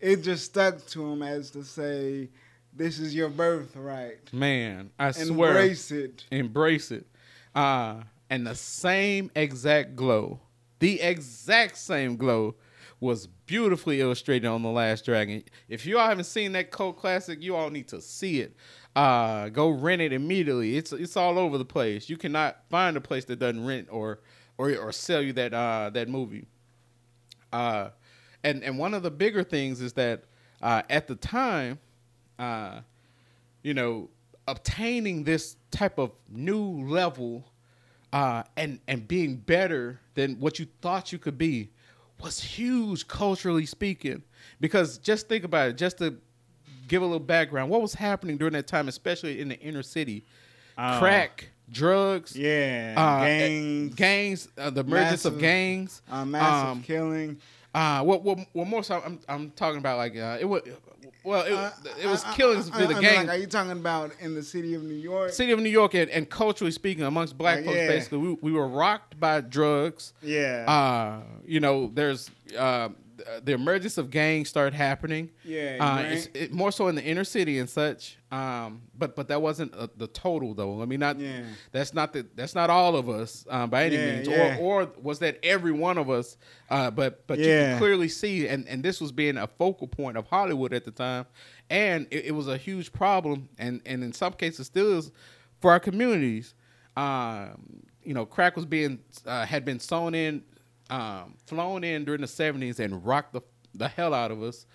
it 0.00 0.22
just 0.22 0.46
stuck 0.46 0.84
to 0.86 1.12
him 1.12 1.22
as 1.22 1.50
to 1.52 1.64
say, 1.64 2.28
"This 2.72 2.98
is 2.98 3.14
your 3.14 3.28
birthright. 3.28 4.32
Man, 4.32 4.90
I 4.98 5.10
swear, 5.12 5.50
Embrace 5.50 5.90
it." 5.90 6.24
embrace 6.30 6.90
it. 6.90 7.06
Uh, 7.54 8.02
and 8.28 8.46
the 8.46 8.54
same 8.54 9.30
exact 9.34 9.96
glow, 9.96 10.40
the 10.78 11.00
exact 11.00 11.78
same 11.78 12.16
glow, 12.16 12.54
was 13.00 13.26
beautifully 13.46 14.00
illustrated 14.00 14.46
on 14.46 14.62
the 14.62 14.70
Last 14.70 15.04
Dragon. 15.04 15.42
If 15.68 15.86
you 15.86 15.98
all 15.98 16.08
haven't 16.08 16.24
seen 16.24 16.52
that 16.52 16.70
cult 16.70 16.98
classic, 16.98 17.42
you 17.42 17.54
all 17.54 17.70
need 17.70 17.88
to 17.88 18.00
see 18.00 18.40
it. 18.40 18.56
Uh, 18.96 19.50
go 19.50 19.70
rent 19.70 20.02
it 20.02 20.12
immediately. 20.12 20.78
It's 20.78 20.92
it's 20.92 21.16
all 21.18 21.38
over 21.38 21.58
the 21.58 21.66
place. 21.66 22.10
You 22.10 22.18
cannot 22.18 22.58
find 22.70 22.96
a 22.96 23.02
place 23.02 23.26
that 23.26 23.38
doesn't 23.38 23.66
rent 23.66 23.88
or 23.92 24.20
or 24.58 24.74
or 24.76 24.92
sell 24.92 25.22
you 25.22 25.34
that 25.34 25.54
uh 25.54 25.90
that 25.94 26.08
movie. 26.08 26.46
Uh, 27.52 27.90
and 28.44 28.62
and 28.64 28.78
one 28.78 28.94
of 28.94 29.02
the 29.02 29.10
bigger 29.10 29.44
things 29.44 29.80
is 29.80 29.92
that 29.94 30.24
uh, 30.62 30.82
at 30.90 31.06
the 31.08 31.14
time, 31.16 31.78
uh, 32.38 32.80
you 33.62 33.74
know, 33.74 34.10
obtaining 34.48 35.24
this 35.24 35.56
type 35.70 35.98
of 35.98 36.12
new 36.28 36.86
level 36.88 37.44
uh, 38.12 38.42
and 38.56 38.80
and 38.88 39.08
being 39.08 39.36
better 39.36 40.00
than 40.14 40.40
what 40.40 40.58
you 40.58 40.66
thought 40.82 41.12
you 41.12 41.18
could 41.18 41.38
be 41.38 41.70
was 42.20 42.40
huge 42.40 43.08
culturally 43.08 43.66
speaking. 43.66 44.22
Because 44.60 44.98
just 44.98 45.28
think 45.28 45.44
about 45.44 45.70
it, 45.70 45.76
just 45.78 45.98
to 45.98 46.16
give 46.86 47.02
a 47.02 47.04
little 47.04 47.18
background, 47.20 47.70
what 47.70 47.82
was 47.82 47.94
happening 47.94 48.36
during 48.36 48.52
that 48.54 48.66
time, 48.66 48.88
especially 48.88 49.40
in 49.40 49.48
the 49.48 49.58
inner 49.60 49.82
city? 49.82 50.24
Oh. 50.78 50.96
Crack, 50.98 51.48
drugs, 51.70 52.36
Yeah. 52.36 52.94
uh, 52.96 53.24
gangs. 53.24 53.94
gangs, 53.94 54.48
uh, 54.58 54.70
the 54.70 54.80
emergence 54.82 55.24
of 55.24 55.38
gangs, 55.38 56.02
Uh, 56.10 56.24
massive 56.24 56.68
um, 56.68 56.82
killing. 56.82 57.38
uh, 57.74 58.02
what, 58.02 58.22
what, 58.22 58.38
what 58.52 58.66
more 58.66 58.82
so 58.84 59.02
I'm, 59.04 59.18
I'm 59.28 59.50
talking 59.52 59.78
about 59.78 59.96
like 59.98 60.16
uh, 60.16 60.36
it 60.40 60.44
was, 60.44 60.62
well, 61.24 61.42
it, 61.44 61.52
Uh, 61.52 61.70
it 62.00 62.06
was 62.06 62.24
uh, 62.24 62.32
killings 62.34 62.68
uh, 62.68 62.74
with 62.78 62.88
the 62.90 62.94
I 62.94 63.00
mean, 63.00 63.02
gang. 63.02 63.26
Like, 63.26 63.36
are 63.36 63.40
you 63.40 63.46
talking 63.46 63.72
about 63.72 64.12
in 64.20 64.34
the 64.34 64.42
city 64.44 64.74
of 64.74 64.82
New 64.84 64.94
York? 64.94 65.32
City 65.32 65.50
of 65.50 65.58
New 65.60 65.70
York 65.70 65.94
and, 65.94 66.08
and 66.10 66.28
culturally 66.30 66.70
speaking, 66.70 67.02
amongst 67.04 67.36
black 67.36 67.60
Uh, 67.60 67.64
folks, 67.64 67.76
yeah. 67.76 67.88
basically, 67.88 68.18
we, 68.18 68.36
we 68.42 68.52
were 68.52 68.68
rocked 68.68 69.18
by 69.18 69.40
drugs. 69.40 70.12
Yeah. 70.22 70.64
Uh, 70.70 71.22
you 71.44 71.58
know, 71.58 71.90
there's 71.92 72.30
uh, 72.56 72.90
the 73.42 73.52
emergence 73.52 73.98
of 73.98 74.10
gangs 74.10 74.48
started 74.48 74.74
happening. 74.74 75.30
Yeah, 75.44 75.76
uh, 75.80 75.84
right. 75.96 76.06
it's 76.12 76.28
it, 76.34 76.52
more 76.52 76.70
so 76.70 76.88
in 76.88 76.94
the 76.94 77.02
inner 77.02 77.24
city 77.24 77.58
and 77.58 77.68
such. 77.68 78.18
Um, 78.30 78.82
but 78.96 79.16
but 79.16 79.28
that 79.28 79.40
wasn't 79.40 79.74
uh, 79.74 79.86
the 79.96 80.06
total 80.08 80.54
though. 80.54 80.82
I 80.82 80.84
mean, 80.86 81.00
not 81.00 81.18
Yeah. 81.18 81.42
that's 81.72 81.94
not 81.94 82.12
the 82.12 82.26
that's 82.34 82.54
not 82.54 82.68
all 82.70 82.96
of 82.96 83.08
us 83.08 83.46
uh, 83.48 83.66
by 83.66 83.84
any 83.84 83.96
Yeah, 83.96 84.14
means, 84.16 84.28
yeah. 84.28 84.58
or 84.58 84.82
or 84.82 84.90
was 85.02 85.18
that 85.20 85.38
every 85.42 85.72
one 85.72 85.96
of 85.98 86.10
us? 86.10 86.36
Uh, 86.68 86.90
but 86.90 87.26
but 87.26 87.38
you 87.38 87.44
can 87.46 87.78
clearly 87.78 88.08
see, 88.08 88.48
and 88.48 88.66
and 88.68 88.82
this 88.82 89.00
was 89.00 89.12
being 89.12 89.36
a 89.38 89.46
focal 89.46 89.86
point 89.86 90.16
of 90.16 90.26
Hollywood 90.26 90.72
at 90.74 90.84
the 90.84 90.90
time, 90.90 91.26
and 91.70 92.06
it, 92.10 92.26
it 92.26 92.32
was 92.32 92.48
a 92.48 92.56
huge 92.56 92.92
problem, 92.92 93.48
and 93.58 93.80
and 93.86 94.02
in 94.04 94.12
some 94.12 94.32
cases 94.34 94.66
still 94.66 94.98
is 94.98 95.10
for 95.60 95.70
our 95.70 95.80
communities. 95.80 96.54
Um, 96.96 97.82
you 98.02 98.14
know, 98.14 98.24
crack 98.24 98.56
was 98.56 98.66
being 98.66 99.00
uh, 99.26 99.44
had 99.46 99.64
been 99.64 99.78
sewn 99.80 100.14
in, 100.14 100.42
um, 100.90 101.34
flown 101.46 101.84
in 101.84 102.04
during 102.04 102.20
the 102.20 102.26
seventies 102.28 102.80
and 102.80 103.04
rocked 103.04 103.32
the 103.32 103.42
the 103.74 103.88
hell 103.88 104.14
out 104.14 104.30
of 104.30 104.42
us. 104.42 104.66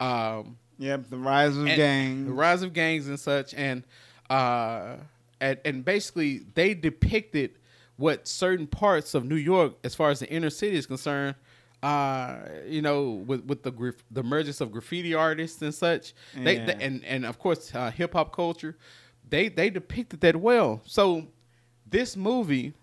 Um, 0.00 0.56
yep. 0.78 1.08
The 1.08 1.16
rise 1.18 1.56
of 1.56 1.66
gangs. 1.66 2.26
the 2.26 2.32
rise 2.32 2.62
of 2.62 2.72
gangs 2.72 3.08
and 3.08 3.18
such, 3.18 3.54
and 3.54 3.84
uh, 4.30 4.96
and, 5.40 5.58
and 5.64 5.84
basically 5.84 6.42
they 6.54 6.74
depicted 6.74 7.58
what 7.96 8.26
certain 8.26 8.66
parts 8.66 9.14
of 9.14 9.24
New 9.24 9.36
York, 9.36 9.74
as 9.84 9.94
far 9.94 10.10
as 10.10 10.18
the 10.20 10.28
inner 10.28 10.50
city 10.50 10.76
is 10.76 10.84
concerned, 10.86 11.36
uh, 11.82 12.38
you 12.66 12.82
know, 12.82 13.22
with 13.26 13.44
with 13.44 13.62
the 13.62 13.94
the 14.10 14.20
emergence 14.20 14.60
of 14.60 14.72
graffiti 14.72 15.14
artists 15.14 15.62
and 15.62 15.74
such, 15.74 16.12
they, 16.34 16.58
they- 16.58 16.76
and 16.80 17.04
and 17.04 17.24
of 17.26 17.38
course 17.38 17.74
uh, 17.74 17.90
hip 17.90 18.12
hop 18.14 18.34
culture, 18.34 18.76
they 19.28 19.48
they 19.48 19.70
depicted 19.70 20.20
that 20.20 20.36
well. 20.36 20.80
So 20.86 21.26
this 21.88 22.16
movie. 22.16 22.74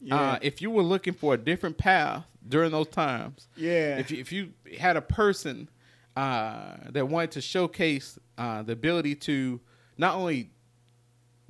Yeah. 0.00 0.16
Uh, 0.16 0.38
if 0.42 0.62
you 0.62 0.70
were 0.70 0.82
looking 0.82 1.12
for 1.14 1.34
a 1.34 1.36
different 1.38 1.76
path 1.78 2.24
during 2.46 2.70
those 2.70 2.88
times, 2.88 3.48
Yeah. 3.56 3.98
if 3.98 4.10
you, 4.10 4.18
if 4.18 4.32
you 4.32 4.52
had 4.78 4.96
a 4.96 5.00
person 5.02 5.68
uh, 6.16 6.76
that 6.90 7.08
wanted 7.08 7.32
to 7.32 7.40
showcase 7.40 8.18
uh, 8.36 8.62
the 8.62 8.72
ability 8.72 9.14
to 9.16 9.60
not 9.96 10.14
only 10.16 10.50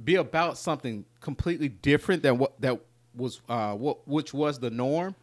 be 0.03 0.15
about 0.17 0.57
something 0.59 1.05
completely 1.21 1.69
different 1.69 2.23
than 2.23 2.39
what 2.39 2.61
that 2.61 2.79
was 3.15 3.41
uh, 3.49 3.73
what 3.75 4.07
which 4.07 4.33
was 4.33 4.59
the 4.61 4.71
norm, 4.71 5.15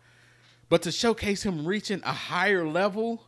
but 0.70 0.82
to 0.82 0.92
showcase 0.92 1.44
him 1.44 1.66
reaching 1.66 2.02
a 2.04 2.12
higher 2.12 2.68
level 2.68 3.24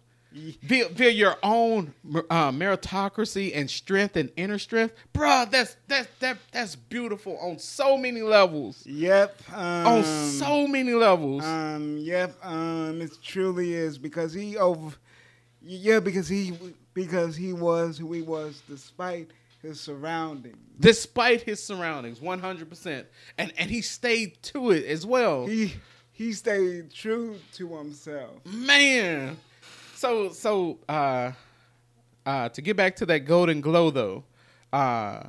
via, 0.63 0.89
via 0.89 1.09
your 1.09 1.35
own 1.43 1.93
uh, 2.29 2.51
meritocracy 2.51 3.51
and 3.55 3.69
strength 3.69 4.15
and 4.15 4.29
inner 4.35 4.59
strength, 4.59 4.93
bruh, 5.13 5.49
That's 5.49 5.75
that's 5.87 6.07
that 6.19 6.37
that's 6.51 6.75
beautiful 6.75 7.37
on 7.39 7.59
so 7.59 7.97
many 7.97 8.21
levels. 8.21 8.85
Yep. 8.85 9.41
Um, 9.53 9.87
on 9.87 10.03
so 10.03 10.67
many 10.67 10.93
levels. 10.93 11.43
Um. 11.43 11.97
Yep. 11.99 12.35
Um. 12.45 13.01
It 13.01 13.11
truly 13.23 13.73
is 13.73 13.97
because 13.97 14.33
he 14.33 14.57
over. 14.57 14.95
Yeah, 15.61 15.99
because 15.99 16.27
he 16.29 16.53
because 16.93 17.35
he 17.35 17.51
was 17.53 17.97
who 17.97 18.11
he 18.13 18.21
was 18.21 18.61
despite 18.69 19.31
his 19.61 19.79
surroundings. 19.81 20.55
despite 20.79 21.41
his 21.41 21.61
surroundings 21.61 22.19
100% 22.19 23.05
and 23.39 23.51
and 23.57 23.69
he 23.71 23.81
stayed 23.81 24.41
to 24.43 24.69
it 24.71 24.85
as 24.85 25.03
well 25.05 25.45
He 25.47 25.73
he 26.13 26.31
stayed 26.33 26.91
true 26.91 27.37
to 27.53 27.75
himself. 27.75 28.45
man 28.45 29.35
so 29.97 30.29
so 30.31 30.77
uh 30.87 31.31
uh 32.25 32.49
to 32.49 32.61
get 32.61 32.77
back 32.77 32.95
to 32.95 33.05
that 33.05 33.19
golden 33.19 33.61
glow 33.61 33.89
though 33.89 34.23
uh 34.73 35.23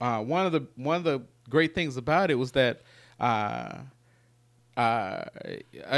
uh 0.00 0.18
one 0.20 0.44
of 0.46 0.52
the 0.52 0.66
one 0.76 0.96
of 0.96 1.04
the 1.04 1.22
great 1.48 1.74
things 1.74 1.96
about 1.96 2.30
it 2.30 2.34
was 2.34 2.52
that 2.52 2.82
uh 3.20 3.78
uh 4.76 5.24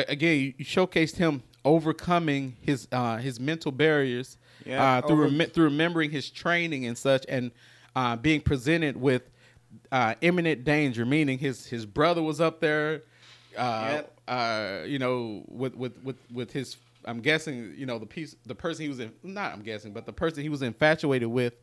again 0.08 0.54
you 0.58 0.64
showcased 0.64 1.16
him 1.16 1.42
overcoming 1.64 2.56
his 2.60 2.86
uh 2.92 3.16
his 3.16 3.40
mental 3.40 3.72
barriers 3.72 4.38
Yeah, 4.64 4.82
uh 4.98 5.00
through 5.02 5.24
over- 5.24 5.36
rem- 5.36 5.50
through 5.50 5.64
remembering 5.64 6.10
his 6.10 6.30
training 6.30 6.86
and 6.86 6.96
such 6.96 7.24
and 7.28 7.50
uh 7.96 8.16
being 8.16 8.40
presented 8.40 8.96
with 8.96 9.22
uh 9.90 10.14
imminent 10.20 10.64
danger 10.64 11.04
meaning 11.04 11.38
his 11.38 11.66
his 11.66 11.86
brother 11.86 12.22
was 12.22 12.40
up 12.40 12.60
there 12.60 13.02
uh 13.56 13.88
Yep. 14.02 14.18
uh 14.28 14.78
you 14.86 14.98
know 14.98 15.42
with 15.48 15.74
with 15.74 15.96
with 16.04 16.16
with 16.32 16.52
his 16.52 16.76
I'm 17.06 17.20
guessing 17.20 17.74
you 17.76 17.86
know 17.86 17.98
the 17.98 18.06
piece 18.06 18.34
the 18.46 18.54
person 18.54 18.82
he 18.84 18.88
was 18.88 19.00
in 19.00 19.12
not 19.22 19.52
I'm 19.52 19.62
guessing 19.62 19.92
but 19.92 20.06
the 20.06 20.12
person 20.12 20.42
he 20.42 20.48
was 20.48 20.62
infatuated 20.62 21.28
with 21.28 21.54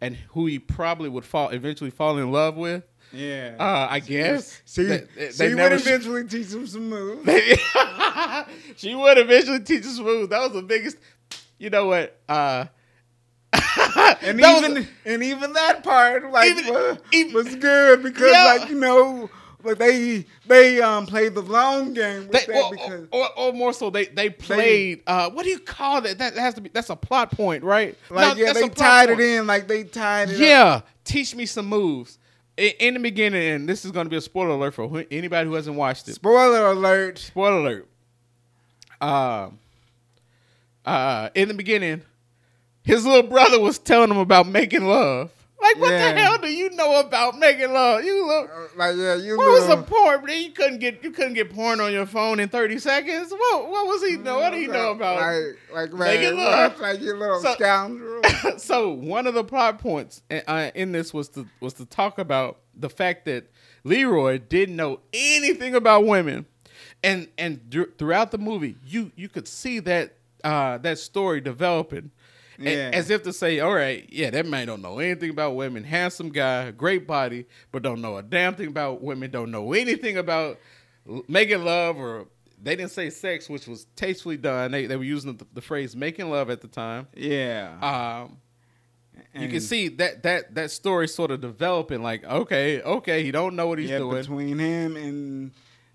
and 0.00 0.16
who 0.30 0.46
he 0.46 0.58
probably 0.58 1.08
would 1.08 1.24
fall 1.24 1.48
eventually 1.50 1.90
fall 1.90 2.18
in 2.18 2.30
love 2.32 2.56
with 2.56 2.84
Yeah. 3.12 3.56
uh 3.58 3.86
I 3.90 4.00
guess 4.00 4.62
See, 4.64 4.84
They- 4.84 5.06
they- 5.16 5.30
so 5.30 5.44
they 5.44 5.50
you 5.50 5.56
never 5.56 5.74
would 5.76 5.82
sh- 5.82 5.86
eventually 5.86 6.24
teach 6.28 6.52
him 6.52 6.66
some 6.66 6.88
moves. 6.88 7.28
she 8.76 8.94
would 8.94 9.18
eventually 9.18 9.60
teach 9.60 9.84
him 9.84 9.90
some 9.92 10.04
moves. 10.04 10.28
That 10.30 10.40
was 10.42 10.52
the 10.52 10.62
biggest. 10.62 10.96
You 11.58 11.70
know 11.70 11.86
what? 11.86 12.18
Uh, 12.28 12.66
And 14.22 14.38
that 14.38 14.60
was- 14.62 14.70
even 14.70 14.88
and 15.04 15.22
even 15.22 15.52
that 15.54 15.82
part 15.84 16.30
like 16.30 16.50
Even- 16.50 16.72
was, 16.72 16.98
even- 17.12 17.34
was 17.34 17.54
good 17.56 18.02
because 18.02 18.30
Yeah. 18.32 18.56
like 18.58 18.68
you 18.70 18.78
know 18.78 19.30
like 19.64 19.78
they 19.78 20.24
they 20.46 20.80
um 20.80 21.06
played 21.06 21.34
the 21.34 21.42
long 21.42 21.92
game 21.94 22.28
with 22.28 22.46
they, 22.46 22.52
that 22.52 22.64
or, 22.64 22.70
because 22.70 23.06
or, 23.10 23.38
or 23.38 23.52
more 23.52 23.72
so, 23.72 23.90
they 23.90 24.06
they 24.06 24.30
played. 24.30 25.02
uh, 25.06 25.30
what 25.30 25.44
do 25.44 25.50
you 25.50 25.58
call 25.58 26.00
that? 26.02 26.18
That 26.18 26.34
has 26.36 26.54
to 26.54 26.60
be. 26.60 26.70
That's 26.72 26.90
a 26.90 26.96
plot 26.96 27.30
point, 27.32 27.62
right? 27.64 27.96
like 28.10 28.36
No, 28.36 28.44
yeah 28.44 28.52
they 28.52 28.68
tied 28.68 29.08
point. 29.08 29.20
it 29.20 29.36
in 29.38 29.46
like 29.46 29.68
they 29.68 29.84
tied 29.84 30.30
it 30.30 30.34
up. 30.34 30.40
Yeah, 30.40 30.80
teach 31.04 31.34
me 31.34 31.46
some 31.46 31.66
moves. 31.66 32.18
In, 32.56 32.72
in 32.80 32.94
the 32.94 33.00
beginning, 33.00 33.42
and 33.42 33.68
this 33.68 33.84
is 33.84 33.90
going 33.92 34.06
to 34.06 34.10
be 34.10 34.16
a 34.16 34.20
spoiler 34.20 34.50
alert 34.50 34.74
for 34.74 34.86
who- 34.88 35.04
anybody 35.10 35.48
who 35.48 35.54
hasn't 35.54 35.76
watched 35.76 36.06
it. 36.08 36.14
Spoiler 36.14 36.66
alert. 36.66 37.18
Spoiler 37.18 37.58
alert. 37.58 37.88
Um, 39.00 39.58
uh, 40.84 41.30
in 41.34 41.48
the 41.48 41.54
beginning, 41.54 42.02
his 42.84 43.04
little 43.06 43.28
brother 43.28 43.58
was 43.58 43.78
telling 43.78 44.10
him 44.10 44.18
about 44.18 44.46
making 44.46 44.86
love. 44.86 45.30
Like, 45.62 45.78
what 45.78 45.90
Yeah. 45.92 46.12
the 46.12 46.20
hell 46.20 46.38
do 46.38 46.52
you 46.52 46.70
know 46.70 46.98
about 47.00 47.38
making 47.38 47.72
love? 47.72 48.02
You 48.04 48.26
look. 48.26 48.50
Uh, 48.50 48.66
Like 48.76 48.96
yeah, 48.96 49.14
you 49.14 49.36
What 49.36 49.50
was 49.52 49.68
the 49.68 49.76
porn? 49.76 50.28
You 50.28 50.50
couldn't 50.50 50.78
get 50.80 51.04
you 51.04 51.12
couldn't 51.12 51.34
get 51.34 51.54
porn 51.54 51.80
on 51.80 51.92
your 51.92 52.06
phone 52.06 52.40
in 52.40 52.48
thirty 52.48 52.78
seconds. 52.78 53.30
What 53.30 53.68
what 53.70 53.86
was 53.86 54.02
he 54.02 54.16
know? 54.16 54.38
What 54.40 54.50
did 54.50 54.60
he 54.62 54.66
know 54.66 54.90
about? 54.90 55.20
like 55.20 55.58
like 55.72 55.92
making 55.92 56.36
man, 56.36 56.44
love? 56.44 56.80
like 56.80 57.00
you 57.00 57.14
little 57.14 57.40
So- 57.40 57.54
scoundrel? 57.54 58.22
so 58.58 58.90
one 58.90 59.26
of 59.26 59.34
the 59.34 59.44
plot 59.44 59.78
points 59.78 60.22
uh, 60.30 60.70
in 60.74 60.92
this 60.92 61.14
was 61.14 61.28
to 61.30 61.46
was 61.60 61.74
to 61.74 61.86
talk 61.86 62.18
about 62.18 62.58
the 62.74 62.90
fact 62.90 63.24
that 63.26 63.46
Leroy 63.84 64.38
didn't 64.38 64.76
know 64.76 65.00
anything 65.12 65.74
about 65.74 66.04
women, 66.06 66.46
and 67.04 67.28
and 67.38 67.60
throughout 67.98 68.30
the 68.30 68.38
movie, 68.38 68.76
you 68.84 69.12
you 69.16 69.28
could 69.28 69.46
see 69.46 69.78
that 69.80 70.16
uh, 70.44 70.78
that 70.78 70.98
story 70.98 71.40
developing. 71.40 72.10
Yeah. 72.58 72.90
As 72.92 73.10
if 73.10 73.22
to 73.24 73.32
say, 73.32 73.60
all 73.60 73.74
right, 73.74 74.06
yeah, 74.10 74.30
that 74.30 74.46
man 74.46 74.66
don't 74.66 74.82
know 74.82 74.98
anything 74.98 75.30
about 75.30 75.56
women. 75.56 75.84
Handsome 75.84 76.30
guy, 76.30 76.70
great 76.70 77.06
body, 77.06 77.46
but 77.70 77.82
don't 77.82 78.00
know 78.00 78.16
a 78.16 78.22
damn 78.22 78.54
thing 78.54 78.68
about 78.68 79.02
women. 79.02 79.30
Don't 79.30 79.50
know 79.50 79.72
anything 79.72 80.16
about 80.18 80.58
making 81.28 81.64
love 81.64 81.96
or 81.96 82.26
they 82.62 82.76
didn't 82.76 82.92
say 82.92 83.10
sex, 83.10 83.48
which 83.48 83.66
was 83.66 83.86
tastefully 83.96 84.36
done. 84.36 84.70
They, 84.70 84.86
they 84.86 84.96
were 84.96 85.02
using 85.04 85.36
the, 85.36 85.46
the 85.52 85.60
phrase 85.60 85.96
making 85.96 86.30
love 86.30 86.48
at 86.50 86.60
the 86.60 86.68
time. 86.68 87.08
yeah, 87.14 88.22
Um, 88.22 88.38
you 89.34 89.48
can 89.48 89.60
see 89.60 89.88
that 89.88 90.22
that 90.22 90.54
that 90.54 90.70
story 90.70 91.08
sort 91.08 91.30
of 91.30 91.40
developing. 91.40 92.02
Like, 92.02 92.24
okay, 92.24 92.80
okay, 92.82 93.22
he 93.22 93.30
don't 93.30 93.56
know 93.56 93.66
what 93.66 93.78
he's 93.78 93.90
yeah, 93.90 93.98
doing. 93.98 94.16
between 94.20 94.58
him 94.58 94.96
and 94.96 95.50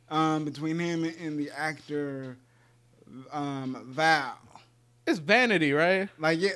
um 0.10 0.46
between 0.46 0.80
him 0.80 1.04
and 1.04 1.38
the 1.40 1.52
actor 1.52 2.38
um 3.32 3.84
Val. 3.88 4.38
It's 5.08 5.20
vanity, 5.20 5.72
right? 5.74 6.10
Like 6.20 6.40
yeah, 6.40 6.52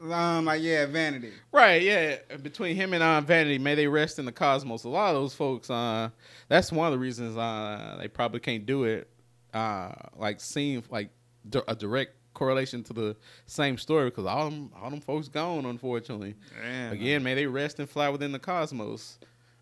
um 0.00 0.46
like 0.46 0.62
yeah, 0.62 0.86
Vanity. 0.86 1.32
Right, 1.52 1.82
yeah. 1.82 2.16
Between 2.42 2.74
him 2.74 2.92
and 2.94 3.02
uh, 3.02 3.20
Vanity, 3.20 3.58
may 3.58 3.74
they 3.74 3.86
rest 3.86 4.18
in 4.18 4.24
the 4.24 4.32
cosmos. 4.32 4.84
A 4.84 4.88
lot 4.88 5.14
of 5.14 5.20
those 5.20 5.34
folks, 5.34 5.70
uh, 5.70 6.08
that's 6.48 6.72
one 6.72 6.86
of 6.86 6.92
the 6.92 6.98
reasons 6.98 7.36
uh, 7.36 7.96
they 8.00 8.08
probably 8.08 8.40
can't 8.40 8.66
do 8.66 8.84
it. 8.84 9.08
Uh, 9.54 9.92
like 10.16 10.40
seeing 10.40 10.82
like 10.90 11.10
di- 11.48 11.60
a 11.68 11.74
direct 11.76 12.12
correlation 12.34 12.82
to 12.82 12.94
the 12.94 13.14
same 13.46 13.76
story 13.76 14.06
because 14.08 14.24
all 14.24 14.48
them 14.48 14.70
all 14.82 14.90
them 14.90 15.00
folks 15.02 15.28
gone, 15.28 15.66
unfortunately. 15.66 16.34
Yeah, 16.64 16.90
Again, 16.92 17.22
may 17.22 17.34
they 17.34 17.46
rest 17.46 17.78
and 17.78 17.88
fly 17.88 18.08
within 18.08 18.32
the 18.32 18.38
cosmos. 18.38 19.18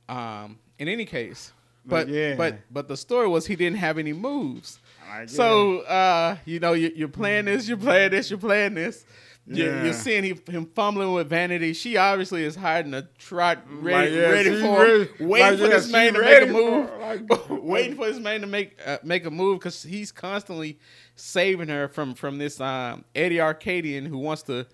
Um, 0.09 0.59
in 0.79 0.89
any 0.89 1.05
case, 1.05 1.53
but 1.85 2.07
But 2.07 2.09
yeah. 2.09 2.35
but 2.37 2.59
but 2.71 2.89
the 2.89 2.97
story 2.97 3.29
was 3.29 3.47
he 3.47 3.55
didn't 3.57 3.79
have 3.79 3.99
any 3.99 4.13
moves. 4.13 4.80
So 5.27 5.81
uh, 5.81 6.37
you 6.45 6.61
know 6.61 6.73
you, 6.73 6.93
you're 6.95 7.09
playing 7.09 7.47
this, 7.47 7.69
you're 7.69 7.77
playing 7.77 8.11
this, 8.13 8.31
you're 8.31 8.39
playing 8.39 8.75
this. 8.75 9.05
You're, 9.47 9.75
Yeah. 9.75 9.85
you're 9.85 9.93
seeing 9.95 10.23
he, 10.23 10.39
him 10.53 10.67
fumbling 10.77 11.13
with 11.13 11.29
vanity. 11.29 11.73
She 11.73 11.97
obviously 11.97 12.45
is 12.45 12.55
hiding 12.55 12.93
a 12.95 13.09
trot, 13.19 13.65
ready, 13.69 14.11
Like, 14.11 14.17
yeah, 14.17 14.31
ready 14.31 14.51
for, 14.51 14.57
him, 14.57 14.75
ready- 14.75 15.11
waiting 15.25 15.49
like, 15.49 15.59
for 15.59 15.65
yeah, 15.65 15.71
this 15.71 15.91
man 15.91 16.15
to 16.15 16.21
make 16.21 16.43
a 16.43 16.47
move, 16.47 16.89
for- 16.89 16.99
like- 16.99 17.51
waiting 17.63 17.97
for 17.97 18.07
this 18.07 18.19
man 18.21 18.43
to 18.43 18.47
make 18.47 18.79
uh, 18.87 18.99
make 19.03 19.25
a 19.25 19.31
move 19.31 19.59
because 19.59 19.83
he's 19.83 20.13
constantly 20.13 20.79
saving 21.17 21.69
her 21.69 21.89
from 21.89 22.15
from 22.15 22.39
this 22.39 22.61
um, 22.61 23.05
Eddie 23.15 23.37
Arkadian 23.39 24.07
who 24.07 24.19
wants 24.19 24.43
to. 24.45 24.67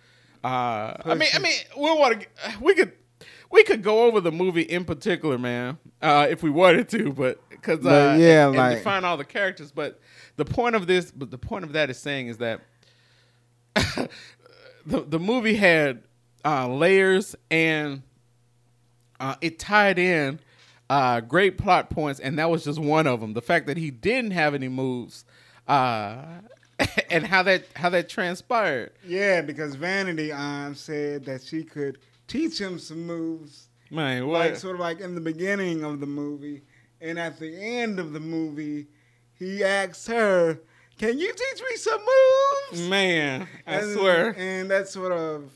Uh, 0.45 0.95
I 1.05 1.15
mean, 1.17 1.29
I 1.35 1.39
mean, 1.39 1.55
we 1.77 1.83
want 1.85 2.21
to. 2.21 2.27
We 2.61 2.75
could. 2.75 2.93
We 3.51 3.63
could 3.63 3.83
go 3.85 4.03
over 4.07 4.21
the 4.21 4.33
movie 4.33 4.63
in 4.63 4.85
particular, 4.85 5.39
man, 5.39 5.79
uh, 6.03 6.27
if 6.29 6.43
we 6.43 6.51
wanted 6.51 6.89
to, 6.91 7.13
but 7.13 7.41
because 7.49 7.87
uh, 7.87 8.17
yeah, 8.19 8.49
and, 8.49 8.57
like- 8.57 8.73
and 8.73 8.79
define 8.81 9.05
all 9.05 9.17
the 9.17 9.25
characters. 9.25 9.71
But 9.71 10.01
the 10.37 10.45
point 10.45 10.77
of 10.77 10.87
this, 10.87 11.11
but 11.11 11.31
the 11.31 11.39
point 11.39 11.65
of 11.65 11.73
that 11.73 11.91
is 11.91 11.99
saying 11.99 12.29
is 12.29 12.39
that 12.39 12.61
the 13.75 14.09
the 14.87 15.19
movie 15.19 15.55
had 15.55 16.03
uh, 16.45 16.69
layers 16.69 17.35
and 17.51 18.03
uh, 19.19 19.35
it 19.41 19.59
tied 19.59 19.99
in 19.99 20.41
uh, 20.89 21.21
great 21.21 21.59
plot 21.59 21.91
points, 21.91 22.21
and 22.21 22.39
that 22.39 22.51
was 22.51 22.65
just 22.65 22.79
one 22.79 23.07
of 23.07 23.21
them. 23.21 23.33
The 23.33 23.43
fact 23.43 23.67
that 23.67 23.77
he 23.77 23.91
didn't 23.91 24.31
have 24.33 24.55
any 24.55 24.69
moves, 24.69 25.25
uh, 25.67 26.23
and 27.11 27.27
how 27.27 27.43
that 27.43 27.65
how 27.75 27.89
that 27.91 28.09
transpired. 28.09 28.93
Yeah, 29.07 29.41
because 29.43 29.75
Vanity 29.75 30.33
um 30.33 30.75
said 30.75 31.25
that 31.25 31.43
she 31.43 31.65
could 31.65 31.99
teach 32.29 32.61
him 32.61 32.79
some 32.79 33.07
moves, 33.07 33.69
Man, 33.91 34.27
what? 34.27 34.41
like 34.41 34.57
sort 34.57 34.75
of 34.75 34.81
like 34.81 35.01
in 35.01 35.15
the 35.15 35.21
beginning 35.21 35.85
of 35.85 36.01
the 36.01 36.07
movie, 36.07 36.63
and 37.01 37.19
at 37.19 37.39
the 37.39 37.57
end 37.57 37.99
of 37.99 38.13
the 38.13 38.21
movie, 38.21 38.87
he 39.39 39.63
asked 39.65 40.09
her, 40.09 40.59
"Can 40.99 41.19
you 41.19 41.33
teach 41.33 41.63
me 41.71 41.77
some 41.77 42.01
moves?" 42.01 42.89
Man, 42.89 43.49
I 43.67 43.75
and, 43.77 43.93
swear. 43.99 44.35
and 44.39 44.71
that 44.71 44.89
sort 44.89 45.13
of 45.13 45.51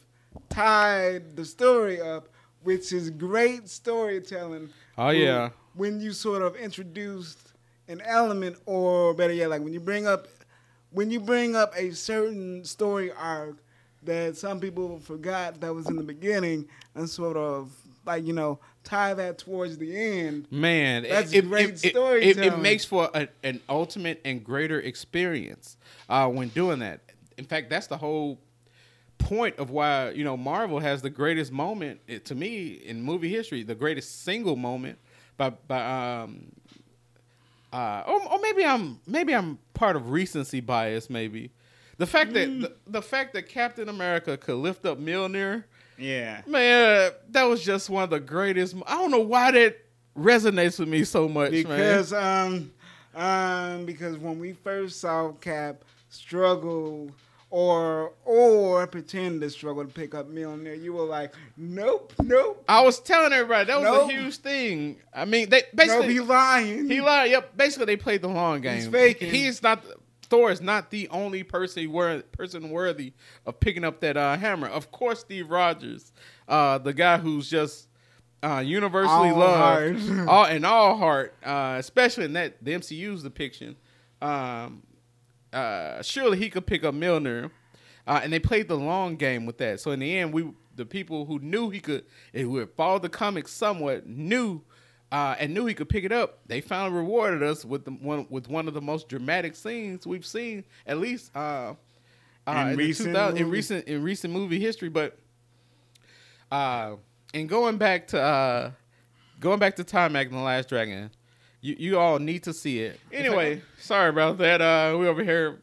tied 0.48 1.36
the 1.36 1.44
story 1.44 2.00
up, 2.00 2.28
which 2.62 2.92
is 2.92 3.10
great 3.10 3.68
storytelling. 3.68 4.70
Oh, 4.98 5.10
yeah. 5.10 5.50
when 5.74 6.00
you 6.00 6.12
sort 6.12 6.42
of 6.42 6.56
introduced 6.56 7.52
an 7.88 8.00
element, 8.02 8.56
or 8.66 9.14
better 9.14 9.32
yet, 9.32 9.50
like 9.50 9.62
when 9.62 9.72
you 9.72 9.80
bring 9.80 10.06
up 10.06 10.28
when 10.92 11.10
you 11.10 11.20
bring 11.20 11.54
up 11.54 11.72
a 11.76 11.92
certain 11.92 12.64
story 12.64 13.12
arc 13.12 13.56
that 14.02 14.36
some 14.36 14.58
people 14.58 14.98
forgot 14.98 15.60
that 15.60 15.72
was 15.74 15.88
in 15.88 15.96
the 15.96 16.02
beginning, 16.02 16.66
and 16.94 17.08
sort 17.08 17.36
of 17.36 17.72
like 18.06 18.26
you 18.26 18.32
know 18.32 18.58
tie 18.84 19.14
that 19.14 19.38
towards 19.38 19.78
the 19.78 19.96
end. 19.96 20.46
Man, 20.50 21.02
That's 21.02 21.32
it, 21.32 21.48
great 21.48 21.84
it, 21.84 21.94
it, 21.94 21.96
it, 21.96 22.38
it 22.38 22.58
makes 22.58 22.84
for 22.84 23.10
a, 23.14 23.28
an 23.42 23.60
ultimate 23.68 24.20
and 24.24 24.42
greater 24.42 24.80
experience 24.80 25.76
uh, 26.08 26.28
when 26.28 26.48
doing 26.48 26.80
that. 26.80 27.00
In 27.36 27.44
fact, 27.44 27.70
that's 27.70 27.86
the 27.86 27.96
whole 27.96 28.38
point 29.18 29.58
of 29.58 29.70
why 29.70 30.10
you 30.10 30.24
know 30.24 30.36
Marvel 30.36 30.80
has 30.80 31.02
the 31.02 31.10
greatest 31.10 31.52
moment 31.52 32.00
eh, 32.08 32.18
to 32.18 32.34
me 32.34 32.72
in 32.72 33.02
movie 33.02 33.30
history, 33.30 33.62
the 33.62 33.74
greatest 33.74 34.24
single 34.24 34.56
moment 34.56 34.98
by 35.36 35.50
by 35.50 36.22
um 36.22 36.52
uh 37.72 38.02
or, 38.06 38.32
or 38.32 38.40
maybe 38.40 38.64
I'm 38.64 38.98
maybe 39.06 39.34
I'm 39.34 39.58
part 39.74 39.96
of 39.96 40.10
recency 40.10 40.60
bias 40.60 41.08
maybe. 41.08 41.50
The 41.98 42.06
fact 42.06 42.32
that 42.32 42.46
the, 42.46 42.74
the 42.86 43.02
fact 43.02 43.34
that 43.34 43.48
Captain 43.48 43.88
America 43.88 44.38
could 44.38 44.56
lift 44.56 44.86
up 44.86 44.98
Mjolnir 44.98 45.64
Yeah. 46.01 46.42
Man, 46.46 47.12
that 47.30 47.44
was 47.44 47.62
just 47.62 47.90
one 47.90 48.05
of 48.05 48.11
the 48.11 48.20
greatest. 48.20 48.74
I 48.86 48.94
don't 48.96 49.11
know 49.11 49.20
why 49.20 49.51
that 49.53 49.76
resonates 50.16 50.78
with 50.78 50.88
me 50.88 51.05
so 51.05 51.28
much, 51.28 51.53
man. 51.53 51.62
because 51.64 52.12
um 52.12 52.72
um 53.14 53.84
because 53.86 54.16
when 54.18 54.38
we 54.38 54.53
first 54.53 55.01
saw 55.01 55.32
Cap 55.32 55.84
struggle 56.09 57.11
or 57.51 58.12
or 58.24 58.86
pretend 58.86 59.40
to 59.40 59.51
struggle 59.51 59.84
to 59.84 59.92
pick 59.92 60.14
up 60.14 60.30
Mjolnir, 60.30 60.80
you 60.80 60.92
were 60.92 61.05
like, 61.05 61.34
nope, 61.57 62.12
nope, 62.22 62.62
I 62.68 62.80
was 62.82 63.01
telling 63.01 63.32
everybody 63.32 63.66
that 63.66 63.80
was 63.80 63.84
Nope. 63.84 64.11
a 64.11 64.12
huge 64.12 64.36
thing. 64.36 64.96
I 65.12 65.24
mean, 65.24 65.48
they 65.48 65.59
nope, 65.59 65.66
basically 65.74 66.12
he 66.14 66.20
lying. 66.20 66.88
he 66.88 67.01
lied. 67.01 67.30
Yep, 67.30 67.57
basically 67.57 67.86
they 67.86 67.96
played 67.96 68.22
the 68.22 68.28
long 68.28 68.61
game. 68.61 68.76
He's 68.76 68.86
faking. 68.88 69.30
He's 69.32 69.62
not. 69.62 69.84
Thor 70.30 70.50
is 70.50 70.60
not 70.60 70.90
the 70.90 71.08
only 71.08 71.42
person 71.42 71.90
wor- 71.92 72.22
person 72.32 72.70
worthy 72.70 73.12
of 73.44 73.60
picking 73.60 73.84
up 73.84 74.00
that 74.00 74.16
uh, 74.16 74.36
hammer. 74.36 74.68
Of 74.68 74.90
course, 74.92 75.20
Steve 75.20 75.50
Rogers, 75.50 76.12
uh, 76.48 76.78
the 76.78 76.94
guy 76.94 77.18
who's 77.18 77.50
just 77.50 77.88
uh, 78.42 78.62
universally 78.64 79.30
All 79.30 79.38
loved, 79.38 80.00
heart. 80.00 80.28
all 80.28 80.44
in 80.46 80.64
all 80.64 80.96
heart, 80.96 81.34
uh, 81.44 81.76
especially 81.78 82.24
in 82.24 82.32
that 82.34 82.64
the 82.64 82.72
MCU's 82.72 83.22
depiction. 83.22 83.76
Um, 84.22 84.82
uh, 85.52 86.00
surely 86.02 86.38
he 86.38 86.48
could 86.48 86.66
pick 86.66 86.84
up 86.84 86.94
Mjolnir, 86.94 87.50
uh, 88.06 88.20
and 88.22 88.32
they 88.32 88.38
played 88.38 88.68
the 88.68 88.76
long 88.76 89.16
game 89.16 89.46
with 89.46 89.58
that. 89.58 89.80
So 89.80 89.90
in 89.90 90.00
the 90.00 90.16
end, 90.16 90.32
we 90.32 90.48
the 90.76 90.86
people 90.86 91.26
who 91.26 91.38
knew 91.40 91.70
he 91.70 91.80
could, 91.80 92.04
who 92.32 92.56
had 92.58 92.70
followed 92.70 93.02
the 93.02 93.08
comics 93.08 93.52
somewhat, 93.52 94.06
knew 94.06 94.62
uh, 95.12 95.34
and 95.38 95.52
knew 95.54 95.66
he 95.66 95.74
could 95.74 95.88
pick 95.88 96.04
it 96.04 96.12
up. 96.12 96.38
They 96.46 96.61
finally 96.61 96.96
rewarded 96.96 97.42
us 97.42 97.64
with 97.64 97.84
the 97.84 97.90
one 97.92 98.26
with 98.30 98.48
one 98.48 98.68
of 98.68 98.74
the 98.74 98.80
most 98.80 99.08
dramatic 99.08 99.54
scenes 99.56 100.06
we've 100.06 100.26
seen, 100.26 100.64
at 100.86 100.98
least 100.98 101.34
uh, 101.36 101.74
uh, 102.46 102.52
In 102.52 102.68
in, 102.72 102.76
recent 102.76 103.08
2000 103.11 103.36
in 103.36 103.42
movie- 103.44 103.56
recent 103.56 103.86
in 103.88 104.02
recent 104.02 104.32
movie 104.32 104.61
history. 104.61 104.88
But 104.88 105.18
uh, 106.50 106.96
and 107.34 107.48
going 107.48 107.76
back 107.76 108.08
to 108.08 108.20
uh, 108.20 108.70
going 109.40 109.58
back 109.58 109.76
to 109.76 109.84
Taimak 109.84 110.22
and 110.26 110.32
the 110.32 110.38
Last 110.38 110.68
Dragon, 110.68 111.11
you 111.61 111.76
you 111.78 111.98
all 111.98 112.18
need 112.18 112.44
to 112.44 112.52
see 112.52 112.80
it. 112.80 112.98
Anyway, 113.12 113.62
sorry 113.78 114.08
about 114.11 114.38
that. 114.38 114.61
Uh, 114.61 114.96
we 114.98 115.06
over 115.06 115.22
here, 115.24 115.61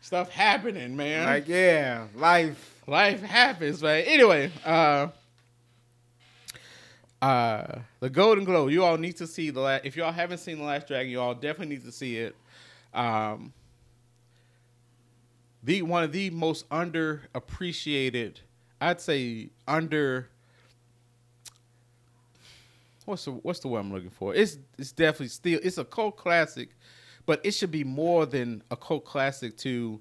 stuff 0.00 0.30
happening, 0.30 0.96
man. 0.96 1.26
like 1.26 1.48
yeah, 1.48 2.06
life. 2.14 2.74
Life 2.86 3.20
happens, 3.20 3.82
man. 3.82 4.02
Anyway, 4.06 4.50
uh, 7.20 7.80
the 8.00 8.10
Golden 8.10 8.44
Globe. 8.44 8.70
You 8.70 8.84
all 8.84 8.96
need 8.96 9.16
to 9.16 9.26
see 9.26 9.50
the 9.50 9.60
last. 9.60 9.84
If 9.84 9.96
y'all 9.96 10.12
haven't 10.12 10.38
seen 10.38 10.58
the 10.58 10.64
Last 10.64 10.86
Dragon, 10.86 11.10
you 11.10 11.20
all 11.20 11.34
definitely 11.34 11.76
need 11.76 11.84
to 11.84 11.92
see 11.92 12.16
it. 12.18 12.36
Um, 12.94 13.52
the 15.62 15.82
one 15.82 16.04
of 16.04 16.12
the 16.12 16.30
most 16.30 16.68
underappreciated, 16.68 18.36
I'd 18.80 19.00
say 19.00 19.50
under. 19.66 20.28
What's 23.04 23.24
the 23.24 23.32
what's 23.32 23.60
the 23.60 23.68
word 23.68 23.80
I'm 23.80 23.92
looking 23.92 24.10
for? 24.10 24.34
It's 24.34 24.58
it's 24.78 24.92
definitely 24.92 25.28
still 25.28 25.58
it's 25.62 25.78
a 25.78 25.84
cult 25.84 26.16
classic, 26.16 26.70
but 27.26 27.40
it 27.42 27.52
should 27.52 27.70
be 27.70 27.82
more 27.82 28.26
than 28.26 28.62
a 28.70 28.76
cult 28.76 29.04
classic 29.04 29.56
to 29.58 30.00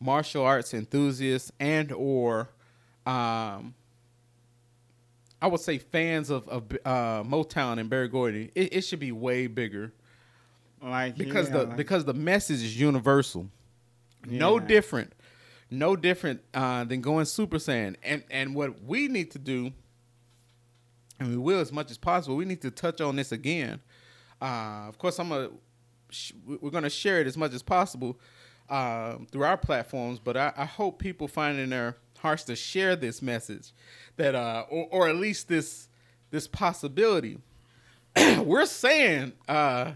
martial 0.00 0.44
arts 0.44 0.74
enthusiasts 0.74 1.50
and 1.60 1.92
or 1.92 2.50
um 3.06 3.74
I 5.40 5.46
would 5.46 5.60
say 5.60 5.78
fans 5.78 6.30
of 6.30 6.48
of 6.48 6.64
uh, 6.84 7.22
Motown 7.22 7.78
and 7.78 7.88
Berry 7.88 8.08
Gordy, 8.08 8.50
it, 8.54 8.72
it 8.74 8.80
should 8.82 8.98
be 9.00 9.12
way 9.12 9.46
bigger 9.46 9.92
Like 10.82 11.16
because 11.16 11.48
yeah, 11.48 11.58
the 11.58 11.64
like- 11.64 11.76
because 11.76 12.04
the 12.04 12.14
message 12.14 12.62
is 12.62 12.78
universal. 12.78 13.48
No 14.26 14.58
different, 14.58 15.12
no 15.70 15.94
different 15.96 16.40
uh, 16.52 16.84
than 16.84 17.00
going 17.00 17.24
Super 17.24 17.58
Saiyan. 17.58 17.94
And 18.02 18.24
and 18.30 18.54
what 18.54 18.82
we 18.82 19.06
need 19.08 19.30
to 19.30 19.38
do, 19.38 19.72
and 21.20 21.30
we 21.30 21.36
will 21.36 21.60
as 21.60 21.72
much 21.72 21.90
as 21.90 21.98
possible. 21.98 22.36
We 22.36 22.44
need 22.44 22.62
to 22.62 22.70
touch 22.70 23.00
on 23.00 23.16
this 23.16 23.32
again. 23.32 23.80
Uh, 24.42 24.86
of 24.88 24.98
course, 24.98 25.18
I'm 25.18 25.28
gonna 25.28 25.50
sh- 26.10 26.32
we're 26.46 26.70
gonna 26.70 26.90
share 26.90 27.20
it 27.20 27.26
as 27.28 27.36
much 27.36 27.54
as 27.54 27.62
possible 27.62 28.18
um, 28.68 29.26
through 29.30 29.44
our 29.44 29.56
platforms. 29.56 30.18
But 30.18 30.36
I, 30.36 30.52
I 30.56 30.64
hope 30.64 30.98
people 30.98 31.28
find 31.28 31.58
in 31.58 31.70
their 31.70 31.96
hearts 32.18 32.44
to 32.44 32.56
share 32.56 32.96
this 32.96 33.22
message, 33.22 33.72
that 34.16 34.34
uh, 34.34 34.64
or, 34.70 34.88
or 34.90 35.08
at 35.08 35.16
least 35.16 35.48
this 35.48 35.88
this 36.30 36.46
possibility. 36.46 37.38
we're 38.44 38.66
saying. 38.66 39.32
Uh, 39.48 39.92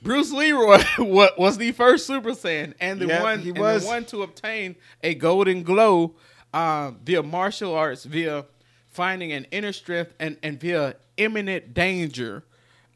Bruce 0.00 0.30
Leroy 0.30 0.78
wa- 1.00 1.30
was 1.36 1.58
the 1.58 1.72
first 1.72 2.06
Super 2.06 2.30
Saiyan 2.30 2.74
and 2.80 3.00
the 3.00 3.06
Yep, 3.08 3.22
one 3.22 3.38
he 3.40 3.48
and 3.50 3.58
was. 3.58 3.82
the 3.82 3.88
one 3.88 4.04
to 4.06 4.22
obtain 4.22 4.76
a 5.02 5.14
golden 5.14 5.64
glow 5.64 6.14
uh, 6.54 6.92
via 7.04 7.22
martial 7.22 7.74
arts, 7.74 8.04
via 8.04 8.44
finding 8.86 9.32
an 9.32 9.46
inner 9.50 9.72
strength, 9.72 10.14
and, 10.20 10.36
and 10.42 10.60
via 10.60 10.94
imminent 11.16 11.74
danger, 11.74 12.44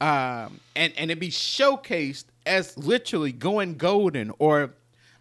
um, 0.01 0.61
and 0.77 0.93
and 0.97 1.11
it 1.11 1.19
be 1.19 1.29
showcased 1.29 2.27
as 2.47 2.77
literally 2.79 3.33
going 3.33 3.75
golden 3.77 4.33
or 4.39 4.71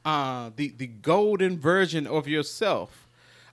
uh, 0.05 0.51
the 0.55 0.69
the 0.77 0.87
golden 0.87 1.57
version 1.59 2.05
of 2.05 2.27
yourself. 2.27 3.07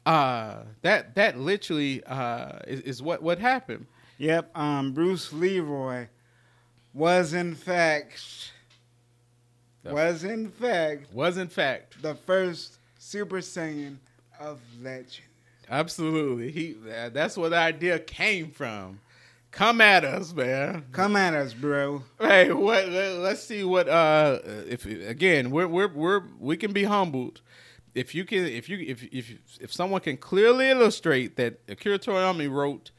Uh, 0.08 0.64
that 0.80 1.14
that 1.16 1.38
literally 1.38 2.02
uh, 2.04 2.60
is, 2.66 2.80
is 2.80 3.02
what 3.02 3.22
what 3.22 3.38
happened. 3.38 3.84
Yep, 4.16 4.56
um, 4.56 4.92
Bruce 4.92 5.34
Leroy 5.34 6.06
was 6.94 7.34
in 7.34 7.54
fact 7.54 8.52
was 9.84 10.24
in 10.24 10.48
fact 10.48 11.12
Was 11.12 11.36
in 11.36 11.48
fact 11.48 12.00
the 12.00 12.14
first 12.14 12.78
Super 12.98 13.40
Saiyan 13.40 13.98
of 14.40 14.60
legend. 14.80 15.26
Absolutely. 15.68 16.52
He 16.52 16.76
that's 17.12 17.36
where 17.36 17.50
the 17.50 17.58
idea 17.58 17.98
came 17.98 18.50
from. 18.50 19.00
Come 19.50 19.82
at 19.82 20.06
us, 20.06 20.32
man. 20.32 20.86
Come 20.90 21.16
at 21.16 21.34
us, 21.34 21.52
bro. 21.52 22.02
Hey, 22.18 22.50
what 22.50 22.88
let, 22.88 23.32
us 23.32 23.44
see 23.44 23.62
what 23.62 23.90
uh 23.90 24.38
if 24.66 24.86
again, 24.86 25.50
we're 25.50 25.68
we're 25.68 25.88
we're 25.88 26.22
we 26.40 26.56
can 26.56 26.72
be 26.72 26.84
humbled. 26.84 27.42
If 27.94 28.14
you 28.14 28.24
can 28.24 28.44
if 28.46 28.68
you 28.68 28.78
if 28.78 29.02
if 29.12 29.32
if 29.60 29.72
someone 29.72 30.00
can 30.00 30.16
clearly 30.16 30.70
illustrate 30.70 31.36
that 31.36 31.60
Akira 31.68 31.98
Toriyama 31.98 32.50
wrote 32.50 32.90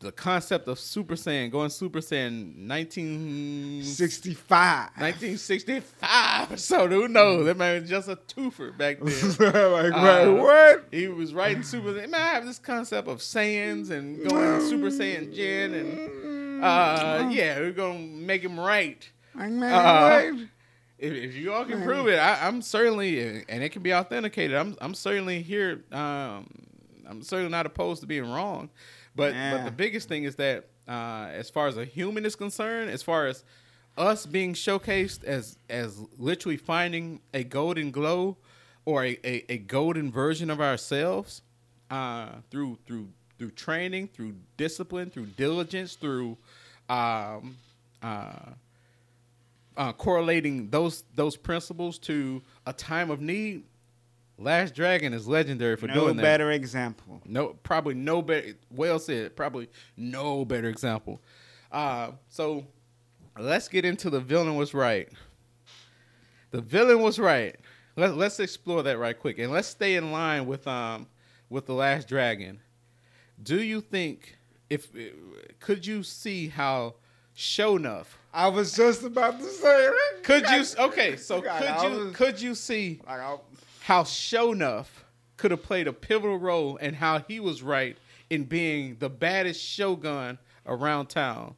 the 0.00 0.12
concept 0.12 0.68
of 0.68 0.78
Super 0.78 1.14
Saiyan, 1.14 1.50
going 1.50 1.70
Super 1.70 2.00
Saiyan 2.00 2.54
19, 2.56 3.82
65. 3.84 4.90
1965. 4.98 6.58
So 6.60 6.86
who 6.88 7.08
knows? 7.08 7.46
That 7.46 7.56
man 7.56 7.80
was 7.80 7.88
just 7.90 8.08
a 8.08 8.16
toofer 8.16 8.76
back 8.76 8.98
then. 9.00 9.12
like, 9.72 9.92
Uh, 9.94 10.32
wait, 10.32 10.40
what? 10.40 10.84
He 10.90 11.08
was 11.08 11.32
writing 11.32 11.62
Super. 11.62 11.94
Saiyan. 11.94 12.10
Man, 12.10 12.20
I 12.20 12.34
have 12.34 12.44
this 12.44 12.58
concept 12.58 13.08
of 13.08 13.18
Saiyans 13.18 13.90
and 13.90 14.28
going 14.28 14.60
Super 14.60 14.90
Saiyan 14.90 15.34
Gen, 15.34 15.72
and 15.74 16.62
uh, 16.64 17.28
yeah, 17.30 17.58
we're 17.58 17.72
gonna 17.72 17.98
make 17.98 18.42
him 18.42 18.60
right. 18.60 19.08
Like, 19.34 19.50
man, 19.50 19.72
uh, 19.72 20.32
what? 20.36 20.48
If, 21.02 21.12
if 21.12 21.34
you 21.34 21.52
all 21.52 21.64
can 21.64 21.82
prove 21.82 22.06
it, 22.06 22.16
I, 22.18 22.46
I'm 22.46 22.62
certainly, 22.62 23.44
and 23.48 23.62
it 23.62 23.70
can 23.70 23.82
be 23.82 23.92
authenticated. 23.92 24.56
I'm 24.56 24.76
I'm 24.80 24.94
certainly 24.94 25.42
here. 25.42 25.82
Um, 25.90 26.46
I'm 27.06 27.22
certainly 27.22 27.50
not 27.50 27.66
opposed 27.66 28.00
to 28.02 28.06
being 28.06 28.30
wrong, 28.30 28.70
but 29.16 29.34
but 29.50 29.64
the 29.64 29.72
biggest 29.72 30.08
thing 30.08 30.22
is 30.22 30.36
that 30.36 30.68
uh, 30.86 31.26
as 31.32 31.50
far 31.50 31.66
as 31.66 31.76
a 31.76 31.84
human 31.84 32.24
is 32.24 32.36
concerned, 32.36 32.88
as 32.88 33.02
far 33.02 33.26
as 33.26 33.44
us 33.98 34.26
being 34.26 34.54
showcased 34.54 35.24
as 35.24 35.58
as 35.68 36.00
literally 36.18 36.56
finding 36.56 37.20
a 37.34 37.42
golden 37.42 37.90
glow 37.90 38.36
or 38.84 39.04
a, 39.04 39.18
a, 39.24 39.44
a 39.52 39.58
golden 39.58 40.10
version 40.10 40.50
of 40.50 40.60
ourselves 40.60 41.42
uh, 41.90 42.28
through 42.48 42.78
through 42.86 43.08
through 43.38 43.50
training, 43.50 44.06
through 44.06 44.34
discipline, 44.56 45.10
through 45.10 45.26
diligence, 45.26 45.96
through 45.96 46.36
um, 46.88 47.56
uh, 48.02 48.52
uh, 49.76 49.92
correlating 49.92 50.70
those 50.70 51.04
those 51.14 51.36
principles 51.36 51.98
to 52.00 52.42
a 52.66 52.72
time 52.72 53.10
of 53.10 53.20
need. 53.20 53.64
Last 54.38 54.74
Dragon 54.74 55.12
is 55.12 55.28
legendary 55.28 55.76
for 55.76 55.86
No 55.86 55.94
doing 55.94 56.16
that. 56.16 56.22
No 56.22 56.28
better 56.28 56.50
example. 56.50 57.20
No, 57.24 57.48
probably 57.62 57.94
no 57.94 58.22
better. 58.22 58.54
Well 58.70 58.98
said. 58.98 59.36
Probably 59.36 59.68
no 59.96 60.44
better 60.44 60.68
example. 60.68 61.20
Uh, 61.70 62.12
so 62.28 62.66
let's 63.38 63.68
get 63.68 63.84
into 63.84 64.10
the 64.10 64.20
villain 64.20 64.56
was 64.56 64.74
right. 64.74 65.08
The 66.50 66.60
villain 66.60 67.00
was 67.00 67.18
right. 67.18 67.56
Let, 67.96 68.16
let's 68.16 68.40
explore 68.40 68.82
that 68.82 68.98
right 68.98 69.18
quick, 69.18 69.38
and 69.38 69.52
let's 69.52 69.68
stay 69.68 69.96
in 69.96 70.12
line 70.12 70.46
with 70.46 70.66
um 70.66 71.06
with 71.48 71.66
the 71.66 71.74
Last 71.74 72.08
Dragon. 72.08 72.60
Do 73.42 73.62
you 73.62 73.80
think 73.80 74.36
if 74.70 74.88
could 75.60 75.86
you 75.86 76.02
see 76.02 76.48
how 76.48 76.94
Shonuff 77.36 78.06
I 78.32 78.48
was 78.48 78.74
just 78.74 79.02
about 79.02 79.38
to 79.38 79.44
say 79.44 79.86
it. 79.86 80.22
could 80.22 80.48
you 80.48 80.64
okay 80.78 81.16
so 81.16 81.42
could 81.42 81.82
you 81.82 82.10
could 82.12 82.40
you 82.40 82.54
see 82.54 83.00
Like, 83.06 83.40
how 83.80 84.04
Shonuff 84.04 84.86
could 85.36 85.50
have 85.50 85.62
played 85.62 85.88
a 85.88 85.92
pivotal 85.92 86.38
role 86.38 86.78
and 86.80 86.96
how 86.96 87.18
he 87.18 87.40
was 87.40 87.62
right 87.62 87.96
in 88.30 88.44
being 88.44 88.96
the 88.98 89.10
baddest 89.10 89.60
shogun 89.62 90.38
around 90.66 91.06
town. 91.06 91.54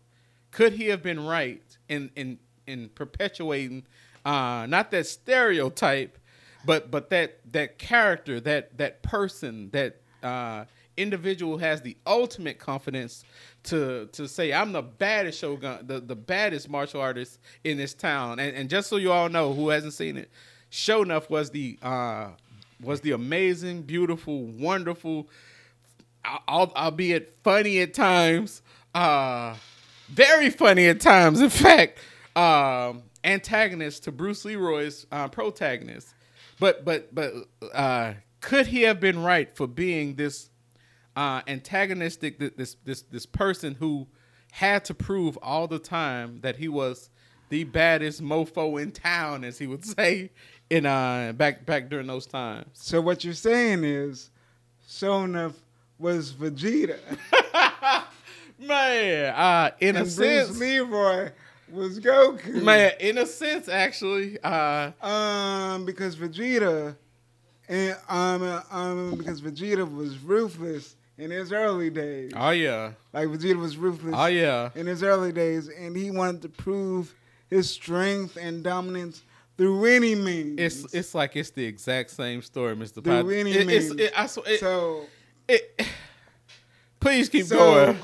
Could 0.51 0.73
he 0.73 0.87
have 0.89 1.03
been 1.03 1.25
right 1.25 1.63
in 1.89 2.11
in 2.17 2.39
in 2.67 2.89
perpetuating 2.89 3.85
uh, 4.25 4.67
not 4.69 4.91
that 4.91 5.07
stereotype, 5.07 6.19
but 6.65 6.91
but 6.91 7.11
that 7.11 7.41
that 7.53 7.79
character, 7.79 8.41
that 8.41 8.77
that 8.79 9.03
person, 9.03 9.71
that 9.71 10.01
uh, 10.23 10.65
individual 10.97 11.59
has 11.59 11.83
the 11.83 11.97
ultimate 12.07 12.59
confidence 12.59 13.25
to 13.65 14.07
to 14.13 14.29
say 14.29 14.53
I'm 14.53 14.73
the 14.73 14.83
baddest 14.83 15.39
shogun, 15.39 15.87
the, 15.87 16.01
the 16.01 16.17
baddest 16.17 16.69
martial 16.69 17.01
artist 17.01 17.39
in 17.65 17.77
this 17.77 17.95
town. 17.95 18.39
And, 18.39 18.57
and 18.57 18.69
just 18.71 18.89
so 18.89 18.97
you 18.97 19.13
all 19.13 19.29
know, 19.29 19.53
who 19.53 19.71
hasn't 19.71 19.95
seen 19.95 20.17
it, 20.17 20.31
Shonuff 20.71 21.31
was 21.31 21.51
the 21.51 21.79
uh, 21.83 22.29
was 22.81 23.01
the 23.01 23.13
amazing, 23.13 23.83
beautiful, 23.83 24.45
wonderful, 24.45 25.29
al- 26.25 26.73
albeit 26.77 27.37
funny 27.43 27.81
at 27.81 27.95
times, 27.95 28.63
uh, 28.95 29.55
very 30.09 30.51
funny 30.51 30.87
at 30.87 31.01
times. 31.01 31.41
In 31.41 31.51
fact, 31.51 31.99
um, 32.37 33.03
antagonist 33.23 34.05
to 34.05 34.13
Bruce 34.13 34.45
Leroy's 34.45 35.07
uh, 35.11 35.29
protagonist. 35.29 36.15
But 36.61 36.85
but 36.85 37.15
but 37.15 37.33
uh, 37.73 38.15
could 38.41 38.67
he 38.67 38.83
have 38.83 39.01
been 39.01 39.23
right 39.23 39.55
for 39.57 39.67
being 39.67 40.15
this 40.17 40.51
uh, 41.17 41.43
antagonistic 41.47 42.39
th- 42.39 42.55
this 42.57 42.77
this 42.85 43.03
this 43.03 43.27
person 43.27 43.75
who 43.75 44.07
had 44.53 44.85
to 44.87 44.95
prove 44.95 45.39
all 45.43 45.67
the 45.67 45.79
time 45.79 46.41
that 46.43 46.57
he 46.57 46.69
was 46.69 47.11
the 47.49 47.65
baddest 47.65 48.23
mofo 48.23 48.81
in 48.83 48.91
town, 48.93 49.45
as 49.45 49.59
he 49.59 49.67
would 49.67 49.85
say 49.97 50.31
in 50.71 50.87
uh 50.87 51.33
back 51.37 51.67
back 51.67 51.89
during 51.91 52.07
those 52.07 52.27
times. 52.27 52.67
so 52.73 53.01
what 53.01 53.23
you're 53.25 53.35
saying 53.35 53.85
is, 53.85 54.31
Shonuff 54.89 55.55
was 55.99 56.33
Vegeta, 56.33 56.99
Man, 58.59 59.35
uh, 59.35 59.71
in 59.81 59.97
a 59.97 60.01
and 60.01 60.09
sense, 60.11 60.49
Bruce 60.49 60.61
Leroy 60.61 61.31
was 61.71 61.99
Goku. 62.01 62.63
man, 62.63 62.93
in 63.01 63.19
a 63.19 63.27
sense, 63.27 63.69
actually, 63.69 64.39
uh, 64.43 64.93
Um, 65.03 65.85
because 65.85 66.15
Vegeta, 66.17 66.97
and 67.69 67.97
um, 68.09 68.63
um, 68.71 69.15
because 69.17 69.41
Vegeta 69.43 69.85
was 69.93 70.19
ruthless 70.19 70.97
in 71.19 71.31
his 71.31 71.53
early 71.53 71.91
days. 71.91 72.33
oh 72.37 72.51
yeah, 72.51 72.93
Like 73.13 73.29
Vegeta 73.29 73.57
was 73.57 73.77
ruthless 73.77 74.15
oh 74.17 74.27
yeah, 74.27 74.71
in 74.75 74.87
his 74.87 75.03
early 75.03 75.33
days, 75.33 75.69
and 75.69 75.97
he 75.97 76.11
wanted 76.11 76.43
to 76.43 76.49
prove 76.49 77.15
his 77.49 77.71
strength 77.71 78.37
and 78.41 78.63
dominance 78.65 79.23
through 79.57 79.85
any 79.85 80.15
means. 80.15 80.59
it's 80.61 80.95
it's 80.95 81.15
like 81.15 81.37
it's 81.37 81.51
the 81.51 81.65
exact 81.65 82.11
same 82.11 82.43
story, 82.43 82.75
Mister 82.75 83.01
Through 83.01 83.23
Pod. 83.23 83.33
any 83.33 83.53
It, 83.53 83.69
it's, 83.71 83.89
means. 83.89 84.01
it, 84.01 84.13
I 84.17 84.27
swear, 84.27 84.45
it, 84.49 84.61
so. 84.61 85.05
it, 85.49 85.87
please 87.01 87.29
keep 87.29 87.47
so, 87.47 87.57
going. 87.57 87.99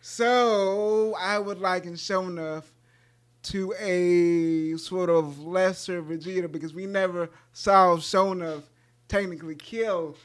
So 0.00 1.14
I 1.18 1.38
would 1.38 1.58
like 1.58 1.84
liken 1.84 1.94
Shonuff 1.94 2.64
to 3.44 3.72
a 3.78 4.76
sort 4.76 5.10
of 5.10 5.40
lesser 5.44 6.02
Vegeta 6.02 6.50
because 6.50 6.74
we 6.74 6.86
never 6.86 7.30
saw 7.52 7.96
Shonuff 7.96 8.62
technically 9.08 9.54
kill 9.56 10.16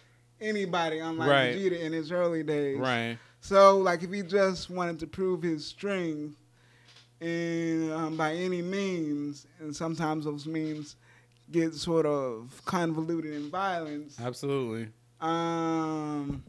anybody, 0.41 0.99
unlike 0.99 1.29
Right. 1.29 1.55
Vegeta 1.55 1.79
in 1.79 1.93
his 1.93 2.11
early 2.11 2.43
days. 2.43 2.77
Right. 2.77 3.17
So, 3.41 3.77
like, 3.77 4.03
if 4.03 4.11
he 4.11 4.21
just 4.23 4.69
wanted 4.69 4.99
to 4.99 5.07
prove 5.07 5.41
his 5.41 5.65
strength, 5.65 6.35
and 7.21 7.91
um, 7.91 8.17
by 8.17 8.33
any 8.33 8.61
means, 8.61 9.47
and 9.59 9.75
sometimes 9.75 10.25
those 10.25 10.45
means 10.45 10.95
get 11.51 11.73
sort 11.73 12.05
of 12.05 12.61
convoluted 12.65 13.33
in 13.33 13.49
violence, 13.49 14.17
Absolutely. 14.19 14.89
um, 15.21 16.43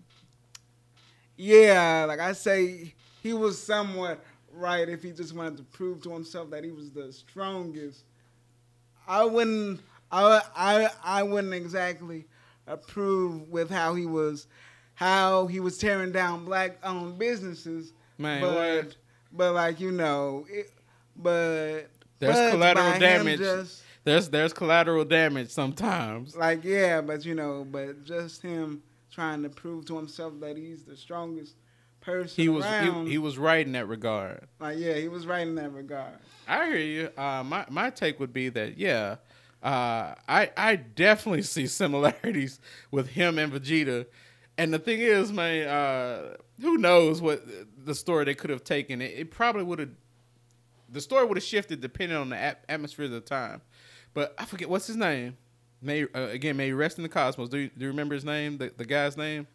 yeah, 1.36 2.04
like 2.08 2.20
I 2.20 2.32
say, 2.32 2.94
he 3.22 3.32
was 3.32 3.62
somewhat 3.62 4.24
right 4.52 4.88
if 4.88 5.02
he 5.02 5.12
just 5.12 5.34
wanted 5.34 5.56
to 5.58 5.62
prove 5.64 6.02
to 6.02 6.10
himself 6.10 6.50
that 6.50 6.64
he 6.64 6.70
was 6.72 6.90
the 6.90 7.12
strongest. 7.12 8.02
I 9.06 9.24
wouldn't, 9.24 9.80
I, 10.10 10.42
I, 10.56 10.90
I 11.04 11.22
wouldn't 11.22 11.54
exactly 11.54 12.26
approve 12.68 13.48
with 13.48 13.70
how 13.70 13.94
he 13.94 14.06
was, 14.06 14.46
how 14.94 15.46
he 15.46 15.60
was 15.60 15.78
tearing 15.78 16.12
down 16.12 16.44
black-owned 16.44 17.18
businesses. 17.18 17.92
Man, 18.18 18.40
but, 18.40 18.54
what? 18.54 18.96
but 19.32 19.54
like 19.54 19.80
you 19.80 19.92
know, 19.92 20.46
it, 20.48 20.70
but 21.16 21.88
There's 22.18 22.50
collateral 22.52 22.98
damage. 22.98 23.38
just- 23.38 23.82
There's 24.04 24.28
there's 24.30 24.52
collateral 24.52 25.04
damage 25.04 25.50
sometimes. 25.50 26.36
like 26.36 26.64
yeah, 26.64 27.00
but 27.00 27.24
you 27.24 27.34
know, 27.34 27.66
but 27.70 28.04
just 28.04 28.42
him 28.42 28.82
trying 29.10 29.42
to 29.42 29.48
prove 29.48 29.84
to 29.86 29.96
himself 29.96 30.32
that 30.40 30.56
he's 30.56 30.84
the 30.84 30.96
strongest 30.96 31.56
person 32.00 32.40
He 32.42 32.48
was 32.48 32.64
he, 32.64 33.10
he 33.10 33.18
was 33.18 33.36
right 33.38 33.66
in 33.66 33.72
that 33.72 33.86
regard. 33.88 34.46
like 34.60 34.78
yeah, 34.78 34.94
he 34.94 35.08
was 35.08 35.26
right 35.26 35.46
in 35.46 35.54
that 35.56 35.72
regard. 35.72 36.14
I 36.46 36.66
hear 36.66 36.76
you. 36.76 37.10
Uh, 37.18 37.42
my 37.44 37.66
my 37.68 37.90
take 37.90 38.18
would 38.20 38.32
be 38.32 38.48
that 38.50 38.78
yeah, 38.78 39.16
uh, 39.62 40.14
I 40.28 40.50
I 40.56 40.76
definitely 40.76 41.42
see 41.42 41.66
similarities 41.66 42.60
with 42.90 43.08
him 43.08 43.38
and 43.38 43.52
Vegeta. 43.52 44.06
And 44.56 44.74
the 44.74 44.78
thing 44.78 45.00
is, 45.00 45.32
man, 45.32 45.68
uh, 45.68 46.36
who 46.60 46.78
knows 46.78 47.22
what 47.22 47.44
the 47.84 47.94
story 47.94 48.24
they 48.24 48.34
could 48.34 48.50
have 48.50 48.64
taken? 48.64 49.00
It, 49.00 49.12
it 49.16 49.30
probably 49.30 49.62
would 49.62 49.78
have. 49.78 49.90
The 50.90 51.00
story 51.00 51.26
would 51.26 51.36
have 51.36 51.44
shifted 51.44 51.80
depending 51.80 52.16
on 52.16 52.30
the 52.30 52.36
at- 52.36 52.64
atmosphere 52.68 53.04
of 53.04 53.12
the 53.12 53.20
time. 53.20 53.60
But 54.14 54.34
I 54.38 54.44
forget 54.44 54.68
what's 54.68 54.86
his 54.86 54.96
name. 54.96 55.36
May 55.80 56.04
uh, 56.04 56.28
again, 56.28 56.56
may 56.56 56.72
rest 56.72 56.98
in 56.98 57.02
the 57.02 57.08
cosmos. 57.08 57.48
Do 57.48 57.58
you, 57.58 57.68
do 57.68 57.82
you 57.84 57.88
remember 57.88 58.14
his 58.14 58.24
name? 58.24 58.58
The, 58.58 58.72
the 58.76 58.84
guy's 58.84 59.16
name. 59.16 59.46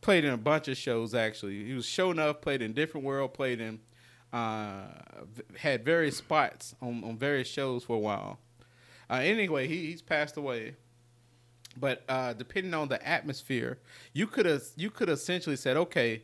Played 0.00 0.24
in 0.24 0.32
a 0.32 0.36
bunch 0.36 0.68
of 0.68 0.76
shows 0.76 1.14
actually. 1.14 1.64
He 1.64 1.72
was 1.72 1.86
shown 1.86 2.18
up. 2.18 2.42
Played 2.42 2.62
in 2.62 2.72
different 2.72 3.04
world. 3.04 3.34
Played 3.34 3.60
in 3.60 3.80
uh, 4.32 4.82
had 5.58 5.84
various 5.84 6.18
spots 6.18 6.74
on, 6.80 7.02
on 7.04 7.16
various 7.16 7.48
shows 7.48 7.84
for 7.84 7.96
a 7.96 7.98
while. 7.98 8.38
Uh, 9.08 9.14
anyway, 9.14 9.66
he, 9.66 9.86
he's 9.86 10.02
passed 10.02 10.36
away. 10.36 10.74
But 11.78 12.02
uh, 12.08 12.32
depending 12.32 12.74
on 12.74 12.88
the 12.88 13.06
atmosphere, 13.06 13.78
you 14.12 14.26
could 14.26 14.46
have 14.46 14.62
you 14.76 14.90
could 14.90 15.08
essentially 15.08 15.56
said, 15.56 15.76
okay, 15.76 16.22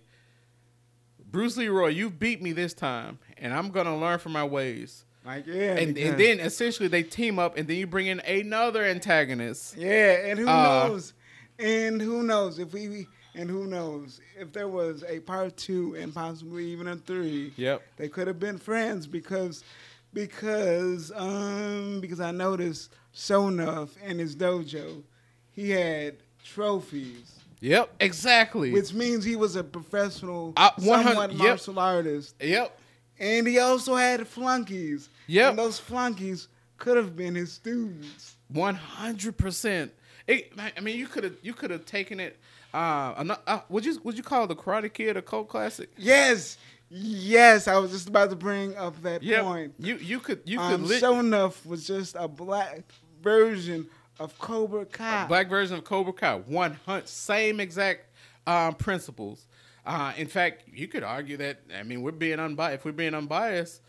Bruce 1.30 1.56
Leroy, 1.56 1.88
you 1.88 2.10
beat 2.10 2.42
me 2.42 2.52
this 2.52 2.72
time, 2.74 3.18
and 3.38 3.52
I'm 3.52 3.70
gonna 3.70 3.98
learn 3.98 4.18
from 4.18 4.32
my 4.32 4.44
ways. 4.44 5.04
Like 5.24 5.46
yeah, 5.46 5.76
And, 5.76 5.96
and 5.96 6.18
then 6.18 6.40
essentially 6.40 6.88
they 6.88 7.02
team 7.02 7.38
up, 7.38 7.56
and 7.56 7.68
then 7.68 7.76
you 7.76 7.86
bring 7.86 8.08
in 8.08 8.20
another 8.20 8.84
antagonist. 8.84 9.76
yeah, 9.76 10.26
and 10.26 10.38
who 10.38 10.48
uh, 10.48 10.88
knows, 10.88 11.12
and 11.58 12.00
who 12.00 12.22
knows 12.22 12.58
if 12.58 12.72
we 12.72 13.06
and 13.34 13.48
who 13.48 13.66
knows 13.66 14.20
if 14.38 14.52
there 14.52 14.68
was 14.68 15.04
a 15.08 15.20
part 15.20 15.56
two 15.56 15.94
and 15.94 16.14
possibly 16.14 16.66
even 16.66 16.88
a 16.88 16.96
three. 16.96 17.52
Yep. 17.56 17.82
they 17.96 18.08
could 18.08 18.26
have 18.26 18.38
been 18.38 18.58
friends 18.58 19.06
because 19.06 19.64
because 20.12 21.12
um 21.14 22.00
because 22.00 22.20
I 22.20 22.30
noticed 22.30 22.92
Shonuff 23.14 23.90
and 24.04 24.18
his 24.20 24.34
dojo, 24.36 25.02
he 25.50 25.70
had 25.70 26.16
trophies. 26.44 27.38
Yep. 27.60 27.90
Exactly. 28.00 28.72
which 28.72 28.92
means 28.92 29.24
he 29.24 29.36
was 29.36 29.54
a 29.54 29.62
professional, 29.62 30.52
Uh, 30.56 30.70
100 30.78 31.04
somewhat 31.08 31.30
yep. 31.30 31.38
martial 31.38 31.78
artist, 31.78 32.34
yep. 32.40 32.76
and 33.20 33.46
he 33.46 33.58
also 33.60 33.94
had 33.94 34.26
flunkies. 34.26 35.08
Yep. 35.28 35.50
and 35.50 35.58
those 35.58 35.78
flunkies 35.78 36.48
could 36.78 36.96
have 36.96 37.14
been 37.16 37.36
his 37.36 37.52
students. 37.52 38.34
One 38.48 38.74
hundred 38.74 39.36
percent. 39.38 39.92
I 40.28 40.72
mean, 40.82 40.98
you 40.98 41.06
could 41.06 41.24
have 41.24 41.34
you 41.42 41.54
could 41.54 41.70
have 41.70 41.84
taken 41.86 42.18
it. 42.20 42.38
Uh, 42.74 43.36
uh, 43.46 43.60
would 43.68 43.84
you 43.84 44.00
would 44.02 44.16
you 44.16 44.22
call 44.24 44.46
the 44.46 44.56
Karate 44.56 44.92
Kid 44.92 45.16
a 45.16 45.22
cult 45.22 45.48
classic? 45.48 45.90
Yes, 45.96 46.56
yes, 46.92 47.66
I 47.68 47.78
was 47.78 47.90
just 47.90 48.08
about 48.08 48.30
to 48.30 48.36
bring 48.36 48.76
up 48.76 49.00
that 49.02 49.22
Yeah. 49.22 49.42
point. 49.42 49.74
You 49.78 49.96
you 49.96 50.20
could 50.20 50.42
you 50.44 50.58
could 50.58 50.74
Um, 50.74 50.84
lit- 50.86 51.02
Shonuff 51.02 51.64
was 51.66 51.86
just 51.86 52.14
a 52.18 52.28
black 52.28 52.82
version 53.22 53.86
of 54.20 54.38
Cobra 54.38 54.84
Kai. 54.84 55.26
black 55.26 55.48
version 55.48 55.78
of 55.78 55.84
Cobra 55.84 56.12
Kai. 56.12 56.34
One 56.36 56.74
hundred 56.86 57.08
same 57.08 57.60
exact 57.60 58.10
um, 58.46 58.74
principles. 58.74 59.46
Uh, 59.86 60.12
in 60.16 60.26
fact, 60.28 60.64
you 60.72 60.86
could 60.86 61.02
argue 61.02 61.36
that. 61.38 61.60
I 61.76 61.82
mean, 61.82 62.02
we're 62.02 62.12
being 62.12 62.38
unbiased. 62.38 62.80
If 62.80 62.84
we're 62.84 62.92
being 62.92 63.14
unbiased, 63.14 63.80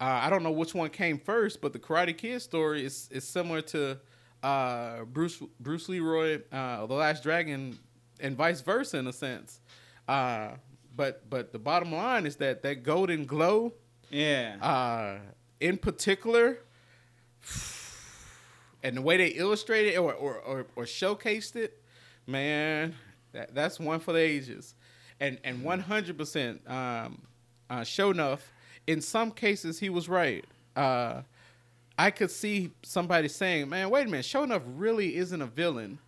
uh, 0.00 0.04
I 0.04 0.30
don't 0.30 0.42
know 0.42 0.50
which 0.50 0.74
one 0.74 0.90
came 0.90 1.18
first, 1.18 1.60
but 1.60 1.72
the 1.72 1.78
Karate 1.78 2.16
Kid 2.16 2.40
story 2.40 2.84
is 2.84 3.08
is 3.12 3.24
similar 3.26 3.60
to 3.62 3.98
uh, 4.42 5.04
Bruce 5.04 5.42
Bruce 5.60 5.88
Leroy, 5.88 6.40
uh, 6.52 6.86
the 6.86 6.94
Last 6.94 7.22
Dragon, 7.22 7.78
and 8.20 8.36
vice 8.36 8.60
versa 8.60 8.96
in 8.98 9.06
a 9.06 9.12
sense. 9.12 9.60
But 10.96 11.28
but 11.28 11.52
the 11.52 11.58
bottom 11.58 11.92
line 11.92 12.24
is 12.26 12.36
that 12.36 12.62
that 12.62 12.82
golden 12.82 13.26
glow, 13.26 13.74
yeah, 14.10 14.56
uh, 14.62 15.18
in 15.60 15.76
particular, 15.76 16.58
and 18.82 18.96
the 18.96 19.02
way 19.02 19.16
they 19.16 19.28
illustrated 19.28 19.94
it 19.94 19.98
or 19.98 20.14
or, 20.14 20.36
or, 20.38 20.66
or 20.74 20.84
showcased 20.84 21.56
it, 21.56 21.82
man, 22.26 22.94
that, 23.32 23.54
that's 23.54 23.78
one 23.78 24.00
for 24.00 24.12
the 24.12 24.20
ages. 24.20 24.74
And 25.20 25.38
and 25.44 25.62
one 25.62 25.80
hundred 25.80 26.18
percent, 26.18 26.60
um, 26.66 27.22
uh, 27.68 27.80
Shonuff. 27.80 28.40
In 28.86 29.00
some 29.00 29.32
cases, 29.32 29.78
he 29.80 29.88
was 29.90 30.08
right. 30.08 30.44
Uh, 30.76 31.22
I 31.98 32.10
could 32.10 32.30
see 32.30 32.70
somebody 32.82 33.28
saying, 33.28 33.68
"Man, 33.68 33.90
wait 33.90 34.06
a 34.06 34.10
minute, 34.10 34.26
Shonuff 34.26 34.62
really 34.66 35.16
isn't 35.16 35.40
a 35.42 35.46
villain." 35.46 35.98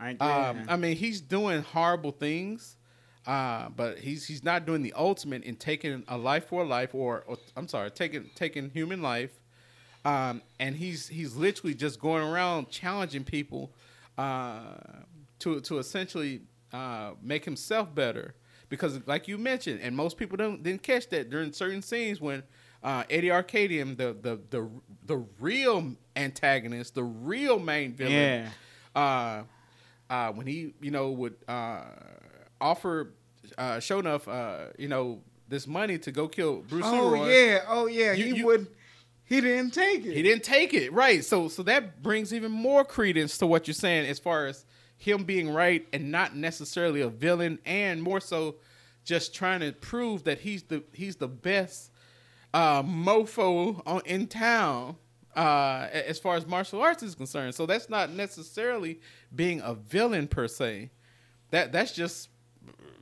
I, 0.00 0.10
Um, 0.12 0.64
I 0.68 0.76
mean, 0.76 0.96
he's 0.96 1.20
doing 1.20 1.62
horrible 1.62 2.10
things, 2.12 2.76
uh, 3.26 3.68
but 3.68 3.98
he's 3.98 4.26
he's 4.26 4.42
not 4.42 4.66
doing 4.66 4.82
the 4.82 4.92
ultimate 4.94 5.44
in 5.44 5.56
taking 5.56 6.04
a 6.08 6.18
life 6.18 6.48
for 6.48 6.62
a 6.62 6.66
life, 6.66 6.94
or, 6.94 7.24
or 7.26 7.36
I'm 7.56 7.68
sorry, 7.68 7.90
taking 7.90 8.30
taking 8.34 8.70
human 8.70 9.00
life, 9.02 9.30
um, 10.04 10.42
and 10.58 10.76
he's 10.76 11.08
he's 11.08 11.36
literally 11.36 11.74
just 11.74 12.00
going 12.00 12.24
around 12.24 12.68
challenging 12.70 13.24
people 13.24 13.72
uh, 14.18 14.74
to 15.40 15.60
to 15.60 15.78
essentially 15.78 16.42
uh, 16.72 17.12
make 17.22 17.44
himself 17.44 17.94
better. 17.94 18.34
Because, 18.68 19.06
like 19.06 19.28
you 19.28 19.36
mentioned, 19.36 19.80
and 19.82 19.94
most 19.94 20.16
people 20.16 20.36
don't 20.38 20.62
didn't 20.62 20.82
catch 20.82 21.08
that 21.10 21.28
during 21.28 21.52
certain 21.52 21.82
scenes 21.82 22.20
when 22.20 22.42
uh, 22.82 23.04
Eddie 23.10 23.28
Arkadian, 23.28 23.96
the 23.96 24.16
the 24.20 24.40
the 24.50 24.68
the 25.04 25.26
real 25.38 25.94
antagonist, 26.16 26.94
the 26.94 27.04
real 27.04 27.58
main 27.58 27.92
villain, 27.92 28.14
uh, 28.96 29.42
uh, 30.10 30.32
when 30.32 30.46
he, 30.46 30.74
you 30.80 30.90
know, 30.90 31.10
would 31.10 31.36
uh, 31.46 31.82
offer 32.62 33.12
uh, 33.58 33.80
enough, 33.90 34.26
uh, 34.28 34.66
you 34.78 34.88
know, 34.88 35.20
this 35.48 35.66
money 35.66 35.98
to 35.98 36.12
go 36.12 36.28
kill 36.28 36.62
Bruce 36.62 36.84
oh 36.86 37.08
Leroy. 37.10 37.28
yeah, 37.28 37.58
oh 37.68 37.86
yeah, 37.86 38.12
You- 38.12 38.24
he 38.24 38.36
you- 38.38 38.46
would. 38.46 38.66
He 39.24 39.40
didn't 39.40 39.72
take 39.72 40.04
it. 40.04 40.14
He 40.14 40.22
didn't 40.22 40.42
take 40.44 40.74
it, 40.74 40.92
right? 40.92 41.24
So, 41.24 41.48
so 41.48 41.62
that 41.62 42.02
brings 42.02 42.34
even 42.34 42.52
more 42.52 42.84
credence 42.84 43.38
to 43.38 43.46
what 43.46 43.66
you're 43.66 43.72
saying, 43.74 44.06
as 44.10 44.18
far 44.18 44.46
as 44.46 44.66
him 44.98 45.24
being 45.24 45.48
right 45.48 45.86
and 45.92 46.10
not 46.12 46.36
necessarily 46.36 47.00
a 47.00 47.08
villain, 47.08 47.58
and 47.64 48.02
more 48.02 48.20
so, 48.20 48.56
just 49.04 49.34
trying 49.34 49.60
to 49.60 49.72
prove 49.72 50.24
that 50.24 50.40
he's 50.40 50.64
the 50.64 50.82
he's 50.92 51.16
the 51.16 51.28
best 51.28 51.90
uh, 52.52 52.82
mofo 52.82 53.80
on, 53.86 54.02
in 54.04 54.26
town 54.26 54.96
uh, 55.34 55.86
as 55.92 56.18
far 56.18 56.36
as 56.36 56.46
martial 56.46 56.82
arts 56.82 57.02
is 57.02 57.14
concerned. 57.14 57.54
So 57.54 57.64
that's 57.64 57.88
not 57.88 58.10
necessarily 58.10 59.00
being 59.34 59.60
a 59.62 59.72
villain 59.74 60.28
per 60.28 60.46
se. 60.46 60.90
That 61.50 61.72
that's 61.72 61.92
just 61.92 62.28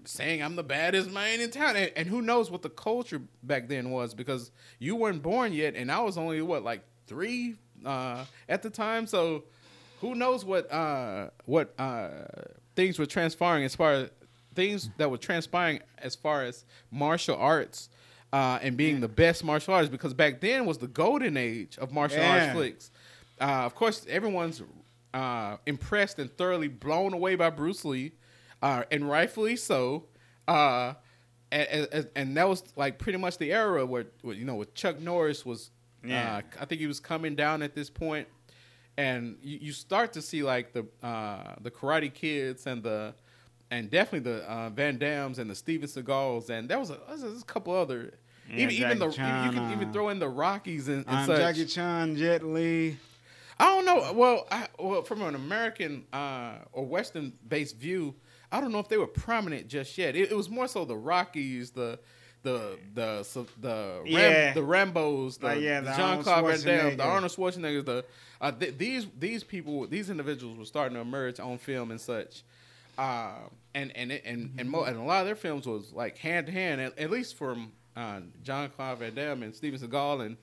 saying 0.05 0.43
I'm 0.43 0.57
the 0.57 0.63
baddest 0.63 1.11
man 1.11 1.41
in 1.41 1.51
town. 1.51 1.77
And, 1.77 1.93
and 1.97 2.09
who 2.09 2.23
knows 2.23 2.51
what 2.51 2.63
the 2.63 2.71
culture 2.71 3.21
back 3.43 3.69
then 3.69 3.91
was 3.91 4.15
because 4.15 4.51
you 4.79 4.97
weren't 4.97 5.23
born 5.23 5.53
yet, 5.53 5.75
and 5.75 5.91
I 5.91 6.01
was 6.01 6.17
only 6.17 6.43
what 6.43 6.63
like 6.63 6.83
three 7.07 7.57
uh, 7.85 8.25
at 8.49 8.63
the 8.63 8.71
time. 8.71 9.07
So 9.07 9.45
who 10.01 10.15
knows 10.15 10.45
what 10.45 10.71
uh, 10.73 11.31
what 11.45 11.75
uh, 11.79 12.09
things 12.77 12.99
were 12.99 13.07
transpiring 13.07 13.65
as 13.65 13.75
far 13.75 13.93
as 13.93 14.11
things 14.55 14.91
that 14.99 15.11
were 15.11 15.19
transpiring 15.19 15.81
as 15.99 16.15
far 16.15 16.45
as 16.45 16.65
martial 16.91 17.37
arts. 17.37 17.89
Uh, 18.33 18.61
and 18.63 18.77
being 18.77 19.01
the 19.01 19.09
best 19.09 19.43
martial 19.43 19.75
artist 19.75 19.91
because 19.91 20.15
back 20.15 20.41
then 20.41 20.65
was 20.65 20.79
the 20.79 20.87
golden 20.87 21.37
age 21.37 21.77
of 21.79 21.91
martial 21.91 22.23
arts 22.23 22.53
flicks. 22.53 22.93
Uh, 23.41 23.65
of 23.65 23.75
course, 23.75 24.07
everyone's 24.09 24.63
uh, 25.13 25.57
impressed 25.67 26.21
and 26.21 26.31
thoroughly 26.37 26.69
blown 26.69 27.13
away 27.13 27.35
by 27.35 27.51
Bruce 27.51 27.85
Lee, 27.85 28.13
uh, 28.63 28.85
and 28.91 29.09
rightfully 29.09 29.57
so. 29.57 30.07
Uh, 30.49 30.95
and, 31.53 31.89
and, 31.93 32.09
and 32.15 32.37
that 32.37 32.49
was 32.49 32.63
like 32.77 32.99
pretty 32.99 33.19
much 33.19 33.39
the 33.39 33.53
era 33.53 33.85
where, 33.85 34.07
where 34.23 34.35
you 34.35 34.45
know, 34.45 34.55
with 34.57 34.75
Chuck 34.75 35.01
Norris 35.01 35.45
was. 35.45 35.71
Yeah. 36.03 36.37
Uh, 36.37 36.63
I 36.63 36.65
think 36.65 36.81
he 36.81 36.87
was 36.87 36.99
coming 36.99 37.35
down 37.35 37.61
at 37.61 37.75
this 37.75 37.91
point, 37.91 38.27
and 38.97 39.37
you, 39.43 39.59
you 39.61 39.73
start 39.73 40.15
to 40.15 40.23
see 40.23 40.43
like 40.43 40.73
the 40.73 40.87
uh, 41.07 41.57
the 41.61 41.71
Karate 41.71 42.13
Kids 42.15 42.67
and 42.67 42.83
the 42.83 43.15
and 43.71 43.91
definitely 43.91 44.33
the 44.33 44.51
uh, 44.51 44.71
Van 44.71 44.99
Dammes 44.99 45.39
and 45.39 45.51
the 45.51 45.55
Steven 45.55 45.87
Seagals, 45.87 46.49
and 46.49 46.71
there 46.71 46.79
was 46.79 46.89
a, 46.89 46.99
there 47.07 47.29
was 47.31 47.43
a 47.43 47.45
couple 47.45 47.75
other. 47.75 48.15
Yeah, 48.49 48.65
even 48.69 48.75
even 48.77 48.99
the 48.99 49.11
Jackie 49.11 49.49
you, 49.49 49.53
you 49.53 49.59
can 49.61 49.77
even 49.77 49.89
uh, 49.91 49.93
throw 49.93 50.09
in 50.09 50.19
the 50.19 50.29
Rockies 50.29 50.89
and, 50.89 51.05
and 51.07 51.17
Um, 51.19 51.27
such. 51.27 51.37
Jackie 51.37 51.67
Chan, 51.67 52.17
Jet 52.17 52.43
Li. 52.43 52.97
I 53.59 53.65
don't 53.67 53.85
know. 53.85 54.13
Well, 54.15 54.47
I, 54.51 54.69
well, 54.79 55.03
from 55.03 55.21
an 55.21 55.35
American 55.35 56.07
uh, 56.15 56.55
or 56.73 56.87
Western-based 56.87 57.77
view, 57.77 58.15
I 58.53 58.61
don't 58.61 58.73
know 58.73 58.79
if 58.81 58.89
they 58.89 58.97
were 58.99 59.07
prominent 59.07 59.69
just 59.69 59.97
yet. 59.99 60.17
It, 60.17 60.31
it 60.33 60.37
was 60.37 60.49
more 60.51 60.67
so 60.69 60.85
the 60.85 60.97
Rockies, 60.97 61.71
the 61.71 61.99
the 62.43 62.79
the 62.95 63.23
so, 63.23 63.47
the 63.61 64.01
Ram, 64.05 64.07
Yeah. 64.07 64.53
the 64.55 64.61
Rambos, 64.63 65.39
the, 65.39 65.47
Like, 65.47 65.61
yeah, 65.61 65.81
the 65.81 65.93
Jean 65.93 66.23
Claude 66.23 66.45
Arnold 66.45 66.61
Van 66.61 66.79
Damme, 66.79 66.97
the 66.97 67.03
Schwarzenegger. 67.05 67.07
Arnold 67.07 67.33
Schwarzeneggers, 67.33 67.85
the 67.85 68.05
uh, 68.41 68.53
th- 68.53 68.79
these 68.79 69.07
these 69.19 69.45
people, 69.45 69.87
these 69.87 70.09
individuals 70.11 70.59
were 70.59 70.65
starting 70.65 70.95
to 70.95 71.01
emerge 71.01 71.39
on 71.39 71.59
film 71.59 71.91
and 71.91 72.01
such. 72.01 72.43
Uh, 72.99 73.33
and 73.75 73.95
and 73.97 74.11
and 74.13 74.51
and, 74.59 74.71
mo- 74.71 74.85
and 74.85 74.97
a 74.97 75.03
lot 75.03 75.21
of 75.21 75.27
their 75.27 75.37
films 75.37 75.67
was 75.67 75.93
like 75.93 76.17
hand 76.19 76.47
to 76.47 76.53
hand, 76.53 76.81
at, 76.81 76.99
at 76.99 77.11
least 77.11 77.37
from 77.37 77.73
uh, 77.97 78.21
John 78.43 78.69
Claude 78.71 78.99
Van 78.99 79.15
Damme 79.15 79.43
and 79.45 79.55
Steven 79.55 79.79
Seagal 79.79 80.25
and 80.27 80.37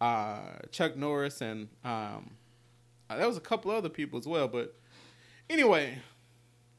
uh, 0.00 0.38
Chuck 0.70 0.96
Norris 0.96 1.40
and 1.42 1.68
um, 1.84 2.30
uh, 3.10 3.16
there 3.18 3.26
was 3.26 3.36
a 3.36 3.40
couple 3.40 3.70
other 3.72 3.88
people 3.88 4.18
as 4.18 4.26
well. 4.26 4.48
But 4.48 4.74
anyway, 5.50 5.98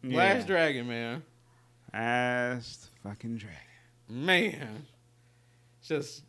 Last 0.04 0.42
Yeah. 0.42 0.46
Dragon, 0.48 0.88
man, 0.88 1.24
Last 1.94 2.90
fucking 3.04 3.38
dragon. 3.38 3.58
man, 4.10 4.86
just 5.86 6.24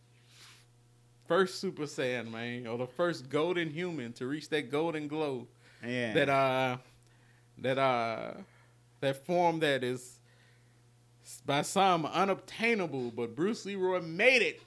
first 1.26 1.58
Super 1.60 1.82
Saiyan, 1.84 2.30
man, 2.30 2.66
or 2.66 2.78
the 2.78 2.86
first 2.86 3.28
golden 3.28 3.70
human 3.70 4.12
to 4.14 4.26
reach 4.26 4.48
that 4.50 4.70
golden 4.70 5.08
glow. 5.08 5.46
Yeah. 5.86 6.14
that 6.14 6.28
uh 6.28 6.76
that 7.58 7.78
uh 7.78 8.32
that 9.00 9.24
form 9.26 9.60
that 9.60 9.82
is 9.84 10.18
by 11.44 11.62
some 11.62 12.06
unobtainable, 12.06 13.10
but 13.10 13.34
Bruce 13.34 13.64
Leroy 13.66 14.00
made 14.00 14.42
it. 14.42 14.60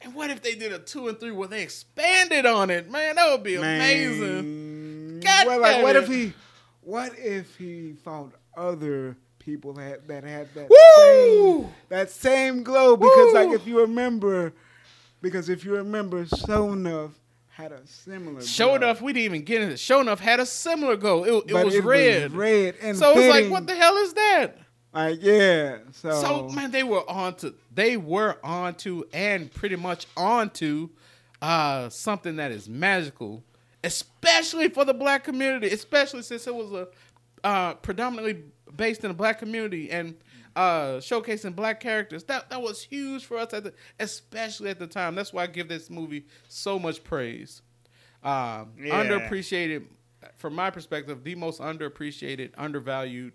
And 0.00 0.14
what 0.14 0.30
if 0.30 0.42
they 0.42 0.54
did 0.54 0.72
a 0.72 0.78
two 0.78 1.08
and 1.08 1.18
three 1.18 1.32
where 1.32 1.48
they 1.48 1.62
expanded 1.62 2.46
on 2.46 2.70
it? 2.70 2.88
Man, 2.90 3.16
that 3.16 3.30
would 3.30 3.42
be 3.42 3.56
amazing. 3.56 5.20
God 5.20 5.46
well, 5.48 5.60
like, 5.60 5.82
what 5.82 5.96
if 5.96 6.06
he, 6.06 6.32
what 6.88 7.12
if 7.18 7.54
he 7.56 7.92
found 8.02 8.32
other 8.56 9.14
people 9.38 9.74
that 9.74 10.08
that 10.08 10.24
had 10.24 10.48
that 10.54 10.70
Woo! 10.70 10.76
same 10.96 11.74
that 11.90 12.10
same 12.10 12.62
glow? 12.62 12.96
Because 12.96 13.34
like 13.34 13.50
if 13.50 13.66
you 13.66 13.80
remember, 13.80 14.54
because 15.20 15.50
if 15.50 15.66
you 15.66 15.76
remember, 15.76 16.24
Shonuff 16.24 17.10
had 17.50 17.72
a 17.72 17.86
similar. 17.86 18.40
Glow. 18.40 18.74
enough, 18.74 19.02
we 19.02 19.12
didn't 19.12 19.24
even 19.26 19.42
get 19.42 19.60
into 19.60 19.74
it. 19.74 19.76
Shonuff 19.76 20.18
had 20.18 20.40
a 20.40 20.46
similar 20.46 20.96
glow. 20.96 21.24
It, 21.24 21.50
it 21.50 21.64
was 21.64 21.78
red. 21.80 22.32
red, 22.32 22.76
and 22.80 22.96
so 22.96 23.18
it's 23.18 23.28
like, 23.28 23.50
what 23.50 23.66
the 23.66 23.74
hell 23.74 23.96
is 23.98 24.14
that? 24.14 24.56
Like 24.94 25.22
yeah, 25.22 25.78
so, 25.92 26.10
So 26.22 26.48
man, 26.48 26.70
they 26.70 26.84
were 26.84 27.08
on 27.08 27.34
to 27.36 27.54
they 27.74 27.98
were 27.98 28.38
on 28.42 28.76
to 28.76 29.06
and 29.12 29.52
pretty 29.52 29.76
much 29.76 30.06
on 30.16 30.48
to 30.50 30.90
uh, 31.42 31.90
something 31.90 32.36
that 32.36 32.50
is 32.50 32.66
magical, 32.66 33.44
especially 33.84 34.68
for 34.68 34.84
the 34.84 34.94
black 34.94 35.24
community, 35.24 35.68
especially 35.68 36.22
since 36.22 36.46
it 36.46 36.54
was 36.54 36.72
a 36.72 36.88
uh, 37.44 37.74
predominantly 37.74 38.42
based 38.76 39.04
in 39.04 39.08
the 39.08 39.14
black 39.14 39.38
community 39.38 39.90
and 39.90 40.14
uh, 40.56 40.96
showcasing 40.96 41.54
black 41.54 41.80
characters. 41.80 42.24
That 42.24 42.50
that 42.50 42.60
was 42.60 42.82
huge 42.82 43.24
for 43.24 43.38
us 43.38 43.52
at 43.54 43.64
the, 43.64 43.72
especially 44.00 44.70
at 44.70 44.78
the 44.78 44.86
time. 44.86 45.14
That's 45.14 45.32
why 45.32 45.44
I 45.44 45.46
give 45.46 45.68
this 45.68 45.88
movie 45.90 46.26
so 46.48 46.78
much 46.78 47.04
praise. 47.04 47.62
Um, 48.24 48.72
Yeah. 48.78 49.04
Underappreciated, 49.04 49.84
from 50.36 50.54
my 50.54 50.70
perspective, 50.70 51.22
the 51.22 51.36
most 51.36 51.60
underappreciated, 51.60 52.50
undervalued 52.58 53.34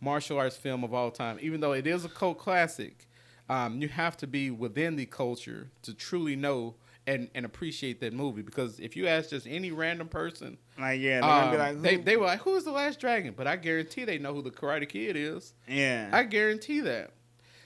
martial 0.00 0.38
arts 0.38 0.56
film 0.56 0.84
of 0.84 0.92
all 0.92 1.10
time. 1.10 1.38
Even 1.40 1.60
though 1.60 1.72
it 1.72 1.86
is 1.86 2.04
a 2.04 2.08
cult 2.08 2.38
classic, 2.38 3.08
um, 3.48 3.80
you 3.80 3.88
have 3.88 4.16
to 4.18 4.26
be 4.26 4.50
within 4.50 4.96
the 4.96 5.06
culture 5.06 5.70
to 5.82 5.94
truly 5.94 6.36
know 6.36 6.74
and, 7.08 7.28
and 7.34 7.44
appreciate 7.46 8.00
that 8.00 8.12
movie. 8.12 8.42
Because 8.42 8.78
if 8.78 8.94
you 8.96 9.08
ask 9.08 9.30
just 9.30 9.46
any 9.46 9.70
random 9.72 10.06
person, 10.08 10.58
like 10.78 11.00
yeah, 11.00 11.20
they're 11.20 11.28
gonna 11.28 11.50
be 11.50 11.56
um, 11.56 11.62
like, 11.62 11.82
they 11.82 11.94
who- 11.96 12.02
they 12.02 12.16
were 12.16 12.26
like, 12.26 12.40
"Who's 12.40 12.64
the 12.64 12.70
Last 12.72 13.00
Dragon?" 13.00 13.34
But 13.36 13.46
I 13.46 13.56
guarantee 13.56 14.04
they 14.04 14.18
know 14.18 14.34
who 14.34 14.42
the 14.42 14.50
Karate 14.50 14.88
Kid 14.88 15.16
is. 15.16 15.54
yeah, 15.66 16.10
I 16.12 16.22
guarantee 16.24 16.80
that. 16.80 17.10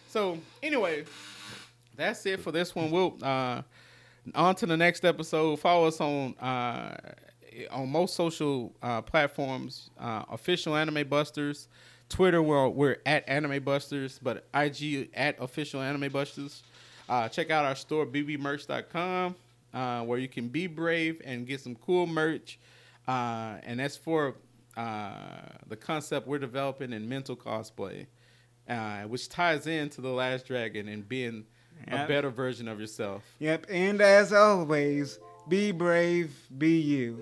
So 0.08 0.38
anyway, 0.62 1.04
that's 1.96 2.24
it 2.26 2.40
for 2.40 2.52
this 2.52 2.74
one. 2.74 2.90
We'll 2.90 3.16
uh, 3.22 3.62
on 4.34 4.54
to 4.56 4.66
the 4.66 4.76
next 4.76 5.04
episode. 5.04 5.56
Follow 5.58 5.86
us 5.88 6.00
on 6.00 6.34
uh, 6.36 6.96
on 7.70 7.88
most 7.90 8.14
social 8.14 8.72
uh, 8.82 9.02
platforms. 9.02 9.90
Uh, 9.98 10.22
official 10.30 10.76
Anime 10.76 11.06
Busters. 11.08 11.68
Twitter, 12.08 12.42
we're, 12.42 12.68
we're 12.68 12.98
at 13.06 13.26
Anime 13.26 13.62
Busters, 13.64 14.20
but 14.22 14.46
IG 14.54 15.08
at 15.14 15.34
official 15.40 15.80
Anime 15.80 16.12
Busters. 16.12 16.62
Uh, 17.12 17.28
check 17.28 17.50
out 17.50 17.66
our 17.66 17.74
store, 17.74 18.06
bbmerch.com, 18.06 19.36
uh, 19.74 20.00
where 20.00 20.18
you 20.18 20.28
can 20.28 20.48
be 20.48 20.66
brave 20.66 21.20
and 21.26 21.46
get 21.46 21.60
some 21.60 21.74
cool 21.74 22.06
merch. 22.06 22.58
Uh, 23.06 23.56
and 23.64 23.80
that's 23.80 23.98
for 23.98 24.34
uh, 24.78 25.12
the 25.68 25.76
concept 25.76 26.26
we're 26.26 26.38
developing 26.38 26.90
in 26.90 27.06
mental 27.06 27.36
cosplay, 27.36 28.06
uh, 28.66 29.02
which 29.02 29.28
ties 29.28 29.66
into 29.66 30.00
The 30.00 30.08
Last 30.08 30.46
Dragon 30.46 30.88
and 30.88 31.06
being 31.06 31.44
a 31.86 32.06
better 32.06 32.30
version 32.30 32.66
of 32.66 32.80
yourself. 32.80 33.22
yep. 33.38 33.66
And 33.68 34.00
as 34.00 34.32
always, 34.32 35.18
be 35.46 35.70
brave, 35.70 36.34
be 36.56 36.80
you. 36.80 37.18